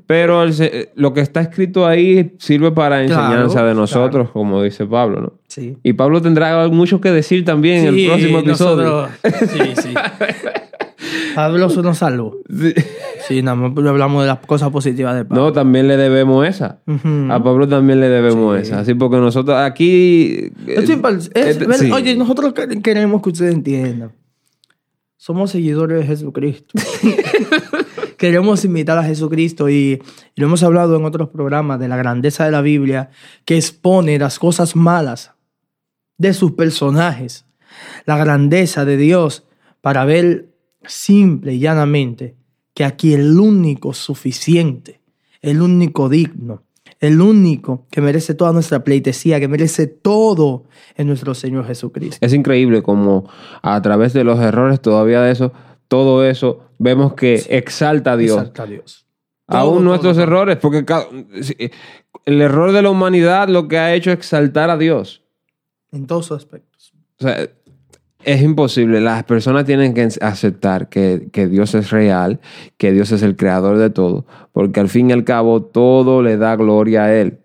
pero 0.06 0.42
el 0.42 0.88
lo 0.96 1.12
que 1.14 1.20
está 1.20 1.40
escrito 1.42 1.86
ahí 1.86 2.34
sirve 2.38 2.72
para 2.72 3.02
enseñanza 3.02 3.52
Claro, 3.60 3.68
de 3.68 3.74
nosotros, 3.74 4.30
como 4.30 4.62
dice 4.62 4.84
Pablo, 4.86 5.20
¿no? 5.20 5.32
Sí. 5.46 5.76
Y 5.84 5.92
Pablo 5.92 6.20
tendrá 6.20 6.66
mucho 6.68 7.00
que 7.00 7.10
decir 7.12 7.44
también 7.44 7.82
en 7.82 7.86
el 7.88 7.94
Sí, 7.94 8.06
próximo 8.08 8.38
episodio. 8.40 9.08
nosotros- 9.22 9.50
sí, 9.50 9.82
sí. 9.82 9.94
Pablo 11.36 11.68
nos 11.68 11.98
salvó. 11.98 12.36
Sí. 12.48 12.74
Sí, 13.28 13.42
nada 13.42 13.54
más 13.56 13.72
hablamos 13.86 14.22
de 14.22 14.28
las 14.28 14.38
cosas 14.40 14.70
positivas 14.70 15.14
de 15.16 15.24
Pablo. 15.24 15.44
No, 15.44 15.52
también 15.52 15.86
le 15.86 15.96
debemos 15.96 16.46
esa. 16.48 16.80
A 17.30 17.42
Pablo 17.42 17.68
también 17.68 18.00
le 18.00 18.08
debemos 18.08 18.56
Sí. 18.56 18.62
esa. 18.62 18.80
Así 18.80 18.94
porque 18.94 19.16
nosotros 19.18 19.56
aquí... 19.58 20.50
Esto 20.66 20.92
es 21.08 21.30
es- 21.34 21.46
este- 21.60 21.72
sí. 21.74 21.90
Oye, 21.92 22.16
nosotros 22.16 22.52
que- 22.54 22.80
queremos 22.82 23.22
que 23.22 23.28
ustedes 23.30 23.54
entiendan. 23.54 24.12
Somos 25.16 25.50
seguidores 25.50 25.98
de 26.00 26.06
Jesucristo. 26.06 26.72
queremos 28.18 28.64
imitar 28.64 28.96
a 28.98 29.02
Jesucristo 29.04 29.68
y, 29.68 30.00
y 30.34 30.40
lo 30.40 30.46
hemos 30.46 30.62
hablado 30.62 30.96
en 30.96 31.04
otros 31.04 31.28
programas 31.28 31.78
de 31.80 31.88
la 31.88 31.96
grandeza 31.96 32.44
de 32.44 32.50
la 32.50 32.62
Biblia 32.62 33.10
que 33.44 33.56
expone 33.56 34.18
las 34.18 34.38
cosas 34.38 34.76
malas 34.76 35.32
de 36.18 36.32
sus 36.32 36.52
personajes, 36.52 37.44
la 38.06 38.16
grandeza 38.16 38.84
de 38.84 38.96
Dios 38.96 39.44
para 39.80 40.04
ver 40.04 40.48
simple 40.86 41.54
y 41.54 41.58
llanamente 41.58 42.36
que 42.74 42.84
aquí 42.84 43.14
el 43.14 43.38
único 43.38 43.94
suficiente, 43.94 45.00
el 45.40 45.62
único 45.62 46.08
digno, 46.08 46.62
el 47.00 47.20
único 47.20 47.86
que 47.90 48.00
merece 48.00 48.34
toda 48.34 48.52
nuestra 48.52 48.84
pleitesía, 48.84 49.40
que 49.40 49.48
merece 49.48 49.86
todo 49.86 50.64
en 50.96 51.06
nuestro 51.06 51.34
Señor 51.34 51.66
Jesucristo. 51.66 52.24
Es 52.24 52.32
increíble 52.32 52.82
como 52.82 53.28
a 53.62 53.80
través 53.82 54.12
de 54.12 54.24
los 54.24 54.38
errores 54.40 54.80
todavía 54.80 55.20
de 55.22 55.32
eso, 55.32 55.52
todo 55.88 56.24
eso, 56.24 56.68
vemos 56.78 57.14
que 57.14 57.42
exalta 57.48 58.12
a 58.12 58.16
Dios. 58.16 58.38
Exalta 58.38 58.62
a 58.64 58.66
Dios. 58.66 59.06
Todo, 59.46 59.58
Aún 59.58 59.84
nuestros 59.84 60.14
todo, 60.14 60.24
errores, 60.24 60.56
porque 60.56 60.84
sí, 61.42 61.54
el 62.24 62.42
error 62.42 62.72
de 62.72 62.82
la 62.82 62.90
humanidad 62.90 63.48
lo 63.48 63.68
que 63.68 63.78
ha 63.78 63.94
hecho 63.94 64.10
es 64.10 64.16
exaltar 64.16 64.70
a 64.70 64.76
Dios. 64.76 65.22
En 65.92 66.06
todos 66.06 66.26
sus 66.26 66.36
aspectos. 66.36 66.92
O 67.20 67.22
sea, 67.22 67.48
es 68.26 68.42
imposible. 68.42 69.00
Las 69.00 69.22
personas 69.24 69.64
tienen 69.64 69.94
que 69.94 70.08
aceptar 70.20 70.88
que, 70.88 71.28
que 71.32 71.46
Dios 71.46 71.74
es 71.74 71.90
real, 71.90 72.40
que 72.76 72.92
Dios 72.92 73.12
es 73.12 73.22
el 73.22 73.36
creador 73.36 73.78
de 73.78 73.88
todo, 73.88 74.26
porque 74.52 74.80
al 74.80 74.88
fin 74.88 75.10
y 75.10 75.12
al 75.12 75.24
cabo 75.24 75.62
todo 75.62 76.22
le 76.22 76.36
da 76.36 76.56
gloria 76.56 77.04
a 77.04 77.14
Él. 77.14 77.38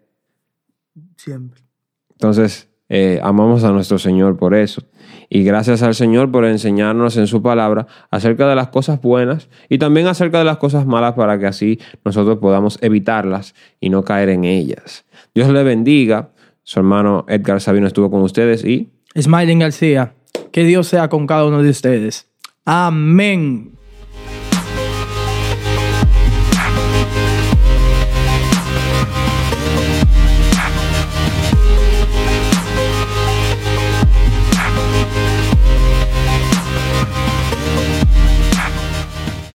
Siempre. 1.15 1.61
Entonces, 2.09 2.67
eh, 2.89 3.19
amamos 3.21 3.63
a 3.63 3.71
nuestro 3.71 3.99
Señor 3.99 4.37
por 4.37 4.55
eso. 4.55 4.81
Y 5.29 5.43
gracias 5.43 5.83
al 5.83 5.93
Señor 5.93 6.31
por 6.31 6.45
enseñarnos 6.45 7.15
en 7.15 7.27
su 7.27 7.43
palabra 7.43 7.85
acerca 8.09 8.49
de 8.49 8.55
las 8.55 8.69
cosas 8.69 8.99
buenas 8.99 9.49
y 9.69 9.77
también 9.77 10.07
acerca 10.07 10.39
de 10.39 10.45
las 10.45 10.57
cosas 10.57 10.87
malas 10.87 11.13
para 11.13 11.37
que 11.37 11.45
así 11.45 11.79
nosotros 12.03 12.39
podamos 12.39 12.79
evitarlas 12.81 13.53
y 13.79 13.89
no 13.91 14.03
caer 14.03 14.29
en 14.29 14.45
ellas. 14.45 15.05
Dios 15.33 15.49
le 15.49 15.63
bendiga. 15.63 16.31
Su 16.63 16.79
hermano 16.79 17.25
Edgar 17.27 17.61
Sabino 17.61 17.87
estuvo 17.87 18.11
con 18.11 18.21
ustedes 18.23 18.65
y 18.65 18.91
Smiling 19.17 19.59
García, 19.59 20.13
que 20.51 20.63
Dios 20.63 20.87
sea 20.87 21.09
con 21.09 21.27
cada 21.27 21.45
uno 21.45 21.61
de 21.61 21.69
ustedes. 21.69 22.27
Amén. 22.65 23.71